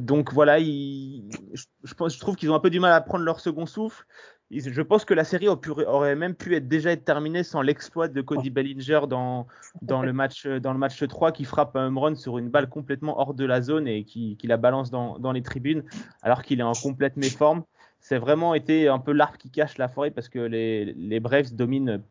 donc 0.01 0.35
voilà, 0.35 0.59
je, 0.61 1.65
je, 1.83 2.19
trouve 2.21 2.37
qu'ils 2.37 2.51
ont 2.51 2.55
un 2.55 2.61
peu 2.61 2.71
du 2.71 2.79
mal 2.79 2.93
à 2.93 3.01
prendre 3.01 3.25
leur 3.25 3.41
second 3.41 3.65
souffle 3.65 4.05
je 4.51 4.83
pense 4.83 5.05
que 5.05 5.15
la 5.15 5.25
série 5.25 5.49
aurait 5.49 6.17
même 6.17 6.35
pu 6.35 6.55
être 6.55 6.69
déjà 6.69 6.93
être 6.93 7.05
terminée 7.05 7.43
sans 7.43 7.63
l'exploit 7.63 8.09
de 8.09 8.21
Cody 8.21 8.51
Bellinger 8.51 9.01
dans, 9.09 9.47
dans, 9.83 10.03
le 10.03 10.13
match, 10.13 10.47
dans 10.47 10.73
le 10.73 10.79
match 10.79 11.03
3 11.07 11.33
qui 11.33 11.45
frappe 11.45 11.77
un 11.77 11.87
home 11.87 11.99
run 11.99 12.15
sur 12.15 12.39
une 12.39 12.51
balle 12.51 12.69
complètement 12.69 13.19
hors 13.19 13.35
de 13.35 13.45
la 13.45 13.63
zone 13.63 13.89
et 13.89 14.05
qui, 14.05 14.37
qui 14.37 14.47
la 14.47 14.57
balance 14.57 14.91
dans, 14.91 15.19
dans, 15.19 15.33
les 15.33 15.43
tribunes 15.43 15.83
alors 16.23 16.43
qu'il 16.43 16.61
est 16.61 16.65
en 16.65 16.75
complète 16.75 17.17
méforme. 17.17 17.65
C'est 18.01 18.19
vraiment 18.19 18.55
été 18.55 18.89
un 18.89 18.99
peu 18.99 19.13
l'arbre 19.13 19.39
qui 19.39 19.51
cache 19.51 19.79
la 19.79 19.89
forêt 19.89 20.11
parce 20.11 20.29
que 20.29 20.39
les, 20.39 20.93
les 20.93 21.21
Braves 21.21 21.55
dominent 21.55 22.03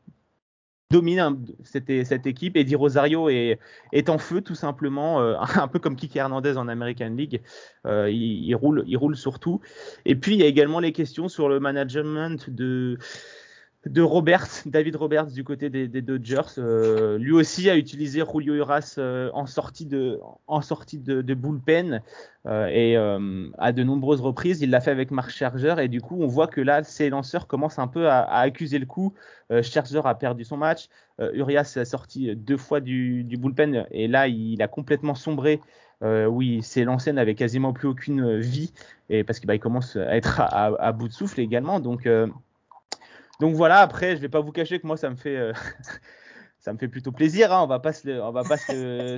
domine 0.90 1.44
cette, 1.64 2.06
cette 2.06 2.28
équipe. 2.28 2.56
Eddie 2.56 2.76
Rosario 2.76 3.30
est, 3.30 3.60
est 3.92 4.10
en 4.10 4.18
feu 4.18 4.42
tout 4.42 4.56
simplement, 4.56 5.22
euh, 5.22 5.36
un 5.56 5.68
peu 5.68 5.80
comme 5.80 5.96
Kiki 5.96 6.18
Hernandez 6.20 6.58
en 6.58 6.68
American 6.68 7.10
League. 7.10 7.42
Euh, 7.86 8.10
il, 8.10 8.46
il, 8.46 8.56
roule, 8.56 8.84
il 8.88 8.98
roule 8.98 9.16
surtout. 9.16 9.62
Et 10.06 10.16
puis 10.16 10.36
il 10.36 10.42
y 10.42 10.44
a 10.44 10.48
également 10.48 10.80
les 10.80 10.92
questions 10.92 11.28
sur 11.28 11.50
le 11.50 11.60
management 11.60 12.50
de 12.50 12.98
de 13.86 14.02
Roberts, 14.02 14.48
David 14.66 14.96
Roberts 14.96 15.28
du 15.28 15.44
côté 15.44 15.70
des, 15.70 15.88
Dodgers. 16.02 16.58
Euh, 16.58 17.18
lui 17.18 17.32
aussi 17.32 17.70
a 17.70 17.76
utilisé 17.76 18.24
Julio 18.32 18.56
Uras 18.56 18.96
euh, 18.98 19.30
en 19.34 19.46
sortie 19.46 19.86
de, 19.86 20.20
en 20.48 20.62
sortie 20.62 21.00
de, 21.00 21.22
bullpen 21.34 22.02
euh, 22.46 22.68
et 22.68 22.96
à 23.58 23.72
de 23.72 23.84
nombreuses 23.84 24.22
reprises. 24.22 24.62
Il 24.62 24.70
l'a 24.70 24.80
fait 24.80 24.92
avec 24.92 25.12
Mark 25.12 25.30
Scherzer 25.32 25.80
et 25.80 25.88
du 25.88 26.02
coup 26.02 26.18
on 26.22 26.28
voit 26.28 26.48
que 26.48 26.62
là 26.62 26.84
ces 26.84 27.10
lanceurs 27.10 27.48
commencent 27.48 27.80
un 27.80 27.88
peu 27.88 28.08
à, 28.10 28.22
accuser 28.40 28.80
le 28.80 28.86
coup. 28.86 29.14
Scherzer 29.62 30.06
a 30.06 30.16
perdu 30.16 30.44
son 30.44 30.58
match. 30.58 30.88
Urias 31.20 31.74
a 31.76 31.86
sorti 31.86 32.36
deux 32.36 32.58
fois 32.58 32.80
du, 32.80 33.24
bullpen 33.24 33.86
et 33.92 34.08
là 34.08 34.28
il 34.28 34.62
a 34.62 34.68
complètement 34.68 35.16
sombré. 35.16 35.62
oui, 36.02 36.62
ses 36.64 36.86
lancers 36.86 37.14
n'avaient 37.14 37.36
quasiment 37.36 37.74
plus 37.74 37.88
aucune 37.88 38.40
vie 38.40 38.72
et 39.10 39.24
parce 39.24 39.40
qu'il 39.40 39.48
bah, 39.48 39.58
commence 39.58 39.98
à 39.98 40.16
être 40.16 40.40
à, 40.40 40.74
à, 40.80 40.92
bout 40.92 41.08
de 41.08 41.14
souffle 41.14 41.40
également. 41.40 41.80
Donc 41.80 42.08
donc 43.40 43.56
voilà, 43.56 43.80
après, 43.80 44.16
je 44.16 44.22
vais 44.22 44.30
pas 44.30 44.42
vous 44.42 44.52
cacher 44.52 44.80
que 44.80 44.88
moi, 44.88 44.98
ça 44.98 45.10
me 45.10 45.16
fait, 45.16 45.36
euh, 45.36 45.54
ça 46.60 46.72
me 46.74 46.78
fait 46.78 46.88
plutôt 46.88 47.12
plaisir. 47.12 47.52
Hein, 47.52 47.62
on 47.64 47.68
va 47.68 47.80
pas 47.80 47.92
le, 48.06 48.22
on 48.22 48.32
va 48.32 48.44
pas 48.44 48.58
se, 48.58 49.18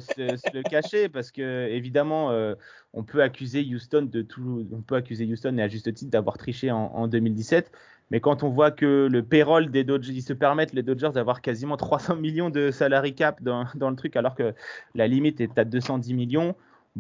le 0.53 0.63
cacher 0.63 1.09
parce 1.09 1.31
que 1.31 1.67
évidemment, 1.69 2.31
euh, 2.31 2.55
on 2.93 3.03
peut 3.03 3.21
accuser 3.21 3.61
Houston 3.61 4.07
de 4.11 4.21
tout, 4.21 4.67
on 4.71 4.81
peut 4.81 4.95
accuser 4.95 5.25
Houston 5.25 5.57
et 5.57 5.61
à 5.61 5.67
juste 5.67 5.93
titre 5.93 6.11
d'avoir 6.11 6.37
triché 6.37 6.71
en, 6.71 7.07
2017. 7.07 7.71
Mais 8.11 8.19
quand 8.19 8.43
on 8.43 8.49
voit 8.49 8.71
que 8.71 9.07
le 9.11 9.23
payroll 9.23 9.71
des 9.71 9.83
Dodgers, 9.83 10.13
ils 10.13 10.21
se 10.21 10.33
permettent 10.33 10.73
les 10.73 10.83
Dodgers 10.83 11.11
d'avoir 11.13 11.41
quasiment 11.41 11.75
300 11.75 12.15
millions 12.17 12.51
de 12.51 12.69
salary 12.69 13.15
cap 13.15 13.41
dans, 13.41 13.65
dans, 13.75 13.89
le 13.89 13.95
truc, 13.95 14.15
alors 14.15 14.35
que 14.35 14.53
la 14.93 15.07
limite 15.07 15.41
est 15.41 15.57
à 15.57 15.65
210 15.65 16.13
millions. 16.13 16.55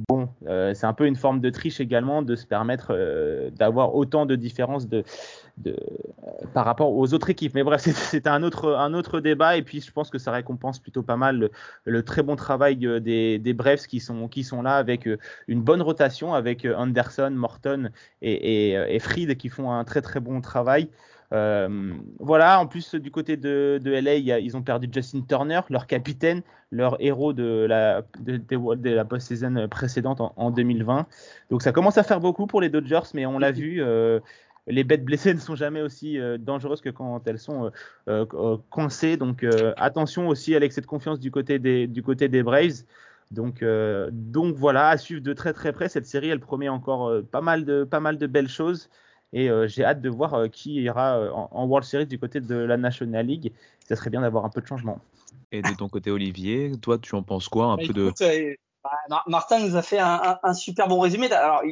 Bon, 0.09 0.27
euh, 0.47 0.73
c'est 0.73 0.85
un 0.85 0.93
peu 0.93 1.05
une 1.05 1.15
forme 1.15 1.39
de 1.39 1.49
triche 1.49 1.79
également 1.79 2.21
de 2.21 2.35
se 2.35 2.45
permettre 2.45 2.93
d'avoir 3.55 3.95
autant 3.95 4.25
de 4.25 4.35
différences 4.35 4.89
de, 4.89 5.03
par 6.53 6.65
rapport 6.65 6.93
aux 6.93 7.13
autres 7.13 7.29
équipes. 7.29 7.53
Mais 7.53 7.63
bref, 7.63 7.81
c'est 7.85 8.27
un 8.27 8.43
autre, 8.43 9.19
débat 9.19 9.57
et 9.57 9.61
puis 9.61 9.81
je 9.81 9.91
pense 9.91 10.09
que 10.09 10.17
ça 10.17 10.31
récompense 10.31 10.79
plutôt 10.79 11.03
pas 11.03 11.15
mal 11.15 11.49
le, 11.85 12.03
très 12.03 12.23
bon 12.23 12.35
travail 12.35 12.85
euh, 12.85 12.99
des, 12.99 13.39
des 13.39 13.55
qui 13.87 13.99
sont, 13.99 14.61
là 14.61 14.75
avec 14.75 15.07
euh, 15.07 15.17
une 15.47 15.61
bonne 15.61 15.81
rotation 15.81 16.33
avec 16.33 16.65
euh, 16.65 16.75
Anderson, 16.75 17.31
Morton 17.31 17.89
et, 18.21 18.99
Fried 18.99 19.37
qui 19.37 19.49
font 19.49 19.71
un 19.71 19.83
très 19.83 20.01
très 20.01 20.19
bon 20.19 20.41
travail. 20.41 20.89
Voilà, 21.31 22.59
en 22.59 22.67
plus 22.67 22.95
du 22.95 23.11
côté 23.11 23.37
de, 23.37 23.79
de 23.83 23.91
LA, 23.91 24.15
ils 24.39 24.55
ont 24.55 24.61
perdu 24.61 24.87
Justin 24.91 25.21
Turner, 25.21 25.61
leur 25.69 25.87
capitaine, 25.87 26.41
leur 26.71 26.97
héros 26.99 27.33
de 27.33 27.65
la, 27.67 28.03
de, 28.19 28.37
de, 28.37 28.89
la 28.89 29.05
post-saison 29.05 29.67
précédente 29.69 30.21
en, 30.21 30.51
2020. 30.51 31.07
Donc 31.49 31.61
ça 31.61 31.71
commence 31.71 31.97
à 31.97 32.03
faire 32.03 32.19
beaucoup 32.19 32.47
pour 32.47 32.61
les 32.61 32.69
Dodgers, 32.69 33.09
mais 33.13 33.25
on 33.25 33.39
l'a 33.39 33.51
vu, 33.51 33.81
les 34.67 34.83
bêtes 34.83 35.05
blessées 35.05 35.33
ne 35.33 35.39
sont 35.39 35.55
jamais 35.55 35.81
aussi 35.81 36.19
euh, 36.19 36.37
dangereuses 36.37 36.81
que 36.81 36.89
quand 36.89 37.27
elles 37.27 37.39
sont 37.39 37.71
euh, 38.07 38.25
euh, 38.33 38.57
coincées. 38.69 39.17
Donc 39.17 39.45
attention 39.77 40.27
aussi 40.27 40.55
à 40.55 40.59
l'excès 40.59 40.81
de 40.81 40.85
confiance 40.85 41.19
du 41.19 41.31
côté 41.31 41.59
des, 41.59 41.87
du 41.87 42.03
côté 42.03 42.27
des 42.27 42.43
Braves. 42.43 42.83
Donc, 43.31 43.65
donc 44.11 44.55
voilà, 44.55 44.89
à 44.89 44.97
suivre 44.97 45.21
de 45.21 45.33
très 45.33 45.51
très 45.51 45.73
près 45.73 45.89
cette 45.89 46.05
série. 46.05 46.29
Elle 46.29 46.39
promet 46.39 46.69
encore 46.69 47.11
pas, 47.31 47.41
mal 47.41 47.65
de, 47.65 47.83
pas 47.83 47.99
mal 47.99 48.17
de 48.17 48.27
belles 48.27 48.47
choses. 48.47 48.87
Et 49.37 49.49
j'ai 49.67 49.83
hâte 49.83 50.01
de 50.01 50.09
voir 50.09 50.49
qui 50.49 50.75
ira 50.75 51.19
en, 51.33 51.65
World 51.65 51.85
Series 51.85 52.07
du 52.07 52.17
côté 52.17 52.39
de 52.39 52.55
la 52.55 52.77
National 52.77 53.25
League. 53.25 53.51
Ça 53.87 53.97
serait 53.97 54.09
bien 54.09 54.21
d'avoir 54.21 54.45
un 54.45 54.49
peu 54.49 54.61
de 54.61 54.65
changement. 54.65 54.99
Et 55.51 55.61
de 55.61 55.75
ton 55.75 55.89
côté, 55.89 56.09
Olivier, 56.09 56.71
toi, 56.81 56.97
tu 56.97 57.13
en 57.15 57.21
penses 57.21 57.49
quoi 57.49 57.65
un 57.65 57.75
bah, 57.75 57.83
peu 57.85 57.93
de... 57.93 58.13
Bah, 58.83 59.23
Martin 59.27 59.59
nous 59.59 59.75
a 59.75 59.81
fait 59.81 59.99
un, 59.99 60.39
un, 60.41 60.53
super 60.53 60.87
bon 60.87 60.99
résumé. 60.99 61.31
Alors, 61.31 61.63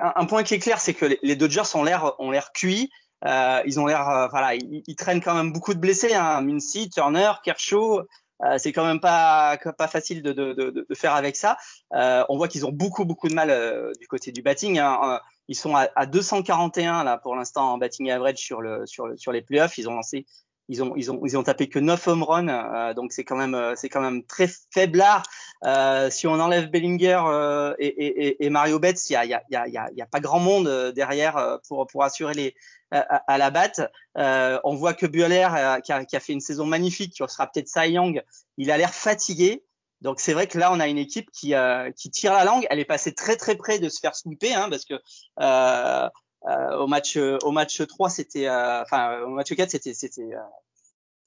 un, 0.00 0.26
point 0.26 0.42
qui 0.42 0.54
est 0.54 0.58
clair, 0.58 0.78
c'est 0.78 0.94
que 0.94 1.06
les, 1.22 1.36
Dodgers 1.36 1.74
ont 1.74 1.82
l'air 1.82 2.12
ont 2.18 2.30
l'air 2.30 2.52
cuits. 2.52 2.90
Euh, 3.24 3.62
ils 3.66 3.80
ont 3.80 3.86
l'air, 3.86 4.08
euh, 4.08 4.28
voilà, 4.28 4.54
ils, 4.54 4.96
traînent 4.96 5.22
quand 5.22 5.34
même 5.34 5.52
beaucoup 5.52 5.74
de 5.74 5.78
blessés. 5.78 6.14
Hein. 6.14 6.42
Mincy, 6.42 6.90
Turner, 6.90 7.32
Kershaw. 7.42 8.06
Euh, 8.44 8.58
c'est 8.58 8.72
quand 8.72 8.84
même 8.84 9.00
pas 9.00 9.56
pas 9.78 9.88
facile 9.88 10.22
de, 10.22 10.32
de, 10.32 10.52
de, 10.52 10.86
de 10.86 10.94
faire 10.94 11.14
avec 11.14 11.36
ça. 11.36 11.56
Euh, 11.94 12.24
on 12.28 12.36
voit 12.36 12.48
qu'ils 12.48 12.66
ont 12.66 12.72
beaucoup 12.72 13.04
beaucoup 13.04 13.28
de 13.28 13.34
mal 13.34 13.50
euh, 13.50 13.92
du 13.98 14.06
côté 14.06 14.32
du 14.32 14.42
batting. 14.42 14.78
Hein. 14.78 15.20
Ils 15.48 15.54
sont 15.54 15.74
à, 15.76 15.88
à 15.94 16.06
241 16.06 17.04
là 17.04 17.18
pour 17.18 17.36
l'instant 17.36 17.72
en 17.72 17.78
batting 17.78 18.10
average 18.10 18.38
sur 18.38 18.60
le 18.60 18.86
sur 18.86 19.06
le, 19.06 19.16
sur 19.16 19.32
les 19.32 19.42
playoffs. 19.42 19.78
Ils 19.78 19.88
ont 19.88 19.94
lancé 19.94 20.26
ils 20.68 20.82
ont 20.82 20.94
ils 20.96 21.10
ont 21.10 21.20
ils 21.24 21.36
ont 21.38 21.42
tapé 21.42 21.68
que 21.68 21.78
9 21.78 22.08
home 22.08 22.22
runs, 22.22 22.48
euh, 22.48 22.94
donc 22.94 23.12
c'est 23.12 23.24
quand 23.24 23.36
même 23.36 23.54
euh, 23.54 23.74
c'est 23.76 23.88
quand 23.88 24.00
même 24.00 24.24
très 24.24 24.48
faiblard. 24.72 25.22
Euh, 25.64 26.10
si 26.10 26.26
on 26.26 26.34
enlève 26.34 26.70
Bellinger 26.70 27.20
euh, 27.26 27.74
et, 27.78 27.86
et, 27.86 28.44
et, 28.44 28.50
Mario 28.50 28.78
Betts, 28.78 29.08
il 29.08 29.12
y 29.12 29.16
a 29.16 29.24
y 29.24 29.34
a 29.34 29.42
y 29.48 29.56
a, 29.56 29.68
y 29.68 30.02
a 30.02 30.06
pas 30.06 30.20
grand 30.20 30.40
monde 30.40 30.66
euh, 30.66 30.92
derrière 30.92 31.58
pour 31.68 31.86
pour 31.86 32.02
assurer 32.02 32.34
les 32.34 32.54
à, 32.90 33.00
à 33.00 33.38
la 33.38 33.50
batte. 33.50 33.80
on 34.16 34.74
voit 34.74 34.94
que 34.94 35.06
Bueller 35.06 35.48
qui 35.84 35.92
a, 35.92 36.04
qui 36.04 36.16
a 36.16 36.20
fait 36.20 36.32
une 36.32 36.40
saison 36.40 36.66
magnifique, 36.66 37.12
qui 37.12 37.22
sera 37.28 37.46
peut-être 37.46 37.68
Cy 37.68 37.90
Young, 37.92 38.22
il 38.58 38.70
a 38.70 38.78
l'air 38.78 38.94
fatigué. 38.94 39.64
Donc 40.02 40.20
c'est 40.20 40.32
vrai 40.32 40.46
que 40.46 40.58
là 40.58 40.72
on 40.72 40.80
a 40.80 40.88
une 40.88 40.98
équipe 40.98 41.30
qui 41.30 41.54
qui 41.96 42.10
tire 42.10 42.32
la 42.32 42.44
langue. 42.44 42.66
Elle 42.70 42.78
est 42.78 42.84
passée 42.84 43.14
très 43.14 43.36
très 43.36 43.56
près 43.56 43.78
de 43.78 43.88
se 43.88 44.00
faire 44.00 44.14
sweeper, 44.14 44.56
hein, 44.56 44.68
parce 44.70 44.84
que 44.84 44.94
euh, 45.40 46.08
euh, 46.48 46.76
au 46.78 46.86
match 46.86 47.16
au 47.16 47.50
match 47.50 47.86
3 47.86 48.10
c'était 48.10 48.46
euh, 48.46 48.82
enfin 48.82 49.20
au 49.22 49.30
match 49.30 49.54
4 49.54 49.70
c'était 49.70 49.94
c'était 49.94 50.30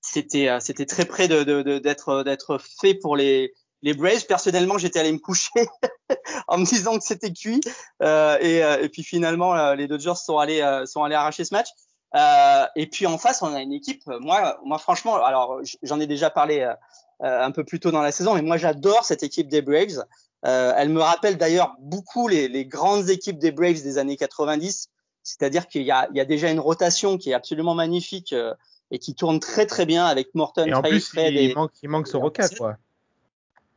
c'était 0.01 0.59
c'était 0.59 0.85
très 0.85 1.05
près 1.05 1.27
de 1.27 1.43
d'être 1.79 2.23
d'être 2.23 2.59
fait 2.79 2.93
pour 2.93 3.15
les 3.15 3.53
les 3.81 3.93
Braves. 3.93 4.25
Personnellement, 4.27 4.77
j'étais 4.77 4.99
allé 4.99 5.13
me 5.13 5.19
coucher 5.19 5.49
en 6.49 6.57
me 6.57 6.65
disant 6.65 6.97
que 6.97 7.03
c'était 7.03 7.31
cuit. 7.31 7.61
Euh, 8.03 8.37
et, 8.41 8.57
et, 8.83 8.89
puis 8.89 9.03
finalement, 9.03 9.73
les 9.73 9.87
Dodgers 9.87 10.15
sont 10.15 10.37
allés 10.37 10.61
sont 10.85 11.03
allés 11.03 11.15
arracher 11.15 11.45
ce 11.45 11.53
match. 11.53 11.69
Euh, 12.15 12.65
et 12.75 12.87
puis 12.87 13.05
en 13.05 13.17
face, 13.17 13.41
on 13.41 13.53
a 13.53 13.61
une 13.61 13.73
équipe. 13.73 14.03
Moi, 14.07 14.59
moi 14.63 14.77
franchement, 14.77 15.15
alors 15.23 15.59
j'en 15.83 15.99
ai 15.99 16.07
déjà 16.07 16.29
parlé 16.29 16.61
euh, 16.61 16.73
un 17.21 17.51
peu 17.51 17.63
plus 17.63 17.79
tôt 17.79 17.91
dans 17.91 18.01
la 18.01 18.11
saison, 18.11 18.35
mais 18.35 18.41
moi 18.41 18.57
j'adore 18.57 19.03
cette 19.03 19.23
équipe 19.23 19.49
des 19.49 19.61
Braves. 19.61 20.05
Euh, 20.45 20.73
elle 20.77 20.89
me 20.89 21.01
rappelle 21.01 21.37
d'ailleurs 21.37 21.75
beaucoup 21.79 22.27
les, 22.27 22.47
les, 22.47 22.65
grandes 22.65 23.09
équipes 23.09 23.39
des 23.39 23.51
Braves 23.51 23.81
des 23.81 23.97
années 23.97 24.15
90. 24.15 24.89
C'est-à-dire 25.21 25.67
qu'il 25.67 25.83
y 25.83 25.91
a, 25.91 26.07
il 26.11 26.17
y 26.17 26.21
a 26.21 26.25
déjà 26.25 26.49
une 26.49 26.61
rotation 26.61 27.17
qui 27.17 27.31
est 27.31 27.33
absolument 27.33 27.75
magnifique 27.75 28.31
euh, 28.31 28.53
et 28.89 28.99
qui 28.99 29.15
tourne 29.15 29.39
très 29.39 29.65
très 29.65 29.85
bien 29.85 30.05
avec 30.05 30.33
Morton, 30.33 30.65
et 30.65 30.73
en 30.73 30.81
plus, 30.81 31.09
Fred 31.09 31.33
il, 31.33 31.53
manque, 31.53 31.71
il 31.83 31.89
manque 31.89 32.07
Soroka, 32.07 32.47
quoi. 32.49 32.77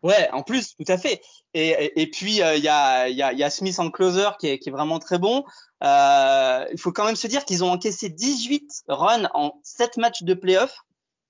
Ouais, 0.02 0.28
en 0.33 0.42
plus, 0.42 0.74
tout 0.74 0.85
à 0.88 0.98
fait. 0.98 1.22
Et, 1.55 1.68
et, 1.68 2.02
et 2.02 2.11
puis 2.11 2.42
euh, 2.42 2.57
il 2.57 2.64
y, 2.64 2.68
a, 2.68 3.09
y, 3.09 3.22
a, 3.22 3.33
y, 3.33 3.42
a, 3.44 3.50
Smith 3.50 3.78
en 3.78 3.90
closer 3.90 4.31
qui 4.40 4.48
est, 4.48 4.59
qui 4.59 4.68
est 4.68 4.72
vraiment 4.72 4.98
très 4.98 5.18
bon. 5.18 5.44
Euh, 5.85 6.66
il 6.72 6.81
faut 6.81 6.90
quand 6.90 7.05
même 7.05 7.16
se 7.16 7.28
dire 7.28 7.44
qu'ils 7.44 7.62
ont 7.62 7.70
encaissé 7.70 8.09
18 8.09 8.85
runs 8.88 9.28
en 9.35 9.61
7 9.62 9.98
matchs 9.98 10.24
de 10.24 10.35
playoff, 10.35 10.76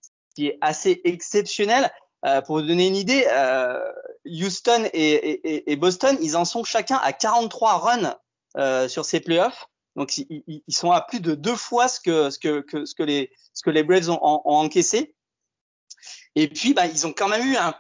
ce 0.01 0.35
qui 0.35 0.47
est 0.47 0.59
assez 0.63 1.03
exceptionnel. 1.05 1.91
Euh, 2.25 2.41
pour 2.41 2.57
vous 2.57 2.63
donner 2.63 2.87
une 2.87 2.97
idée, 2.97 3.27
euh, 3.33 3.81
Houston 4.25 4.89
et, 4.93 5.71
et, 5.73 5.77
Boston, 5.77 6.17
ils 6.21 6.37
en 6.37 6.45
sont 6.45 6.63
chacun 6.63 7.01
à 7.03 7.13
43 7.13 7.79
runs 7.79 8.17
euh, 8.57 8.89
sur 8.89 9.05
ces 9.05 9.21
playoffs. 9.21 9.67
Donc 9.97 10.17
ils, 10.17 10.45
ils, 10.47 10.75
sont 10.75 10.93
à 10.93 11.01
plus 11.01 11.21
de 11.21 11.35
deux 11.35 11.57
fois 11.57 11.89
ce 11.89 12.01
que 12.01 12.31
ce 12.31 12.39
que, 12.39 12.65
ce 12.87 12.95
que 12.95 13.03
les 13.03 13.31
ce 13.53 13.63
que 13.63 13.71
les 13.71 13.83
Braves 13.83 14.09
ont, 14.09 14.21
ont, 14.23 14.57
encaissé. 14.57 15.15
Et 16.35 16.49
puis 16.49 16.73
bah, 16.73 16.87
ils 16.87 17.07
ont 17.07 17.13
quand 17.13 17.29
même 17.29 17.47
eu 17.47 17.57
un, 17.57 17.75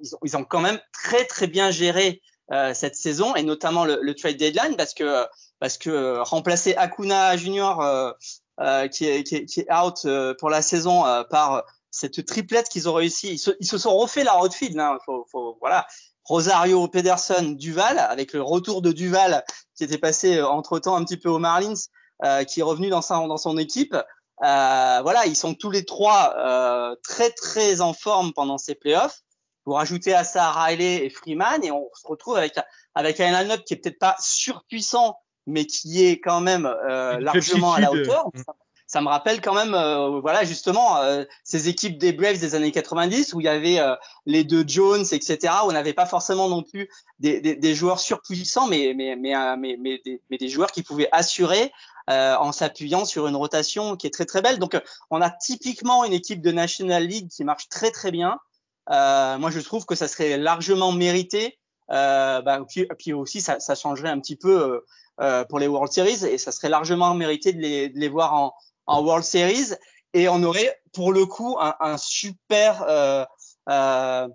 ils, 0.00 0.14
ont, 0.14 0.18
ils 0.22 0.36
ont 0.36 0.44
quand 0.44 0.60
même 0.60 0.80
très 0.92 1.26
très 1.26 1.46
bien 1.46 1.70
géré 1.70 2.22
euh, 2.50 2.72
cette 2.72 2.96
saison 2.96 3.34
et 3.34 3.42
notamment 3.42 3.84
le, 3.84 3.98
le, 4.00 4.14
trade 4.14 4.38
deadline 4.38 4.74
parce 4.76 4.94
que 4.94 5.26
parce 5.58 5.76
que 5.76 6.20
remplacer 6.20 6.74
Akuna 6.76 7.36
Junior 7.36 7.82
euh, 7.82 8.12
euh, 8.60 8.88
qui, 8.88 9.04
est, 9.04 9.22
qui, 9.24 9.34
est, 9.36 9.44
qui, 9.44 9.60
est, 9.60 9.70
out 9.70 10.06
pour 10.38 10.48
la 10.48 10.62
saison 10.62 11.02
par 11.28 11.64
cette 11.90 12.24
triplette 12.26 12.68
qu'ils 12.68 12.88
ont 12.88 12.94
réussi, 12.94 13.32
ils 13.32 13.38
se, 13.38 13.50
ils 13.60 13.66
se, 13.66 13.78
sont 13.78 13.96
refait 13.96 14.24
la 14.24 14.42
outfield. 14.42 14.78
Hein, 14.78 14.98
faut, 15.04 15.26
faut, 15.30 15.56
voilà, 15.60 15.86
Rosario, 16.24 16.86
Pederson, 16.88 17.56
Duval, 17.58 17.98
avec 17.98 18.32
le 18.32 18.42
retour 18.42 18.82
de 18.82 18.92
Duval 18.92 19.44
qui 19.74 19.84
était 19.84 19.98
passé 19.98 20.36
euh, 20.36 20.46
entre-temps 20.46 20.96
un 20.96 21.04
petit 21.04 21.16
peu 21.16 21.28
aux 21.28 21.38
Marlins, 21.38 21.74
euh, 22.24 22.44
qui 22.44 22.60
est 22.60 22.64
revenu 22.64 22.88
dans, 22.88 23.02
sa, 23.02 23.14
dans 23.26 23.36
son 23.36 23.56
équipe. 23.56 23.94
Euh, 23.94 25.00
voilà, 25.02 25.26
ils 25.26 25.36
sont 25.36 25.54
tous 25.54 25.70
les 25.70 25.84
trois 25.84 26.34
euh, 26.38 26.94
très 27.02 27.30
très 27.30 27.80
en 27.80 27.92
forme 27.92 28.32
pendant 28.32 28.58
ces 28.58 28.74
playoffs. 28.74 29.20
Pour 29.64 29.80
ajouter 29.80 30.14
à 30.14 30.24
ça 30.24 30.50
Riley 30.50 31.04
et 31.04 31.10
Freeman, 31.10 31.62
et 31.62 31.70
on 31.70 31.90
se 31.92 32.06
retrouve 32.06 32.38
avec 32.38 32.54
avec 32.94 33.20
un 33.20 33.42
line-up 33.42 33.64
qui 33.66 33.74
est 33.74 33.76
peut-être 33.76 33.98
pas 33.98 34.16
surpuissant, 34.18 35.18
mais 35.46 35.66
qui 35.66 36.06
est 36.06 36.20
quand 36.20 36.40
même 36.40 36.64
euh, 36.64 37.20
largement 37.20 37.74
à 37.74 37.80
la 37.80 37.92
hauteur. 37.92 38.30
Ça 38.88 39.02
me 39.02 39.08
rappelle 39.08 39.42
quand 39.42 39.54
même, 39.54 39.74
euh, 39.74 40.18
voilà, 40.20 40.44
justement, 40.44 40.96
euh, 40.96 41.24
ces 41.44 41.68
équipes 41.68 41.98
des 41.98 42.14
Braves 42.14 42.38
des 42.38 42.54
années 42.54 42.72
90 42.72 43.34
où 43.34 43.40
il 43.40 43.44
y 43.44 43.48
avait 43.48 43.78
euh, 43.78 43.94
les 44.24 44.44
deux 44.44 44.64
Jones, 44.66 45.04
etc. 45.12 45.52
Où 45.62 45.68
on 45.68 45.72
n'avait 45.72 45.92
pas 45.92 46.06
forcément 46.06 46.48
non 46.48 46.62
plus 46.62 46.88
des, 47.18 47.42
des, 47.42 47.54
des 47.54 47.74
joueurs 47.74 48.00
surpuissants, 48.00 48.66
mais 48.66 48.94
mais 48.96 49.14
mais 49.14 49.34
mais, 49.58 49.76
mais, 49.78 50.00
des, 50.02 50.22
mais 50.30 50.38
des 50.38 50.48
joueurs 50.48 50.72
qui 50.72 50.82
pouvaient 50.82 51.10
assurer 51.12 51.70
en 52.10 52.52
s'appuyant 52.52 53.04
sur 53.04 53.26
une 53.26 53.36
rotation 53.36 53.94
qui 53.94 54.06
est 54.06 54.10
très 54.10 54.24
très 54.24 54.40
belle. 54.40 54.58
Donc, 54.58 54.80
on 55.10 55.20
a 55.20 55.28
typiquement 55.28 56.06
une 56.06 56.14
équipe 56.14 56.40
de 56.40 56.50
National 56.50 57.06
League 57.06 57.28
qui 57.28 57.44
marche 57.44 57.68
très 57.68 57.90
très 57.90 58.10
bien. 58.10 58.38
moi, 58.88 59.50
je 59.50 59.60
trouve 59.60 59.84
que 59.84 59.94
ça 59.94 60.08
serait 60.08 60.38
largement 60.38 60.92
mérité. 60.92 61.58
Bah, 61.90 62.60
puis, 62.66 62.86
puis, 62.98 63.12
aussi, 63.12 63.42
ça, 63.42 63.60
ça, 63.60 63.74
changerait 63.74 64.08
un 64.08 64.20
petit 64.20 64.36
peu 64.36 64.82
pour 65.50 65.58
les 65.58 65.66
World 65.66 65.92
Series 65.92 66.24
et 66.24 66.38
ça 66.38 66.50
serait 66.50 66.70
largement 66.70 67.12
mérité 67.12 67.52
de 67.52 67.60
les, 67.60 67.90
de 67.90 67.98
les 67.98 68.08
voir 68.08 68.32
en 68.32 68.54
en 68.88 69.02
World 69.02 69.24
Series 69.24 69.74
et 70.14 70.28
on 70.28 70.42
aurait 70.42 70.80
pour 70.92 71.12
le 71.12 71.26
coup 71.26 71.56
un, 71.60 71.74
un 71.78 71.96
super 71.98 72.82
euh, 72.88 73.24
euh, 73.68 74.26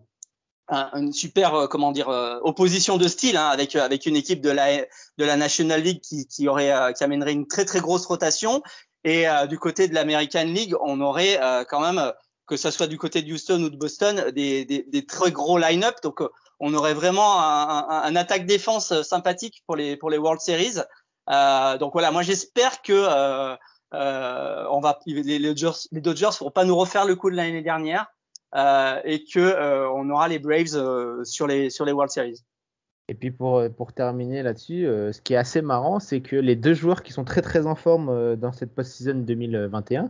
un, 0.69 0.89
une 0.93 1.11
super 1.11 1.55
euh, 1.55 1.67
comment 1.67 1.91
dire 1.91 2.09
euh, 2.09 2.39
opposition 2.43 2.97
de 2.97 3.07
style 3.07 3.35
hein, 3.35 3.47
avec 3.47 3.75
avec 3.75 4.05
une 4.05 4.15
équipe 4.15 4.41
de 4.41 4.51
la 4.51 4.77
de 5.17 5.25
la 5.25 5.35
National 5.35 5.81
League 5.81 6.01
qui, 6.01 6.27
qui 6.27 6.47
aurait 6.47 6.71
qui 6.95 7.03
amènerait 7.03 7.33
une 7.33 7.47
très 7.47 7.65
très 7.65 7.81
grosse 7.81 8.05
rotation. 8.05 8.63
Et 9.05 9.25
du 9.49 9.59
côté 9.59 9.89
de 9.89 9.93
l'American 9.93 10.45
League 10.45 10.75
on 10.79 11.01
aurait 11.01 11.37
quand 11.69 11.81
même 11.81 12.13
que 12.47 12.55
ce 12.55 12.71
soit 12.71 12.87
du 12.87 12.97
côté 12.97 13.21
de 13.21 13.33
Houston 13.33 13.61
ou 13.63 13.69
de 13.69 13.75
Boston 13.75 14.31
des, 14.33 14.63
des, 14.63 14.85
des 14.87 15.05
très 15.05 15.29
gros 15.29 15.57
line-up. 15.57 15.95
Donc 16.03 16.21
on 16.61 16.73
aurait 16.73 16.93
vraiment 16.93 17.41
un, 17.41 17.85
un 17.89 18.15
attaque 18.15 18.45
défense 18.45 19.01
sympathique 19.01 19.61
pour 19.65 19.75
les 19.75 19.97
pour 19.97 20.09
les 20.09 20.17
World 20.17 20.39
Series. 20.39 20.75
Donc 21.81 21.91
voilà 21.91 22.11
moi 22.11 22.21
j'espère 22.21 22.81
que 22.81 23.57
euh, 23.93 24.65
on 24.71 24.79
va, 24.79 24.99
les, 25.05 25.39
Dodgers, 25.39 25.87
les 25.91 26.01
Dodgers 26.01 26.29
ne 26.41 26.49
pas 26.49 26.65
nous 26.65 26.75
refaire 26.75 27.05
le 27.05 27.15
coup 27.15 27.29
de 27.29 27.35
l'année 27.35 27.61
dernière 27.61 28.07
euh, 28.55 28.99
et 29.03 29.23
que 29.23 29.39
euh, 29.39 29.89
on 29.91 30.09
aura 30.09 30.27
les 30.27 30.39
Braves 30.39 31.23
sur 31.23 31.47
les 31.47 31.69
sur 31.69 31.85
les 31.85 31.91
World 31.91 32.11
Series. 32.11 32.43
Et 33.09 33.15
puis 33.15 33.31
pour, 33.31 33.61
pour 33.75 33.91
terminer 33.91 34.43
là-dessus, 34.43 34.85
ce 34.85 35.19
qui 35.19 35.33
est 35.33 35.37
assez 35.37 35.61
marrant, 35.61 35.99
c'est 35.99 36.21
que 36.21 36.37
les 36.37 36.55
deux 36.55 36.73
joueurs 36.73 37.03
qui 37.03 37.11
sont 37.11 37.25
très 37.25 37.41
très 37.41 37.67
en 37.67 37.75
forme 37.75 38.37
dans 38.37 38.53
cette 38.53 38.73
post-season 38.73 39.15
2021, 39.25 40.09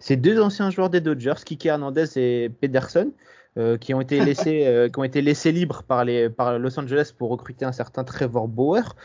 c'est 0.00 0.16
deux 0.16 0.40
anciens 0.40 0.68
joueurs 0.68 0.90
des 0.90 1.00
Dodgers, 1.00 1.44
Kike 1.44 1.64
Hernandez 1.64 2.18
et 2.18 2.48
Pederson. 2.48 3.12
Euh, 3.56 3.76
qui 3.76 3.94
ont 3.94 4.00
été 4.00 4.18
laissés, 4.24 4.64
euh, 4.66 4.88
qui 4.88 4.98
ont 4.98 5.04
été 5.04 5.22
laissés 5.22 5.52
libres 5.52 5.84
par 5.84 6.04
les 6.04 6.28
par 6.28 6.58
Los 6.58 6.76
Angeles 6.76 7.12
pour 7.16 7.30
recruter 7.30 7.64
un 7.64 7.70
certain 7.70 8.02
Trevor 8.02 8.48
Bauer, 8.48 8.96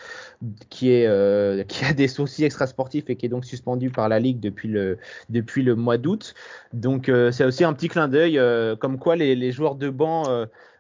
qui 0.71 0.89
est 0.89 1.05
euh, 1.05 1.63
qui 1.65 1.85
a 1.85 1.93
des 1.93 2.07
soucis 2.07 2.45
extrasportifs 2.45 3.11
et 3.11 3.15
qui 3.15 3.27
est 3.27 3.29
donc 3.29 3.45
suspendu 3.45 3.91
par 3.91 4.09
la 4.09 4.19
ligue 4.19 4.39
depuis 4.39 4.67
le 4.67 4.97
depuis 5.29 5.61
le 5.61 5.75
mois 5.75 5.99
d'août. 5.99 6.33
Donc 6.73 7.11
c'est 7.31 7.45
aussi 7.45 7.63
un 7.63 7.73
petit 7.73 7.89
clin 7.89 8.07
d'œil, 8.07 8.41
comme 8.79 8.97
quoi 8.97 9.15
les, 9.15 9.35
les, 9.35 9.51
joueurs 9.51 9.75
de 9.75 9.89
banc 9.91 10.23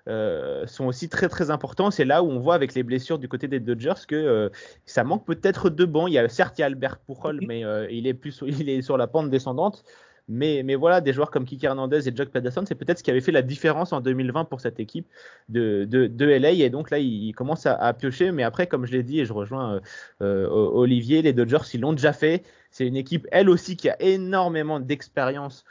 sont 0.07 0.85
aussi 0.85 1.07
très 1.07 1.29
très 1.29 1.51
importants. 1.51 1.91
C'est 1.91 2.05
là 2.05 2.23
où 2.23 2.31
on 2.31 2.39
voit 2.39 2.55
avec 2.55 2.73
les 2.73 2.81
blessures 2.81 3.19
du 3.19 3.27
côté 3.27 3.47
des 3.47 3.59
Dodgers 3.59 4.01
que 4.07 4.51
ça 4.87 5.03
manque 5.03 5.25
peut-être 5.25 5.69
de 5.69 5.85
banc. 5.85 6.07
Il 6.07 6.13
y 6.13 6.17
a 6.17 6.27
certes 6.27 6.57
il 6.57 6.61
y 6.61 6.63
a 6.63 6.67
Albert 6.67 6.97
Pujol, 6.97 7.39
mais 7.47 7.63
il 7.91 8.07
est 8.07 8.15
plus 8.15 8.41
il 8.47 8.67
est 8.67 8.81
sur 8.81 8.97
la 8.97 9.05
pente 9.05 9.29
descendante. 9.29 9.83
Mais, 10.29 10.75
voilà, 10.75 11.01
des 11.01 11.11
joueurs 11.11 11.31
comme 11.31 11.43
Kiki 11.43 11.65
Hernandez 11.65 12.07
et 12.07 12.15
Jock 12.15 12.29
Pederson, 12.29 12.63
c'est 12.67 12.75
peut-être 12.75 12.99
ce 12.99 13.03
qui 13.03 13.09
avait 13.09 13.19
fait 13.19 13.31
la 13.31 13.41
différence 13.41 13.93
en 13.93 13.99
2020 13.99 14.45
pour 14.45 14.61
cette 14.61 14.79
équipe 14.79 15.07
de, 15.49 15.85
de, 15.85 16.05
de 16.05 16.25
LA. 16.25 16.51
Et 16.51 16.69
donc 16.69 16.91
là, 16.91 16.99
il, 16.99 17.33
commence 17.33 17.65
à, 17.65 17.93
piocher. 17.93 18.31
Mais 18.31 18.43
après, 18.43 18.67
comme 18.67 18.85
je 18.85 18.91
l'ai 18.91 19.01
dit, 19.01 19.19
et 19.19 19.25
je 19.25 19.33
rejoins 19.33 19.75
euh, 19.75 19.79
euh 20.21 20.47
Olivier, 20.47 21.23
les 21.23 21.33
Dodgers, 21.33 21.57
ils 21.73 21.81
l'ont 21.81 21.93
déjà 21.93 22.13
fait. 22.13 22.43
C'est 22.69 22.85
une 22.85 22.95
équipe, 22.95 23.27
elle 23.31 23.49
aussi, 23.49 23.75
qui 23.75 23.89
a 23.89 23.99
énormément 23.99 24.79
d'expérience 24.79 25.65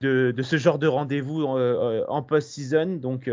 de, 0.00 0.32
de, 0.34 0.42
ce 0.42 0.56
genre 0.56 0.78
de 0.78 0.86
rendez-vous 0.86 1.44
en, 1.44 1.58
euh, 1.58 2.02
en 2.08 2.22
post-season. 2.22 2.96
Donc, 2.96 3.28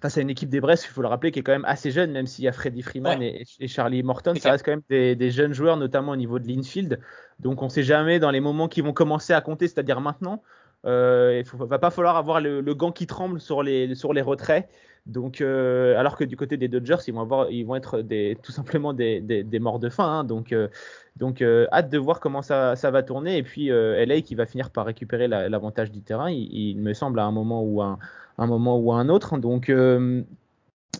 face 0.00 0.18
à 0.18 0.20
une 0.20 0.30
équipe 0.30 0.48
des 0.48 0.60
Brest, 0.60 0.84
il 0.88 0.92
faut 0.92 1.02
le 1.02 1.08
rappeler, 1.08 1.30
qui 1.30 1.40
est 1.40 1.42
quand 1.42 1.52
même 1.52 1.64
assez 1.66 1.90
jeune, 1.90 2.12
même 2.12 2.26
s'il 2.26 2.44
y 2.44 2.48
a 2.48 2.52
Freddy 2.52 2.82
Freeman 2.82 3.18
ouais. 3.18 3.44
et, 3.58 3.64
et, 3.64 3.68
Charlie 3.68 4.02
Morton, 4.02 4.34
ça 4.34 4.52
reste 4.52 4.64
quand 4.64 4.72
même 4.72 4.82
des, 4.88 5.14
des, 5.16 5.30
jeunes 5.30 5.52
joueurs, 5.52 5.76
notamment 5.76 6.12
au 6.12 6.16
niveau 6.16 6.38
de 6.38 6.48
l'infield. 6.48 6.98
Donc 7.40 7.62
on 7.62 7.66
ne 7.66 7.70
sait 7.70 7.82
jamais 7.82 8.18
dans 8.18 8.30
les 8.30 8.40
moments 8.40 8.68
qui 8.68 8.80
vont 8.80 8.92
commencer 8.92 9.32
à 9.32 9.40
compter, 9.40 9.68
c'est-à-dire 9.68 10.00
maintenant. 10.00 10.42
Euh, 10.84 11.42
il 11.44 11.60
ne 11.60 11.64
va 11.66 11.78
pas 11.78 11.90
falloir 11.90 12.16
avoir 12.16 12.40
le, 12.40 12.60
le, 12.60 12.74
gant 12.74 12.90
qui 12.90 13.06
tremble 13.06 13.40
sur 13.40 13.62
les, 13.62 13.94
sur 13.94 14.12
les 14.12 14.22
retraits. 14.22 14.68
Donc, 15.06 15.40
euh, 15.40 15.98
alors 15.98 16.16
que 16.16 16.22
du 16.22 16.36
côté 16.36 16.56
des 16.56 16.68
Dodgers, 16.68 16.98
ils 17.08 17.14
vont, 17.14 17.22
avoir, 17.22 17.50
ils 17.50 17.64
vont 17.64 17.74
être 17.74 18.02
tout 18.42 18.52
simplement 18.52 18.92
des, 18.92 19.20
des, 19.20 19.58
morts 19.58 19.78
de 19.80 19.88
faim. 19.88 20.20
Hein. 20.20 20.24
Donc, 20.24 20.52
euh, 20.52 20.68
donc 21.16 21.42
euh, 21.42 21.66
hâte 21.72 21.90
de 21.90 21.98
voir 21.98 22.20
comment 22.20 22.42
ça, 22.42 22.76
ça 22.76 22.90
va 22.90 23.02
tourner. 23.02 23.36
Et 23.36 23.42
puis, 23.42 23.68
LA 23.68 24.20
qui 24.20 24.34
va 24.34 24.46
finir 24.46 24.70
par 24.70 24.86
récupérer 24.86 25.28
l'avantage 25.28 25.88
la, 25.88 25.94
du 25.94 26.02
terrain, 26.02 26.30
il, 26.30 26.78
me 26.78 26.94
semble, 26.94 27.18
à 27.18 27.24
un 27.24 27.32
moment 27.32 27.62
ou 27.62 27.82
un, 27.82 27.98
un 28.38 28.46
moment 28.46 28.78
ou 28.78 28.92
un 28.92 29.08
autre. 29.08 29.38
Donc, 29.38 29.72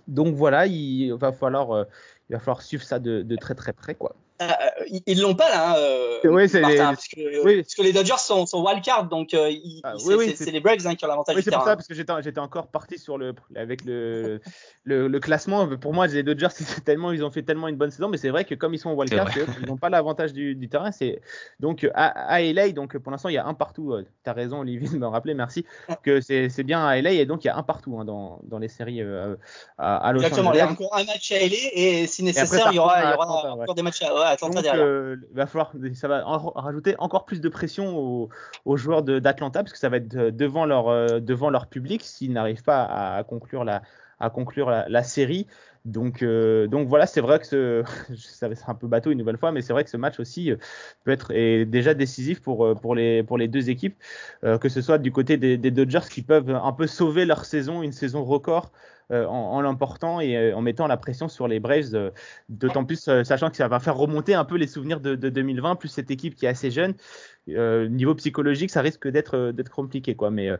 donc 0.08 0.34
voilà, 0.34 0.66
il 0.66 1.12
va 1.12 1.32
falloir, 1.32 1.86
il 2.28 2.32
va 2.32 2.38
falloir 2.40 2.62
suivre 2.62 2.82
ça 2.82 2.98
de, 2.98 3.22
de 3.22 3.36
très 3.36 3.54
très 3.54 3.72
près 3.72 3.94
quoi. 3.94 4.16
Euh, 4.50 4.98
ils 5.06 5.20
l'ont 5.20 5.34
pas 5.34 5.48
là, 5.48 5.70
hein, 5.72 5.74
euh, 5.78 6.18
Oui, 6.24 6.48
c'est 6.48 6.58
les- 6.60 6.78
Martin, 6.78 6.94
parce, 6.94 7.08
que, 7.08 7.44
oui. 7.44 7.62
parce 7.62 7.74
que 7.74 7.82
les 7.82 7.92
Dodgers 7.92 8.18
sont, 8.18 8.46
sont 8.46 8.62
wildcard, 8.64 9.08
donc 9.08 9.34
euh, 9.34 9.50
ils- 9.50 9.80
Ah, 9.84 9.94
c'est 9.98 10.06
oui, 10.06 10.14
oui, 10.18 10.24
c'est- 10.30 10.36
c'est- 10.36 10.44
c'est 10.44 10.50
les 10.50 10.60
Braves 10.60 10.86
hein, 10.86 10.94
qui 10.94 11.04
ont 11.04 11.08
l'avantage 11.08 11.36
Oui, 11.36 11.42
c'est 11.42 11.50
pour 11.50 11.62
ça, 11.64 11.76
parce 11.76 11.86
que 11.88 11.94
j'étais, 11.94 12.12
j'étais 12.22 12.40
encore 12.40 12.66
parti 12.68 12.98
sur 12.98 13.18
le, 13.18 13.34
avec 13.56 13.84
le, 13.84 14.40
le, 14.84 15.08
le 15.08 15.20
classement. 15.20 15.66
Pour 15.78 15.92
moi, 15.94 16.06
les 16.06 16.22
Dodgers, 16.22 16.48
c'est 16.80 16.84
tellement, 16.84 17.12
ils 17.12 17.24
ont 17.24 17.30
fait 17.30 17.42
tellement 17.42 17.68
une 17.68 17.76
bonne 17.76 17.90
saison, 17.90 18.08
mais 18.08 18.16
c'est 18.18 18.30
vrai 18.30 18.44
que 18.44 18.54
comme 18.54 18.74
ils 18.74 18.78
sont 18.78 18.92
wildcard, 18.92 19.28
ils 19.60 19.66
n'ont 19.68 19.76
pas 19.76 19.88
l'avantage 19.90 20.32
du, 20.32 20.54
du 20.54 20.68
terrain. 20.68 20.92
C'est, 20.92 21.20
donc, 21.60 21.88
à, 21.94 22.06
à 22.06 22.40
LA, 22.40 22.72
donc 22.72 22.96
pour 22.98 23.10
l'instant, 23.12 23.28
il 23.28 23.34
y 23.34 23.38
a 23.38 23.46
un 23.46 23.54
partout. 23.54 23.94
Tu 24.24 24.30
as 24.30 24.32
raison, 24.32 24.60
Olivier, 24.60 24.88
de 24.88 24.98
me 24.98 25.06
rappeler, 25.06 25.34
merci, 25.34 25.64
que 26.02 26.20
c'est, 26.20 26.48
c'est 26.48 26.62
bien 26.64 26.84
à 26.86 26.96
LA, 27.00 27.12
et 27.12 27.26
donc 27.26 27.44
il 27.44 27.48
y 27.48 27.50
a 27.50 27.56
un 27.56 27.62
partout 27.62 27.98
hein, 27.98 28.04
dans, 28.04 28.40
dans 28.44 28.58
les 28.58 28.68
séries 28.68 29.02
euh, 29.02 29.36
à, 29.78 29.96
à 29.96 30.12
Los 30.12 30.20
Exactement, 30.22 30.52
il 30.52 30.58
y 30.58 30.60
a 30.60 30.68
encore 30.68 30.96
un 30.96 31.04
match 31.04 31.32
à 31.32 31.36
LA 31.38 31.56
et 31.72 32.06
si 32.06 32.22
nécessaire, 32.22 32.68
il 32.70 32.76
y 32.76 32.78
aura, 32.78 32.94
retourne 32.94 33.06
à 33.06 33.10
il 33.10 33.12
y 33.12 33.14
aura 33.14 33.22
Atlanta, 33.38 33.56
ouais. 33.56 33.62
encore 33.62 33.74
des 33.74 33.82
matchs 33.82 34.02
à, 34.02 34.14
ouais, 34.14 34.31
Atlanta 34.32 34.62
Donc, 34.62 34.74
euh, 34.80 35.16
il 35.30 35.36
va 35.36 35.46
falloir, 35.46 35.72
ça 35.94 36.08
va 36.08 36.26
en- 36.26 36.50
rajouter 36.50 36.94
encore 36.98 37.24
plus 37.24 37.40
de 37.40 37.48
pression 37.48 37.96
aux, 37.98 38.28
aux 38.64 38.76
joueurs 38.76 39.02
d'Atlanta 39.02 39.62
parce 39.62 39.72
que 39.72 39.78
ça 39.78 39.88
va 39.88 39.98
être 39.98 40.14
euh, 40.16 40.30
devant 40.30 40.66
leur, 40.66 40.88
euh, 40.88 41.20
devant 41.20 41.50
leur 41.50 41.66
public 41.66 42.02
s'ils 42.02 42.32
n'arrivent 42.32 42.62
pas 42.64 42.82
à, 42.82 43.16
à 43.16 43.24
conclure 43.24 43.64
la, 43.64 43.82
à 44.20 44.30
conclure 44.30 44.70
la, 44.70 44.88
la 44.88 45.02
série. 45.02 45.46
Donc, 45.84 46.22
euh, 46.22 46.68
donc 46.68 46.86
voilà, 46.86 47.06
c'est 47.06 47.20
vrai 47.20 47.40
que 47.40 47.46
ce, 47.46 47.82
ça 48.16 48.46
va 48.46 48.52
être 48.52 48.70
un 48.70 48.74
peu 48.74 48.86
bateau 48.86 49.10
une 49.10 49.18
nouvelle 49.18 49.36
fois, 49.38 49.50
mais 49.50 49.62
c'est 49.62 49.72
vrai 49.72 49.82
que 49.82 49.90
ce 49.90 49.96
match 49.96 50.20
aussi 50.20 50.52
peut 51.04 51.10
être 51.10 51.32
est 51.32 51.64
déjà 51.64 51.92
décisif 51.94 52.40
pour, 52.40 52.78
pour, 52.80 52.94
les, 52.94 53.24
pour 53.24 53.36
les 53.36 53.48
deux 53.48 53.68
équipes, 53.68 53.96
euh, 54.44 54.58
que 54.58 54.68
ce 54.68 54.80
soit 54.80 54.98
du 54.98 55.10
côté 55.10 55.36
des, 55.38 55.56
des 55.56 55.70
Dodgers 55.72 56.08
qui 56.08 56.22
peuvent 56.22 56.50
un 56.54 56.72
peu 56.72 56.86
sauver 56.86 57.24
leur 57.24 57.44
saison, 57.44 57.82
une 57.82 57.90
saison 57.92 58.22
record 58.24 58.70
en, 59.10 59.26
en 59.26 59.60
l'emportant 59.60 60.20
et 60.20 60.36
euh, 60.36 60.56
en 60.56 60.62
mettant 60.62 60.86
la 60.86 60.96
pression 60.96 61.28
sur 61.28 61.48
les 61.48 61.60
Braves, 61.60 61.94
euh, 61.94 62.10
d'autant 62.48 62.84
plus 62.84 63.08
euh, 63.08 63.24
sachant 63.24 63.50
que 63.50 63.56
ça 63.56 63.68
va 63.68 63.80
faire 63.80 63.96
remonter 63.96 64.34
un 64.34 64.44
peu 64.44 64.56
les 64.56 64.66
souvenirs 64.66 65.00
de, 65.00 65.14
de 65.14 65.28
2020, 65.28 65.76
plus 65.76 65.88
cette 65.88 66.10
équipe 66.10 66.34
qui 66.34 66.46
est 66.46 66.48
assez 66.48 66.70
jeune. 66.70 66.94
Euh, 67.48 67.88
niveau 67.88 68.14
psychologique, 68.14 68.70
ça 68.70 68.82
risque 68.82 69.08
d'être 69.08 69.36
euh, 69.36 69.64
compliqué. 69.70 70.16
Mais 70.30 70.48
euh, 70.48 70.56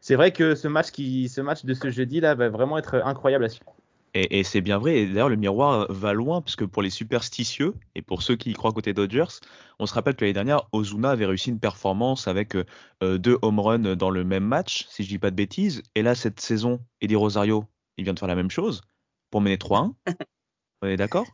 c'est 0.00 0.14
vrai 0.14 0.32
que 0.32 0.54
ce 0.54 0.68
match 0.68 1.64
de 1.64 1.74
ce 1.74 1.90
jeudi 1.90 2.20
là, 2.20 2.34
va 2.34 2.48
vraiment 2.48 2.78
être 2.78 2.96
incroyable 3.04 3.44
à 3.44 3.48
suivre. 3.48 3.74
Et, 4.18 4.44
c'est 4.44 4.62
bien 4.62 4.78
vrai. 4.78 4.96
Et 5.00 5.06
d'ailleurs, 5.06 5.28
le 5.28 5.36
miroir 5.36 5.86
va 5.90 6.14
loin, 6.14 6.40
parce 6.40 6.56
que 6.56 6.64
pour 6.64 6.82
les 6.82 6.88
superstitieux 6.88 7.74
et 7.94 8.00
pour 8.00 8.22
ceux 8.22 8.36
qui 8.36 8.50
y 8.50 8.54
croient 8.54 8.72
côté 8.72 8.94
Dodgers, 8.94 9.40
on 9.78 9.84
se 9.84 9.92
rappelle 9.92 10.14
que 10.14 10.24
l'année 10.24 10.32
dernière, 10.32 10.62
Ozuna 10.72 11.10
avait 11.10 11.26
réussi 11.26 11.50
une 11.50 11.60
performance 11.60 12.26
avec 12.26 12.56
euh, 12.56 12.64
euh, 13.02 13.18
deux 13.18 13.36
home 13.42 13.60
runs 13.60 13.94
dans 13.94 14.08
le 14.08 14.24
même 14.24 14.44
match, 14.44 14.86
si 14.88 15.02
je 15.02 15.08
dis 15.08 15.18
pas 15.18 15.30
de 15.30 15.36
bêtises. 15.36 15.82
Et 15.94 16.02
là, 16.02 16.14
cette 16.14 16.40
saison, 16.40 16.80
Eddie 17.02 17.16
Rosario, 17.16 17.64
il 17.96 18.04
vient 18.04 18.14
de 18.14 18.18
faire 18.18 18.28
la 18.28 18.34
même 18.34 18.50
chose 18.50 18.82
pour 19.30 19.40
mener 19.40 19.56
3-1. 19.56 19.94
on 20.82 20.86
est 20.88 20.96
d'accord? 20.96 21.26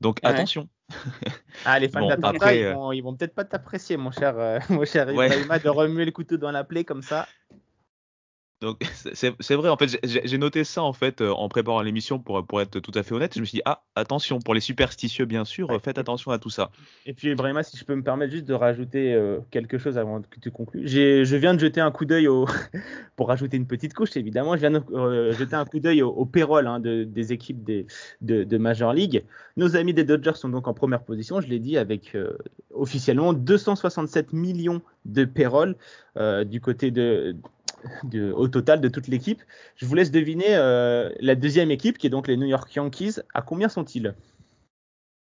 Donc 0.00 0.18
Ouais. 0.22 0.30
attention. 0.30 0.68
Ah, 1.64 1.78
les 1.78 1.88
fans 1.88 2.00
Bon, 2.00 2.10
après, 2.10 2.58
ils 2.60 2.64
euh, 2.64 2.74
vont, 2.74 3.02
vont 3.02 3.16
peut-être 3.16 3.34
pas 3.34 3.44
t'apprécier, 3.44 3.96
mon 3.96 4.10
cher, 4.10 4.38
euh, 4.38 4.58
mon 4.70 4.84
cher 4.84 5.10
Ouais. 5.10 5.26
Ibrahima, 5.26 5.58
de 5.58 5.68
remuer 5.68 6.04
le 6.04 6.12
couteau 6.12 6.36
dans 6.36 6.50
la 6.50 6.64
plaie 6.64 6.84
comme 6.84 7.02
ça. 7.02 7.28
Donc 8.64 8.82
c'est 9.14 9.54
vrai, 9.54 9.68
en 9.68 9.76
fait, 9.76 9.98
j'ai- 10.02 10.38
noté 10.38 10.64
ça 10.64 10.82
en 10.82 10.92
fait 10.92 11.20
euh, 11.20 11.30
en 11.30 11.48
préparant 11.48 11.80
l'émission 11.82 12.18
pour, 12.18 12.44
pour 12.44 12.60
être 12.60 12.80
tout 12.80 12.90
à 12.94 13.02
fait 13.02 13.14
honnête. 13.14 13.32
Je 13.34 13.40
me 13.40 13.44
suis 13.44 13.56
dit, 13.56 13.62
ah, 13.66 13.82
attention, 13.94 14.40
pour 14.40 14.54
les 14.54 14.60
superstitieux, 14.60 15.26
bien 15.26 15.44
sûr, 15.44 15.68
Ouais. 15.70 15.78
faites 15.78 15.98
attention 15.98 16.30
à 16.32 16.38
tout 16.38 16.50
ça. 16.50 16.70
Et 17.06 17.12
puis, 17.14 17.30
Ibrahima, 17.30 17.62
si 17.62 17.76
je 17.76 17.84
peux 17.84 17.94
me 17.94 18.02
permettre 18.02 18.32
juste 18.32 18.46
de 18.46 18.54
rajouter 18.54 19.12
euh, 19.14 19.38
quelque 19.50 19.78
chose 19.78 19.96
avant 19.98 20.20
que 20.22 20.40
tu 20.40 20.50
conclues. 20.50 20.86
Je 20.88 21.36
viens 21.36 21.54
de 21.54 21.60
jeter 21.60 21.80
un 21.80 21.90
coup 21.90 22.04
d'œil 22.04 22.26
au. 22.26 22.46
pour 23.16 23.28
rajouter 23.28 23.56
une 23.56 23.66
petite 23.66 23.94
couche, 23.94 24.16
évidemment, 24.16 24.54
je 24.56 24.60
viens 24.60 24.70
de 24.72 24.82
euh, 24.92 25.32
jeter 25.32 25.54
un 25.54 25.64
coup 25.64 25.78
d'œil 25.78 26.02
au, 26.02 26.08
au 26.10 26.24
payroll 26.24 26.66
hein, 26.66 26.80
de- 26.80 27.04
des 27.04 27.32
équipes 27.32 27.62
des, 27.62 27.86
de, 28.22 28.42
de 28.44 28.58
Major 28.58 28.92
League. 28.92 29.24
Nos 29.56 29.76
amis 29.76 29.94
des 29.94 30.04
Dodgers 30.04 30.34
sont 30.34 30.48
donc 30.48 30.66
en 30.66 30.74
première 30.74 31.02
position, 31.04 31.40
je 31.40 31.46
l'ai 31.48 31.60
dit, 31.60 31.78
avec 31.78 32.14
euh, 32.16 32.36
officiellement 32.72 33.32
267 33.32 34.32
millions 34.32 34.80
de 35.04 35.24
payroll 35.24 35.76
du 36.46 36.60
côté 36.60 36.90
de. 36.90 37.36
De- 38.04 38.32
au 38.32 38.48
total 38.48 38.80
de 38.80 38.88
toute 38.88 39.08
l'équipe. 39.08 39.42
Je 39.76 39.86
vous 39.86 39.94
laisse 39.94 40.10
deviner 40.10 40.46
euh, 40.56 41.10
la 41.20 41.34
deuxième 41.34 41.70
équipe, 41.70 41.98
qui 41.98 42.06
est 42.06 42.10
donc 42.10 42.28
les 42.28 42.36
New 42.36 42.46
York 42.46 42.74
Yankees. 42.74 43.16
À 43.34 43.42
combien 43.42 43.68
sont-ils? 43.68 44.14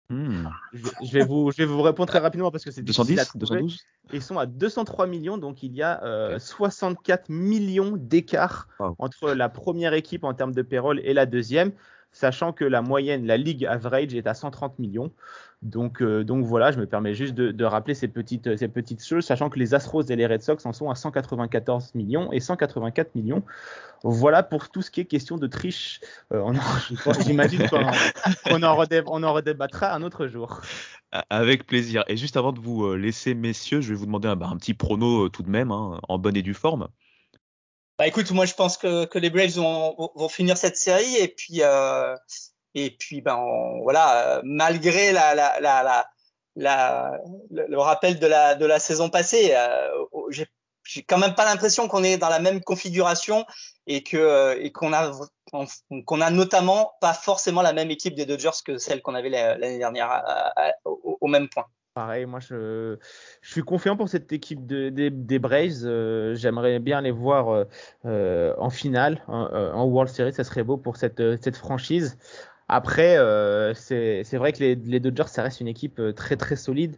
Hmm. 0.09 0.49
je, 0.73 0.87
je 1.05 1.11
vais 1.13 1.23
vous, 1.23 1.51
je 1.51 1.57
vais 1.57 1.65
vous 1.65 1.81
répondre 1.81 2.09
très 2.09 2.19
rapidement 2.19 2.51
parce 2.51 2.65
que 2.65 2.71
c'est 2.71 2.81
difficile 2.81 3.17
à 3.19 3.23
210 3.23 3.29
trouver. 3.45 3.61
212 3.61 3.79
Ils 4.11 4.21
sont 4.21 4.37
à 4.37 4.45
203 4.45 5.07
millions, 5.07 5.37
donc 5.37 5.63
il 5.63 5.73
y 5.73 5.81
a 5.81 6.03
euh, 6.03 6.37
64 6.37 7.29
millions 7.29 7.95
d'écart 7.95 8.67
Wow. 8.79 8.95
entre 8.99 9.31
la 9.31 9.47
première 9.47 9.93
équipe 9.93 10.25
en 10.25 10.33
termes 10.33 10.53
de 10.53 10.63
payroll 10.63 10.99
et 11.05 11.13
la 11.13 11.25
deuxième, 11.25 11.71
sachant 12.11 12.51
que 12.51 12.65
la 12.65 12.81
moyenne, 12.81 13.25
la 13.25 13.37
ligue 13.37 13.65
average 13.65 14.13
est 14.13 14.27
à 14.27 14.33
130 14.33 14.79
millions. 14.79 15.13
Donc, 15.61 16.01
euh, 16.01 16.23
donc 16.23 16.43
voilà, 16.43 16.71
je 16.71 16.79
me 16.79 16.87
permets 16.87 17.13
juste 17.13 17.35
de, 17.35 17.51
de 17.51 17.65
rappeler 17.65 17.93
ces 17.93 18.07
petites, 18.07 18.57
ces 18.57 18.67
petites 18.67 19.05
choses, 19.05 19.25
sachant 19.25 19.49
que 19.51 19.59
les 19.59 19.75
Astros 19.75 20.01
et 20.09 20.15
les 20.15 20.25
Red 20.25 20.41
Sox 20.41 20.65
en 20.65 20.73
sont 20.73 20.89
à 20.89 20.95
194 20.95 21.93
millions 21.93 22.31
et 22.31 22.39
184 22.39 23.13
millions. 23.13 23.43
Voilà 24.03 24.41
pour 24.41 24.69
tout 24.69 24.81
ce 24.81 24.89
qui 24.89 25.01
est 25.01 25.05
question 25.05 25.37
de 25.37 25.45
triche. 25.45 26.01
Euh, 26.33 26.41
on 26.43 26.55
en- 26.55 27.13
J'imagine 27.23 27.69
qu'on 27.69 27.83
en, 27.85 27.91
on 28.49 28.63
en 28.63 28.75
redé- 28.75 29.03
on 29.05 29.21
en 29.21 29.33
redébattra 29.33 29.93
un 29.93 30.01
autre 30.01 30.25
jour. 30.25 30.61
A- 31.11 31.25
Avec 31.29 31.67
plaisir. 31.67 32.03
Et 32.07 32.17
juste 32.17 32.37
avant 32.37 32.53
de 32.53 32.59
vous 32.59 32.85
euh, 32.85 32.95
laisser, 32.95 33.35
messieurs, 33.35 33.81
je 33.81 33.89
vais 33.89 33.95
vous 33.95 34.07
demander 34.07 34.29
un, 34.29 34.35
bah, 34.35 34.47
un 34.51 34.57
petit 34.57 34.73
prono 34.73 35.25
euh, 35.25 35.29
tout 35.29 35.43
de 35.43 35.49
même, 35.51 35.71
hein, 35.71 35.99
en 36.09 36.17
bonne 36.17 36.35
et 36.37 36.41
due 36.41 36.55
forme. 36.55 36.87
Bah 37.99 38.07
écoute, 38.07 38.31
moi 38.31 38.45
je 38.47 38.55
pense 38.55 38.77
que, 38.77 39.05
que 39.05 39.19
les 39.19 39.29
Braves 39.29 39.51
vont, 39.57 39.93
vont- 39.95 40.11
vont 40.15 40.29
finir 40.29 40.57
cette 40.57 40.75
série 40.77 41.17
et 41.19 41.27
puis 41.27 41.61
euh, 41.61 42.15
et 42.75 42.91
puis 42.91 43.21
ben 43.21 43.37
voilà, 43.81 44.37
euh, 44.37 44.41
malgré 44.43 45.11
le, 45.11 45.19
rappel 47.77 48.19
de 48.19 48.27
la 48.27 48.79
saison 48.79 49.09
passée, 49.09 49.53
euh, 49.55 49.89
j'ai 50.83 51.03
quand 51.03 51.17
même 51.17 51.35
pas 51.35 51.45
l'impression 51.45 51.87
qu'on 51.87 52.03
est 52.03 52.17
dans 52.17 52.29
la 52.29 52.39
même 52.39 52.61
configuration 52.61 53.45
et 53.87 54.03
que 54.03 54.57
et 54.59 54.71
qu'on 54.71 54.93
a 54.93 55.11
qu'on 56.05 56.21
a 56.21 56.29
notamment 56.29 56.93
pas 57.01 57.13
forcément 57.13 57.61
la 57.61 57.73
même 57.73 57.91
équipe 57.91 58.15
des 58.15 58.25
Dodgers 58.25 58.49
que 58.65 58.77
celle 58.77 59.01
qu'on 59.01 59.15
avait 59.15 59.29
la- 59.29 59.57
l'année 59.57 59.77
dernière 59.77 60.23
au, 60.85 61.27
même 61.27 61.49
point. 61.49 61.65
Pareil, 61.93 62.25
moi 62.25 62.39
je, 62.39 62.97
je 63.41 63.51
suis 63.51 63.63
confiant 63.63 63.97
pour 63.97 64.07
cette 64.07 64.31
équipe 64.31 64.65
de, 64.65 64.87
des, 64.89 65.39
Braves. 65.39 65.83
Euh, 65.83 66.35
J'aimerais 66.35 66.79
bien 66.79 67.01
les 67.01 67.11
voir 67.11 67.49
euh, 67.49 67.65
euh, 68.05 68.55
en 68.57 68.69
finale, 68.69 69.21
en, 69.27 69.49
euh, 69.51 69.73
en 69.73 69.83
World 69.83 70.09
Series, 70.09 70.31
ça 70.31 70.45
serait 70.45 70.63
beau 70.63 70.77
pour 70.77 70.95
cette, 70.95 71.19
euh, 71.19 71.37
cette 71.41 71.57
franchise. 71.57 72.17
Après, 72.73 73.17
euh, 73.17 73.73
c'est 73.73 74.37
vrai 74.37 74.53
que 74.53 74.59
les, 74.59 74.75
les 74.75 75.01
Dodgers, 75.01 75.27
ça 75.27 75.43
reste 75.43 75.59
une 75.59 75.67
équipe 75.67 75.99
euh, 75.99 76.13
très 76.13 76.37
très 76.37 76.55
solide, 76.55 76.95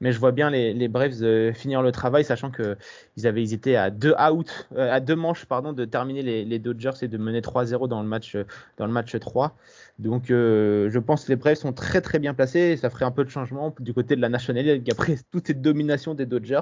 mais 0.00 0.12
je 0.12 0.20
vois 0.20 0.30
bien 0.30 0.50
les, 0.50 0.72
les 0.72 0.86
Braves 0.86 1.20
euh, 1.22 1.52
finir 1.52 1.82
le 1.82 1.90
travail, 1.90 2.22
sachant 2.24 2.52
que 2.52 2.76
ils 3.16 3.26
avaient 3.26 3.42
étaient 3.42 3.74
à 3.74 3.90
deux 3.90 4.14
out, 4.20 4.68
euh, 4.76 4.92
à 4.92 5.00
deux 5.00 5.16
manches 5.16 5.44
pardon, 5.44 5.72
de 5.72 5.84
terminer 5.84 6.22
les, 6.22 6.44
les 6.44 6.58
Dodgers 6.60 6.92
et 7.02 7.08
de 7.08 7.18
mener 7.18 7.40
3-0 7.40 7.88
dans 7.88 8.02
le 8.02 8.08
match 8.08 8.36
euh, 8.36 8.44
dans 8.76 8.86
le 8.86 8.92
match 8.92 9.18
3. 9.18 9.56
Donc, 9.98 10.30
euh, 10.30 10.90
je 10.90 10.98
pense 10.98 11.24
que 11.24 11.30
les 11.30 11.36
Braves 11.36 11.56
sont 11.56 11.72
très 11.72 12.00
très 12.00 12.18
bien 12.18 12.34
placés. 12.34 12.60
Et 12.60 12.76
ça 12.76 12.90
ferait 12.90 13.04
un 13.04 13.10
peu 13.10 13.24
de 13.24 13.30
changement 13.30 13.74
du 13.80 13.94
côté 13.94 14.14
de 14.14 14.20
la 14.20 14.28
National 14.28 14.64
League 14.64 14.90
après 14.90 15.16
toute 15.32 15.46
cette 15.48 15.62
domination 15.62 16.14
des 16.14 16.26
Dodgers. 16.26 16.60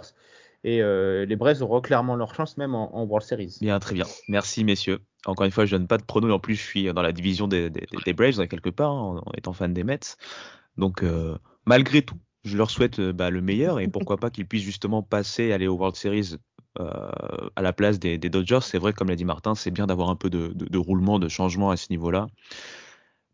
Et 0.64 0.80
euh, 0.82 1.26
les 1.26 1.36
Braves 1.36 1.62
auront 1.62 1.82
clairement 1.82 2.16
leur 2.16 2.34
chance 2.34 2.56
même 2.56 2.74
en, 2.74 2.96
en 2.96 3.04
World 3.04 3.26
Series. 3.26 3.58
Bien, 3.60 3.78
très 3.78 3.94
bien. 3.94 4.06
Merci, 4.28 4.64
messieurs. 4.64 5.00
Encore 5.26 5.44
une 5.44 5.52
fois, 5.52 5.66
je 5.66 5.76
donne 5.76 5.86
pas 5.86 5.98
de 5.98 6.04
pronos. 6.04 6.32
En 6.32 6.38
plus, 6.38 6.54
je 6.54 6.62
suis 6.62 6.92
dans 6.92 7.02
la 7.02 7.12
division 7.12 7.46
des, 7.46 7.68
des, 7.68 7.86
des 8.04 8.12
Braves, 8.14 8.40
hein, 8.40 8.46
quelque 8.46 8.70
part, 8.70 8.90
hein, 8.90 9.22
en 9.24 9.32
étant 9.36 9.52
fan 9.52 9.74
des 9.74 9.84
Mets. 9.84 10.16
Donc, 10.78 11.02
euh, 11.02 11.36
malgré 11.66 12.00
tout, 12.02 12.16
je 12.44 12.56
leur 12.56 12.70
souhaite 12.70 12.98
euh, 12.98 13.12
bah, 13.12 13.28
le 13.28 13.42
meilleur 13.42 13.78
et 13.78 13.88
pourquoi 13.88 14.16
pas 14.16 14.30
qu'ils 14.30 14.46
puissent 14.46 14.64
justement 14.64 15.02
passer, 15.02 15.52
aller 15.52 15.66
au 15.66 15.76
World 15.76 15.96
Series 15.96 16.36
euh, 16.80 17.10
à 17.56 17.62
la 17.62 17.72
place 17.72 17.98
des, 17.98 18.16
des 18.16 18.30
Dodgers. 18.30 18.60
C'est 18.62 18.78
vrai, 18.78 18.92
comme 18.94 19.08
l'a 19.08 19.16
dit 19.16 19.24
Martin, 19.24 19.54
c'est 19.54 19.70
bien 19.70 19.86
d'avoir 19.86 20.08
un 20.08 20.16
peu 20.16 20.30
de, 20.30 20.48
de, 20.54 20.64
de 20.64 20.78
roulement, 20.78 21.18
de 21.18 21.28
changement 21.28 21.70
à 21.70 21.76
ce 21.76 21.88
niveau-là. 21.90 22.26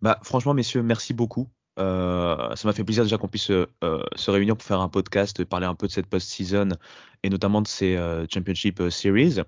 Bah, 0.02 0.18
franchement, 0.22 0.54
messieurs, 0.54 0.82
merci 0.82 1.14
beaucoup. 1.14 1.48
Euh, 1.78 2.54
ça 2.56 2.68
m'a 2.68 2.72
fait 2.72 2.84
plaisir 2.84 3.04
déjà 3.04 3.16
qu'on 3.16 3.28
puisse 3.28 3.50
euh, 3.50 3.66
se 4.16 4.30
réunir 4.30 4.56
pour 4.56 4.66
faire 4.66 4.80
un 4.80 4.88
podcast, 4.88 5.44
parler 5.44 5.66
un 5.66 5.74
peu 5.74 5.86
de 5.86 5.92
cette 5.92 6.06
post-season 6.06 6.70
et 7.22 7.30
notamment 7.30 7.62
de 7.62 7.68
ces 7.68 7.96
euh, 7.96 8.26
Championship 8.32 8.82
Series. 8.90 9.38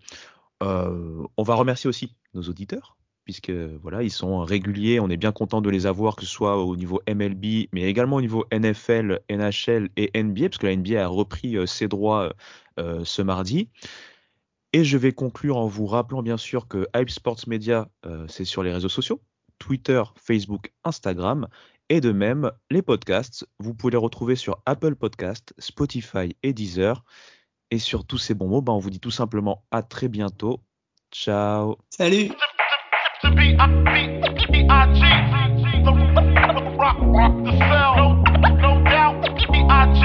On 0.60 1.42
va 1.42 1.54
remercier 1.56 1.88
aussi 1.88 2.14
nos 2.34 2.42
auditeurs 2.42 2.96
puisque 3.24 3.50
voilà 3.50 4.04
ils 4.04 4.12
sont 4.12 4.40
réguliers. 4.40 5.00
On 5.00 5.10
est 5.10 5.16
bien 5.16 5.32
content 5.32 5.60
de 5.60 5.68
les 5.68 5.86
avoir 5.86 6.14
que 6.14 6.24
ce 6.24 6.30
soit 6.30 6.56
au 6.56 6.76
niveau 6.76 7.00
MLB, 7.08 7.66
mais 7.72 7.82
également 7.82 8.16
au 8.16 8.20
niveau 8.20 8.46
NFL, 8.52 9.20
NHL 9.28 9.90
et 9.96 10.22
NBA 10.22 10.50
parce 10.50 10.58
que 10.58 10.66
la 10.66 10.76
NBA 10.76 11.04
a 11.04 11.08
repris 11.08 11.56
ses 11.66 11.88
droits 11.88 12.32
ce 12.78 13.22
mardi. 13.22 13.68
Et 14.72 14.84
je 14.84 14.96
vais 14.96 15.10
conclure 15.10 15.56
en 15.56 15.66
vous 15.66 15.86
rappelant 15.86 16.22
bien 16.22 16.36
sûr 16.36 16.68
que 16.68 16.86
Hype 16.94 17.10
Sports 17.10 17.48
Media 17.48 17.88
c'est 18.28 18.44
sur 18.44 18.62
les 18.62 18.72
réseaux 18.72 18.88
sociaux, 18.88 19.20
Twitter, 19.58 20.02
Facebook, 20.16 20.72
Instagram. 20.84 21.48
Et 21.88 22.00
de 22.00 22.12
même, 22.12 22.50
les 22.70 22.82
podcasts, 22.82 23.46
vous 23.58 23.74
pouvez 23.74 23.92
les 23.92 23.98
retrouver 23.98 24.36
sur 24.36 24.62
Apple 24.66 24.94
Podcasts, 24.94 25.54
Spotify 25.58 26.36
et 26.42 26.52
Deezer. 26.52 27.04
Et 27.70 27.78
sur 27.78 28.06
tous 28.06 28.18
ces 28.18 28.34
bons 28.34 28.48
mots, 28.48 28.62
ben 28.62 28.72
on 28.72 28.78
vous 28.78 28.90
dit 28.90 29.00
tout 29.00 29.10
simplement 29.10 29.64
à 29.70 29.82
très 29.82 30.08
bientôt. 30.08 30.60
Ciao. 31.10 31.76
Salut. 31.90 32.30
rock 36.82 37.44
The 37.44 37.52
cell, 37.58 37.94
no, 37.96 38.50
no 38.58 38.82
doubt, 38.84 39.22
B.I.G. 39.52 40.02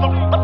The 0.00 0.37